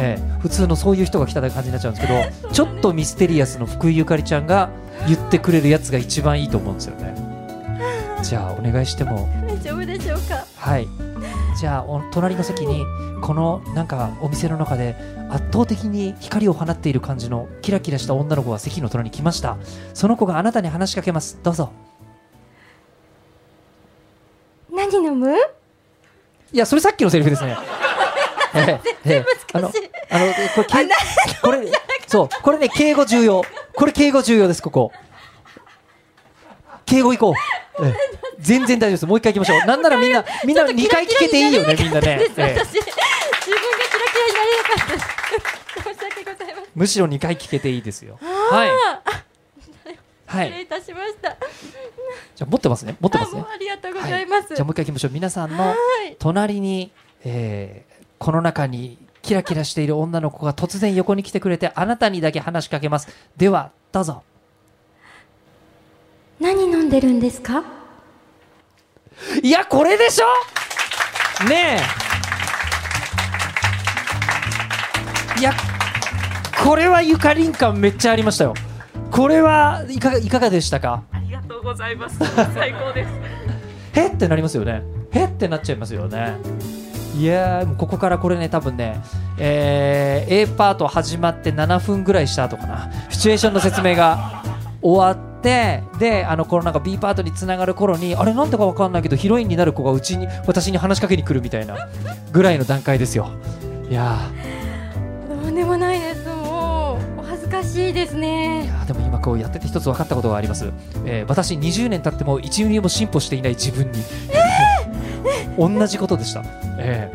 [0.01, 2.13] ええ普通のそういう人が来た感じになっちゃうんですけ
[2.47, 4.71] ど ちょっとミステリアスの福井ゆかりちゃんが
[5.07, 7.15] 言ってくれるやつが一番いいと思うんですよね。
[8.23, 9.29] じゃあお願いしても。
[9.47, 10.45] 大丈夫でしょうか？
[10.57, 10.89] はい。
[11.59, 12.85] じゃあお隣の席に
[13.21, 14.97] このなんかお店の中で
[15.29, 19.57] 圧倒的に光を放っている感じのキラキラした女の子が席の隣に来ました。
[19.95, 21.39] その子があなたに話しかけます。
[21.43, 21.71] どうぞ。
[24.75, 25.35] 何飲む？
[26.53, 27.57] いやそれさっきのセリフですね
[28.55, 29.73] ええええあの
[30.11, 30.89] あのこれ敬
[31.43, 31.73] これ
[32.07, 33.43] そうこれね敬語重要。
[33.75, 34.93] これ敬語重要ですここ。
[36.85, 37.35] 敬語いこ
[37.79, 37.95] う、ええ。
[38.39, 39.07] 全然大丈夫です。
[39.07, 39.67] もう一回行きましょう。
[39.67, 42.79] なんならみんなみんな2回聞けていいよねみんなね、ええ私
[43.43, 45.07] 自分がキラキラになれなかったです
[45.83, 48.71] 申し訳ございませんむしろ2回聞けていいですよはい
[50.27, 51.37] はい失礼いたしました、
[52.35, 55.75] じゃあ持ってますね持ってますねありがとうございます、じゃあもう一回行きましょう皆さんのは
[56.09, 56.91] い隣に、
[57.25, 57.92] えー
[58.23, 63.09] この中にキラキラしている女の子が突然横に来てくれてあなたにだけ話しかけます。
[63.37, 64.23] ではどうぞ。
[66.39, 67.65] 何飲んでるんですか？
[69.43, 71.49] いやこれでしょ！
[71.49, 71.79] ね
[75.37, 75.41] え。
[75.41, 75.53] いや
[76.65, 78.55] これはゆかりん感めっちゃありましたよ。
[79.11, 81.03] これはいかがいかがでしたか？
[81.11, 82.21] ありがとうございます。
[82.55, 83.11] 最高です。
[83.99, 84.85] へってなりますよね。
[85.11, 86.37] へってなっちゃいますよね
[87.15, 89.01] いやここからこれね多分ね、
[89.39, 92.91] えー A パート始まって7分ぐらいした後かな。
[93.11, 94.43] シチュエーションの説明が
[94.81, 101.89] 終わってであのこのなんか B パートにつながる頃にあれなんだかわかんないけどヒロインになる子がうちに私に話しかけに来るみたいな
[102.33, 103.31] ぐらいの段階ですよ。
[103.91, 104.19] いや
[105.29, 107.21] とんでもないですもう。
[107.21, 110.73] お恥ずかしいですーいねやーでも今こうやってて一つ分かったことがあります、
[111.05, 114.03] えー私20年経っても1ミリも進歩していない自分に。
[115.59, 116.43] 同じことでした、
[116.79, 117.11] え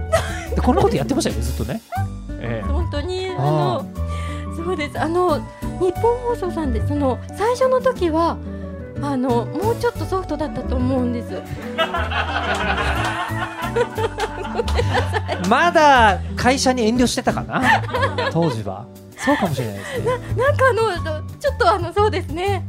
[0.52, 1.82] ーでこんなことやってましたよねずっとね、
[2.40, 3.86] えー本当にああの
[4.56, 5.00] そうです。
[5.00, 5.38] あの
[5.80, 8.38] 日本放送さんでその最初の時は
[9.02, 11.42] あのもうちょっとソフトだったと思うんです。
[15.50, 17.62] まだ会社に遠慮してたかな
[18.32, 18.86] 当時は。
[19.18, 20.06] そうかもしれないですね。
[20.38, 22.64] なんかあのちょっとあのそうですね。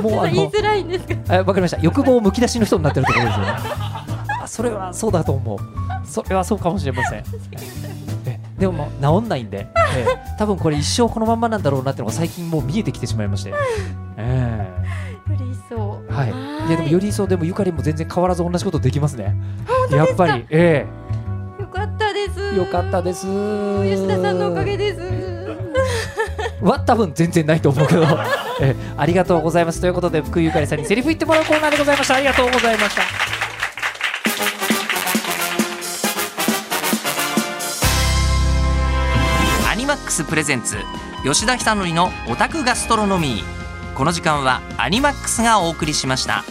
[0.00, 1.78] もう言いづらいんですがあわかりました。
[1.80, 3.52] 欲望むき出しの人になってるところですよね。
[4.42, 5.58] あそれはそうだと思う
[6.06, 7.24] それはそうかもしれません。
[8.26, 10.06] えでも治んないんで、え
[10.38, 13.52] 多分これ一生このまんまなんだろうなってのが最近もう見えてきてしまいまして、
[14.16, 14.66] え
[15.28, 16.02] より一層。
[16.10, 16.30] えはい。
[16.32, 16.70] ーい。
[16.72, 19.36] やでもより一層でもゆかりも全然変わらず同じことできますね。
[19.90, 20.46] やっぱり。
[20.50, 20.86] え
[21.60, 22.54] よかったです。
[22.54, 23.26] えよかったです。
[23.26, 25.00] 吉田さんのおかげです。
[26.62, 28.02] は多分全然ないと思うけど、
[28.60, 28.76] ええ。
[28.96, 29.80] ありがとうございます。
[29.80, 32.14] ということで福井ゆかりさんにセリフ言ってもらうコーナーでございました。
[32.14, 33.35] ありがとうございました
[40.16, 40.78] スプレゼンツ
[41.24, 43.94] 吉田久典のオタクガストロノミー。
[43.94, 46.42] この時間はアニマックスがお送りしました。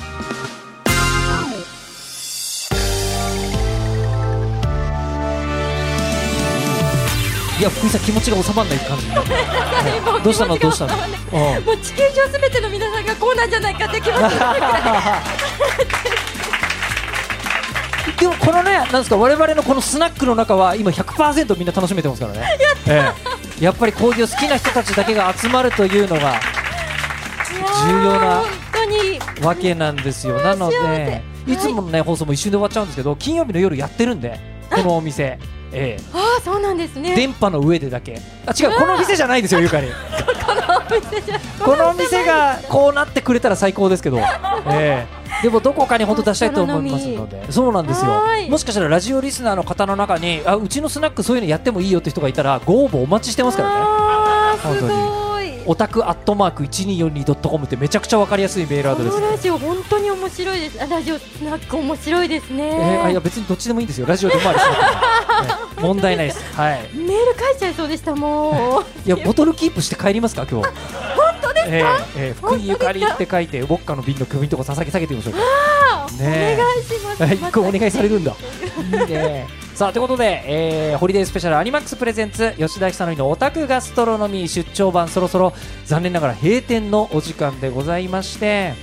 [7.59, 9.07] いや福井さん気持ちが収まらない感じ。
[10.23, 10.55] どうしたの？
[10.59, 10.95] どうしたの？
[10.95, 11.01] も
[11.71, 14.31] う地球上すべての皆さんがこうなんじゃないかって気持ち
[18.19, 22.43] でもこのねなんですか我々のこのスナックの中は今100%みんな楽しめてますからね。
[22.87, 26.39] ええやっぱりこういう好きな人たちだけが集まるというのが
[27.87, 28.43] 重要な
[29.41, 30.37] わけなんですよ。
[30.39, 31.55] なのでい。
[31.55, 34.39] つものね放送も一瞬で終わっちゃうんですけど金曜日の夜やってるんで
[34.71, 35.39] このお店
[35.71, 37.15] えああそうなんですえね。
[37.15, 38.19] 電波の上でだけ。
[38.45, 39.87] あ違うこの店じゃないですよゆかり
[41.63, 44.17] この店がこうなってくれたら最高ですけど、
[44.67, 45.43] ええ。
[45.43, 47.51] でもどこかに本当出したいと思いますので。
[47.51, 48.11] そうなんですよ。
[48.11, 48.49] はい。
[48.49, 53.75] もしかしたらラジオリスナーの方の中にあうちのスナックそういうのやってもいいよって人がいたらご応募お待ちしてますからね。
[54.63, 55.34] 本当に
[55.67, 59.13] オタクアットマーク 1242.com ってめちゃくちゃわかりやすいメールアドレス。
[59.13, 60.81] このラジオ本当に面白いです。
[60.81, 64.05] あラジオスナック面白いですね、えーあいや別にどっちでもいいんですよ。
[64.07, 64.69] ラジオでもあるし、ね
[65.77, 66.39] え問題ないです。
[66.53, 66.89] はい。
[66.93, 69.07] メール書いちゃいそうでしたもう。
[69.07, 70.67] いやボトルキープして帰りますか今日。
[70.67, 70.73] 本
[71.41, 75.39] 当ですか、えーえー福井ゆかりって書いてウォッカの瓶の首のとこささげ下げてみましょうか。
[76.17, 76.57] ねえ。
[76.57, 77.23] 願いします。
[77.23, 78.35] はい、一個お願いされるんだ。
[78.77, 79.64] いいね。
[79.75, 85.51] さあということで、えーホリデースペシャルアニマックスプレゼンツ吉田久典のオタクガストロノミー出張版そろそろ
[85.85, 88.73] 残念ながら閉店のお時間でございまして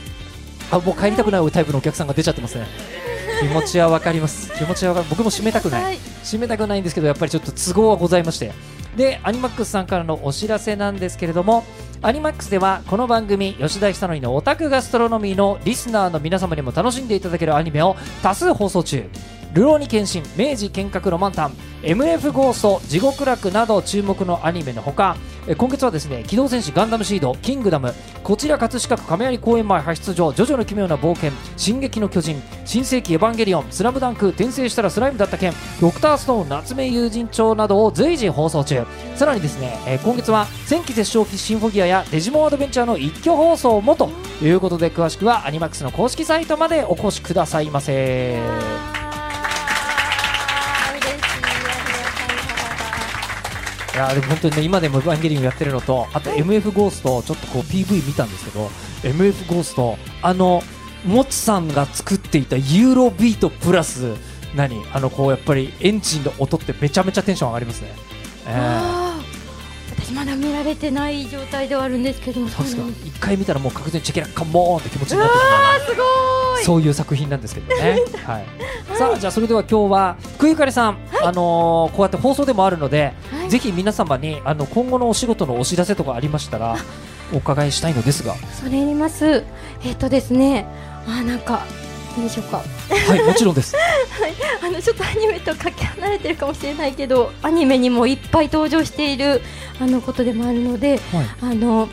[0.70, 2.66] あもう帰りたくないタイプのお客さんが出ちゃってますね。
[3.40, 4.52] 気持ちはわかります。
[4.52, 5.06] 気持ちはわかる。
[5.08, 5.98] 僕も締めたくない、はい。
[6.22, 8.52] 締めたくないんですけどやっぱりちょっと都合はございまして
[8.96, 11.64] でアニマックスさんからのお知らせなんですけれども
[12.02, 19.08] アニマックスではこの番組吉田久典のオタクガストロノミーのリスナーの皆様にも楽しんでいただけるアニメを多数放送中。
[19.54, 21.52] ルローニケンシン明治剣客ロマンタン
[21.82, 25.16] MF ゴースト地獄楽など注目のアニメのほか
[25.56, 27.92] 今月はですね機動戦士ガンダムシードキングダム
[28.22, 38.86] こちら葛飾区亀有公園前派出所ジョジョの奇妙な冒険進撃の巨人新世紀エヴァンゲリオンスラムダンク転生したらスライムだった件ドクターストーン夏目友人帳などを随時放送中
[39.16, 44.10] さらにですね、え今月は戦記絶唱シンフォギアやデジモンアドベンチャーの一挙放送もと
[44.40, 48.91] いうことで詳しくはアニマックスの公式サイトまでお越しくださいませ。
[53.94, 58.66] いやでも本当にね今でもエヴァンゲリオンやってるのとあと MF ゴーストちょっとこう PV 見たんですけど
[59.02, 60.62] MF ゴーストあの
[61.04, 64.14] もちさんが作っていたユーロビートプラス
[64.54, 64.82] 何？
[64.92, 67.92] あのこうやっぱりエンジンの音ってめちゃめちゃテンション上がりますね。
[68.46, 69.01] えー
[70.14, 72.82] まだ見られてない状態ではあるんですけどもそうですか。
[73.04, 75.52] 一回見たらもう確実にチェケラカモーンって気持ちになってしまう。
[75.52, 76.64] あーすごい。
[76.64, 77.98] そういう作品なんですけどね。
[78.26, 78.46] はい。
[78.96, 83.50] さあじゃあそれでは今日は福井ゆかりさん、あのーこうやって放送でもあるので、はい。
[83.50, 86.76] ぜひ皆様にあの今後のお仕事のお知らせとかありましたら
[87.32, 89.44] お伺いしたいのですが、それやります。
[89.84, 90.66] えっ、とですね
[91.06, 91.64] あーなんか
[92.16, 92.58] いいでしょうか？
[92.58, 93.74] はいもちろんです。
[94.62, 99.42] あのちょっとアニメとかけ離れてるかもしれないけどアニメにもいっぱい登場している
[99.80, 101.26] あのことでもあるのではい。
[101.40, 101.88] あの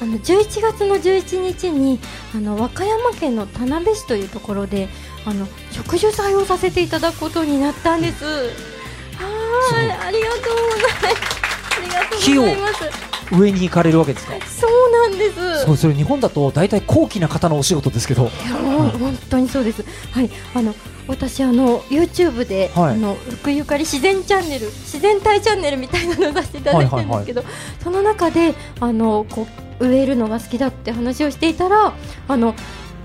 [0.00, 2.00] あの11月の11日に
[2.34, 4.88] あの和歌山県の田辺市というところで
[5.24, 8.24] あの植樹祭をさせていただくことになったんです。
[8.24, 11.51] はい、ありがとうございます。
[11.94, 13.34] ありがとうございます。
[13.34, 14.34] 上に行かれるわけですか？
[14.46, 15.64] そうなんです。
[15.64, 19.84] そうそれ日本だと大体高貴な方のお仕事ですけどいやもう本当にそうです。
[20.10, 20.74] はい、あの
[21.08, 27.44] 私あの YouTube で、はいあの福ゆかり自然チャンネル、自然体チャンネルみたいなのを出していただいてるんですけど、
[27.82, 29.46] その中であのこ
[29.80, 31.94] う植えるのが好きだって話をしていたら、
[32.28, 32.54] あの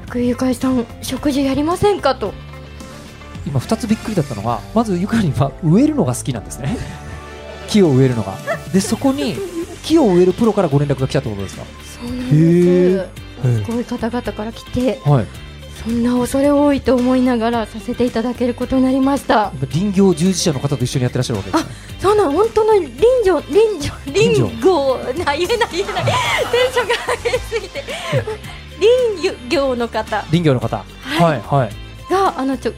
[0.08, 2.34] 福ゆかりさん食事やりませんかと。
[3.46, 6.78] 今2つびっくりだったのがまずゆかりんは植えるのが好きなんですね
[7.68, 8.36] 木を植えるのが。
[8.74, 9.36] でそこに
[9.84, 11.64] 木を植えるプロからご連絡が来たってことですか？
[12.02, 13.10] そうなんへです。
[13.46, 13.64] え。
[13.66, 15.26] すごい方々から来て、はい。
[15.84, 19.52] そんな恐れ多いと思いながらさせていただけることになりました。
[19.72, 21.70] 林業従事者の方と一緒にやってらっしゃるわけですね。
[22.02, 22.92] そうなん本当の林
[23.26, 24.98] 業林業林業。
[25.24, 26.06] な言えない言えない。
[26.06, 26.12] テ
[26.70, 27.84] ンションが上がりすぎて。
[29.22, 30.18] 林業の方。
[30.24, 30.78] 林業の方。
[30.78, 30.84] は
[31.20, 31.24] い。
[31.24, 31.70] はいはい。
[32.12, 32.72] があのちょ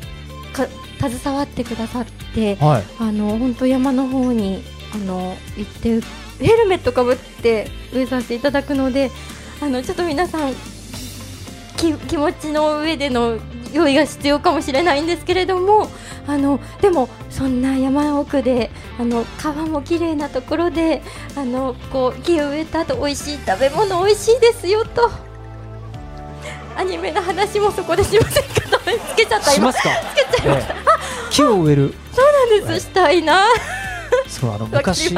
[0.53, 0.65] か
[1.09, 2.05] 携わってくださっ
[2.35, 2.83] てはい。
[2.99, 4.63] あの本当山の方に
[4.93, 6.01] あの行って
[6.39, 9.11] ヘルメットかぶって植えさせていただくので
[9.61, 10.53] あのちょっと皆さん
[11.77, 13.37] き気持ちの上での
[13.73, 15.89] 用意が必要かもしれないんですけれども
[16.27, 21.01] あのでもそんな山奥であの川も綺麗なところで
[21.35, 25.09] あのこう木を植えた後美味しい食べ物美味しいですよと
[26.75, 28.79] アニメの話もそこでしませんかと
[29.13, 29.53] つけちゃった今。
[29.53, 29.89] しますか？
[30.15, 30.79] つけちゃいました、ええ。
[31.29, 31.93] 木を植える。
[32.13, 32.85] そうなんです。
[32.85, 33.43] したいな
[34.27, 35.15] そうあの昔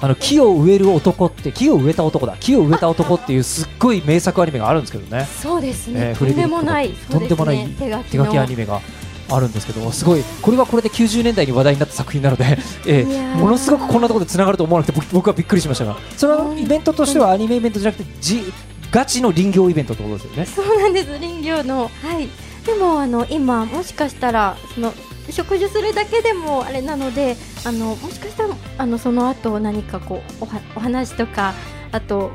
[0.00, 2.36] あの木を植える男って木を植えた男だ。
[2.38, 5.26] 木を植えた男っていうすっごい名作アニメがあるんですけどね。
[5.42, 7.66] そうですね、えーとんでもないとんでもない
[8.10, 8.80] 手書きアニメが
[9.28, 12.44] あるんですけどすごいこれはこれで90年代に話題になった作品なので、
[12.86, 13.36] えーー。
[13.36, 15.96] ものすごくこんなところでつながると思わなくて僕僕はびっくりしましたが。
[16.16, 18.52] それはイベントとしてはアニメイベントじゃなくてじ
[18.90, 20.46] ガチの林業イベントってことですよね。
[20.46, 21.18] そうなんです。
[21.18, 21.90] 林業の。
[22.02, 22.28] はい。
[22.64, 24.92] でもあの今もしかしたらその
[25.30, 27.36] 植樹するだけでもあれなので
[27.66, 31.52] あのもしかしたらあのその後何かこうおはお話とか
[31.90, 32.30] あと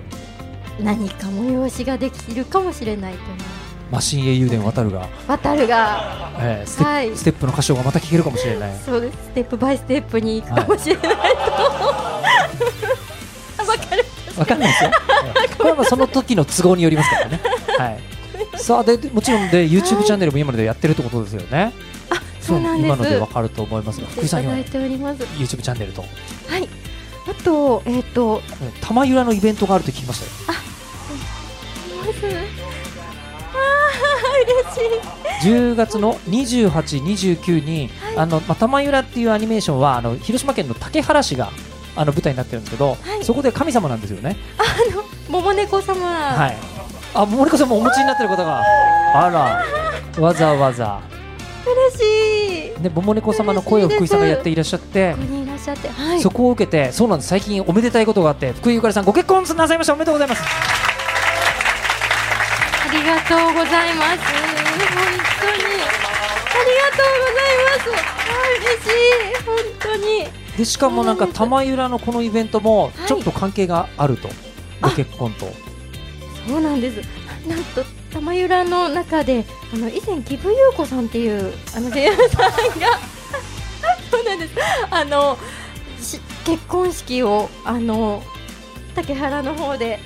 [0.78, 3.38] 何か催しができるかもしれないと思う。
[3.92, 7.18] マシン英雄伝渡るが、渡るがえーステップはい。
[7.18, 8.80] ステップの歌唱がまた聴けるかもしれない。
[8.86, 9.18] そうです。
[9.18, 12.22] ステップバイステップに行くかもしれないと、あ
[13.68, 14.06] わかる
[14.38, 14.92] わかんないですよ、
[15.36, 17.42] えーこれはまあその時の都合によりますからね。
[17.78, 18.00] はい。
[18.60, 21.74] さあででもちろんで YouTube チャンネルも今までやってるってことですよね
[22.42, 22.86] そうなんです。
[22.88, 25.24] 今のでわかると思いますが福井さん今いただいております。
[25.24, 26.02] YouTube チャンネルと。
[26.02, 26.08] は
[26.58, 26.68] い。
[27.30, 28.42] あとえっ、と
[28.82, 30.60] 玉由良のイベントがあると聞きましたよ。
[32.06, 32.34] まずあー
[34.44, 34.90] 嬉
[35.44, 35.50] しい。
[35.50, 36.72] 10月の28、
[37.04, 41.52] 29に、あのまあ、玉由良っていうアニメーションはあの広島県の竹原市が
[41.96, 43.24] あの舞台になってるんですけど、はい。
[43.24, 44.38] そこで神様なんですよね。
[45.30, 46.58] 桃猫様、はい。
[47.14, 48.62] あ、森子さんもお持ちになってる方が、
[49.14, 51.02] あら、わざわざ。
[51.66, 55.22] 嬉しいこで、桃猫様の声を福井さんがやっていらっしゃってこ。
[55.22, 57.30] にいらっしゃってはいそこを受けて、そうなんです。
[57.30, 59.94] 最近おめでたいことがあって、福井ゆかりさんご結婚なさいました。
[59.94, 60.44] おめでとうございます。
[62.88, 64.98] ありがとうございます本
[65.40, 65.86] 当にあ
[66.66, 67.88] りがとうございます
[68.28, 74.28] あ嬉しい本当にで、しかもなんか玉由良のこのイベントもはいちょっと関係があると。
[74.82, 75.48] ご結婚と。
[76.48, 77.08] そうなんです
[77.48, 77.84] なんと
[78.14, 83.00] 玉由良の中であの以前義父優子さんっていうあの声優さんが
[84.10, 84.54] そうなんです。
[84.90, 85.38] あの
[86.46, 88.24] 結婚式をあの
[88.96, 90.00] 竹原の方で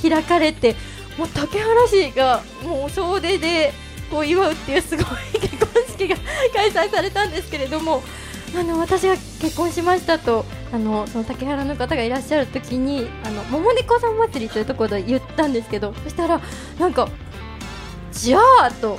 [0.00, 0.76] 開かれて
[1.18, 3.72] もう竹原市がもう総出で
[4.10, 5.06] こう祝うっていうすごい
[5.40, 6.16] 結婚式が
[6.54, 8.02] 開催されたんですけれども
[8.56, 16.40] あの私が結婚しましたとあのその竹原の方がいらっしゃる時にあの桃猫さん祭りというところで言ったんですけどそしたら
[16.78, 17.08] なんか
[18.20, 18.98] じゃあと。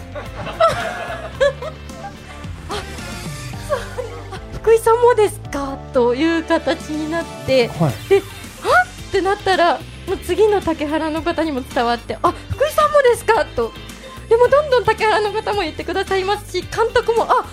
[4.53, 5.77] 福井さんもですか？
[5.93, 7.68] という形になって。
[7.68, 8.10] はい。
[8.10, 13.45] であっってなったらもう次の竹原の方にも伝わってあ福井さんもですか？
[13.45, 13.72] と。
[14.30, 17.45] でもどんどん竹原の方も言ってくださいますし監督もあ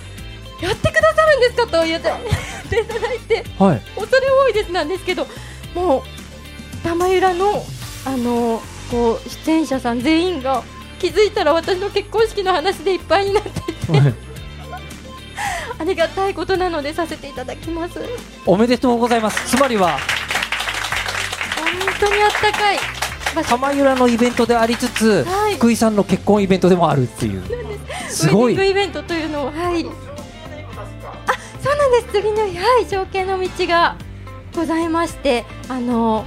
[0.63, 1.67] やってくださるんですか？
[1.67, 2.09] と言って
[2.71, 3.19] 言っていただい。
[3.19, 3.83] てはい。
[3.97, 5.27] 恐れ多いですなんですけど
[5.75, 6.03] もう
[6.85, 7.65] 玉浦の
[8.07, 10.63] あのこう出演者さん全員が
[10.99, 13.93] 気づいたら私の結婚式の話でいっぱいになっていて。
[13.93, 14.15] は い
[15.81, 18.01] ありがたいことなのでさせていただきます。
[18.45, 19.57] おめでとうございます。
[19.57, 19.99] つまりは、
[21.57, 22.79] 本当にあったかい。
[23.37, 25.55] 場所玉由良のイベントでありつつ、はい。
[25.55, 27.43] 福井さんの結婚イベントでもあるっていう。
[28.09, 28.29] す。
[28.29, 28.55] ごい。
[28.55, 29.87] イベントというのをはい。
[29.87, 32.09] あそうなんです。
[32.13, 33.97] 次の日はい条件の道が
[34.55, 36.25] ございましてあの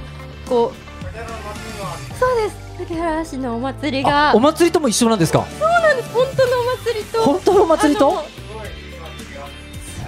[0.48, 4.30] こうそうです杉原市のお祭りが。
[4.30, 5.46] あお祭りとも一緒なんですか？
[5.58, 6.08] そうなんです。
[6.10, 7.22] 本当のお祭りと。
[7.22, 8.24] 本当のお祭りと？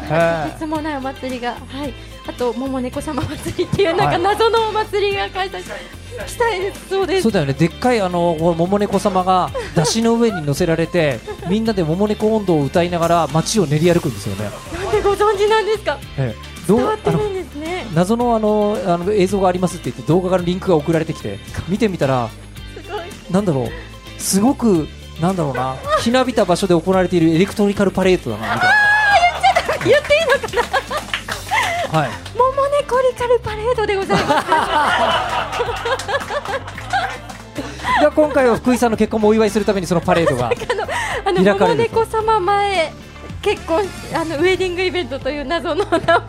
[0.05, 1.53] いつもないお祭りが。
[1.53, 1.95] はい。
[2.27, 4.17] あと桃猫様祭りっていうなんはい。
[4.17, 6.89] か謎のお祭りが開催したいです。
[6.89, 7.23] そうです。
[7.23, 7.53] そうだよね。
[7.53, 14.51] でっかいあの桃猫様が 出汁の上に乗せられてみんなで桃猫音頭を歌いながら街を練り歩くんですよね、
[14.85, 15.99] なんでご存知なんですか？
[16.19, 16.55] ええ。
[16.67, 17.87] どう伝わってるんですね。
[17.95, 21.39] 謎のあのあの映像がありますって言って動画からリンクが送られてきて
[21.69, 22.31] 見てみたら
[23.31, 23.69] なんだろう。
[24.21, 24.89] すごく
[25.21, 25.77] なんだろうな。
[26.01, 28.71] ひなびた場所で行われているエレクトリカルパレードだなみたい
[29.91, 30.73] 言っていいのか
[31.93, 32.11] ななはい。
[32.37, 34.47] 桃猫リカルパレードでございます。
[38.01, 40.51] では今回は福井さんの結婚もお祝いするためにそのパレードが
[41.25, 41.95] あの開かれると。
[41.97, 42.93] 桃猫様前
[43.43, 43.83] 結婚
[44.15, 46.25] あのウェディングイベントという謎の名前が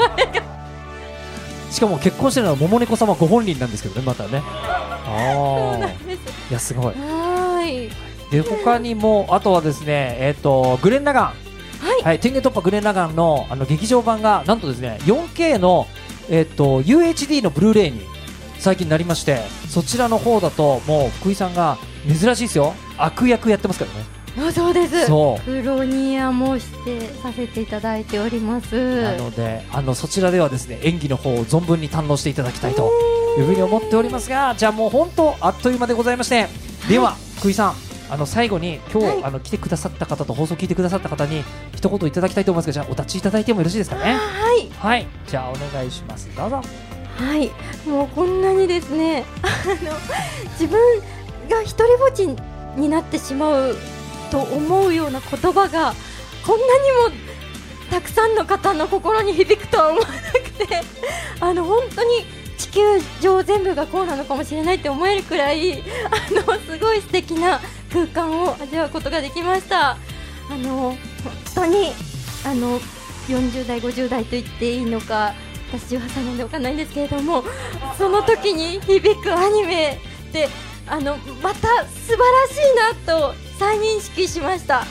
[1.75, 4.41] しかも結婚してるのは桃猫様ご本人なんですけどねまたね。
[4.45, 5.87] ああ
[6.49, 6.85] いやすごい。
[6.85, 7.91] はーい。
[8.31, 11.23] で他にもあとはですねえっ、とグレン・ラガン。
[11.25, 11.33] は
[11.99, 12.01] い。
[12.01, 15.85] はい、天元突破グレン・ラガンのあの劇場版がなんとですね 4K の、
[16.29, 18.03] えっと UHD のブルーレイに
[18.57, 21.77] 最近なりましてそちらの方だともう福井さんが
[22.07, 22.73] 珍しいですよ。
[22.97, 24.05] 悪役やってますからね。
[24.09, 24.14] あ
[24.53, 25.07] そうです。
[25.07, 25.45] そう。
[25.45, 29.01] プロニアもしてさせていただいております。
[29.01, 32.91] なのであのそちらではですね演技の方を存分に堪能していただきたいと
[33.39, 36.47] いうふうに思っておりますがじゃあもう本当あっという間でございまして。
[36.89, 37.73] では福井さん
[38.09, 39.23] あの最後に今日、はい。
[39.23, 41.43] あの来てくださった方と放送聞いてくださった方に
[41.75, 44.15] 一言いただきたいと思いますがじゃあお立ちいただいてもよろしいですかね？
[44.15, 44.69] はい。
[44.77, 45.07] はい。
[45.27, 46.29] じゃあお願いします。
[46.35, 46.61] どうぞ。
[47.17, 47.49] はい。
[47.89, 49.47] もうこんなにですねあ
[49.83, 49.97] の
[50.51, 50.79] 自分
[51.49, 52.27] が一人ぼっち
[52.77, 53.75] になってしまう
[54.25, 55.93] と思うような言葉が
[56.45, 56.65] こんな
[57.11, 57.25] にも
[57.89, 60.81] たくさんの方の心に響くとは思わなくて
[61.39, 62.25] あの本当に
[62.57, 62.81] 地球
[63.21, 67.61] 上全部がこうなのかもしれないって思えるくらい あのすごい素敵な
[67.91, 69.97] 空間を味わうことができました。
[70.47, 70.97] あの本
[71.55, 71.91] 当に
[72.45, 72.79] あの
[73.27, 75.33] 40代、50代と言っていいのか
[75.71, 77.43] 私18歳なんでわかんないんですけれども
[77.97, 79.99] その時に響くアニメ
[80.31, 80.47] で
[80.87, 84.85] あのまた素晴らしいなと再認識しました。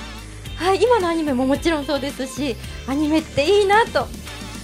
[0.56, 2.56] はい、今のアニメももちろんそうですし
[2.88, 4.08] アニメっていいなと。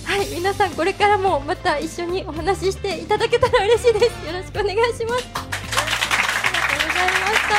[0.04, 4.04] はい皆さんこれからもまた一緒にお話ししていただけたら嬉しいです。
[4.26, 4.94] よろしくお願いします。
[4.94, 5.18] ありがと
[6.74, 7.54] うございました。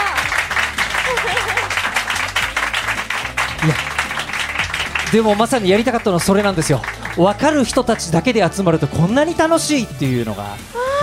[3.66, 3.76] いや
[5.14, 6.82] でもまさにやりたかったのはそれなんですよ。
[7.16, 10.56] 分かる人たちだけで集まるとこんなに楽しいっていうのが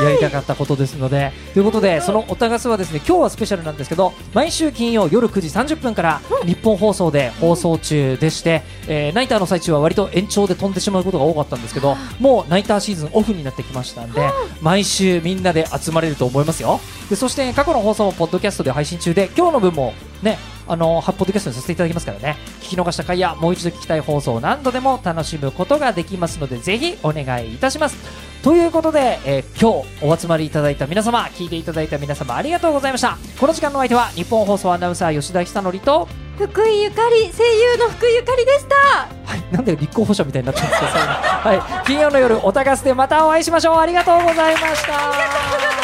[0.02, 14.30] やりたかったことですのでということでそのおたがすはですね今日はスペシャルなんですけど毎週金曜夜9時30分から日本放送で放送中でして、えーナイターの最中は割と延長で飛んでしまうことが多かったんですけどもうナイターシーズンオフになってきましたんで
[14.60, 16.80] 毎週みんなで集まれると思いますよ。
[17.10, 22.36] でそして過去の放送もポッドキャストで配信中で今日の分もねあのハッポッドキャストにさせていただきますからね。
[22.60, 27.96] 聞き逃した回やもう一度聞きたい放送を何度でも楽しむことができますのでぜひお願いいたします。
[28.42, 33.18] ということで、えー今日お集まりいただいた皆様聞いていただいた皆様ありがとうございました。
[33.40, 36.06] この時間のお相手は日本放送アナウンサー吉田久典と
[36.38, 38.74] す福井ゆかり声優の福井ゆかりでした。
[38.76, 43.78] はいなんで立候補者みたいになってるんですかはい金曜の夜おたがすでまたお会いしましょう。
[43.78, 45.77] ありがとうございました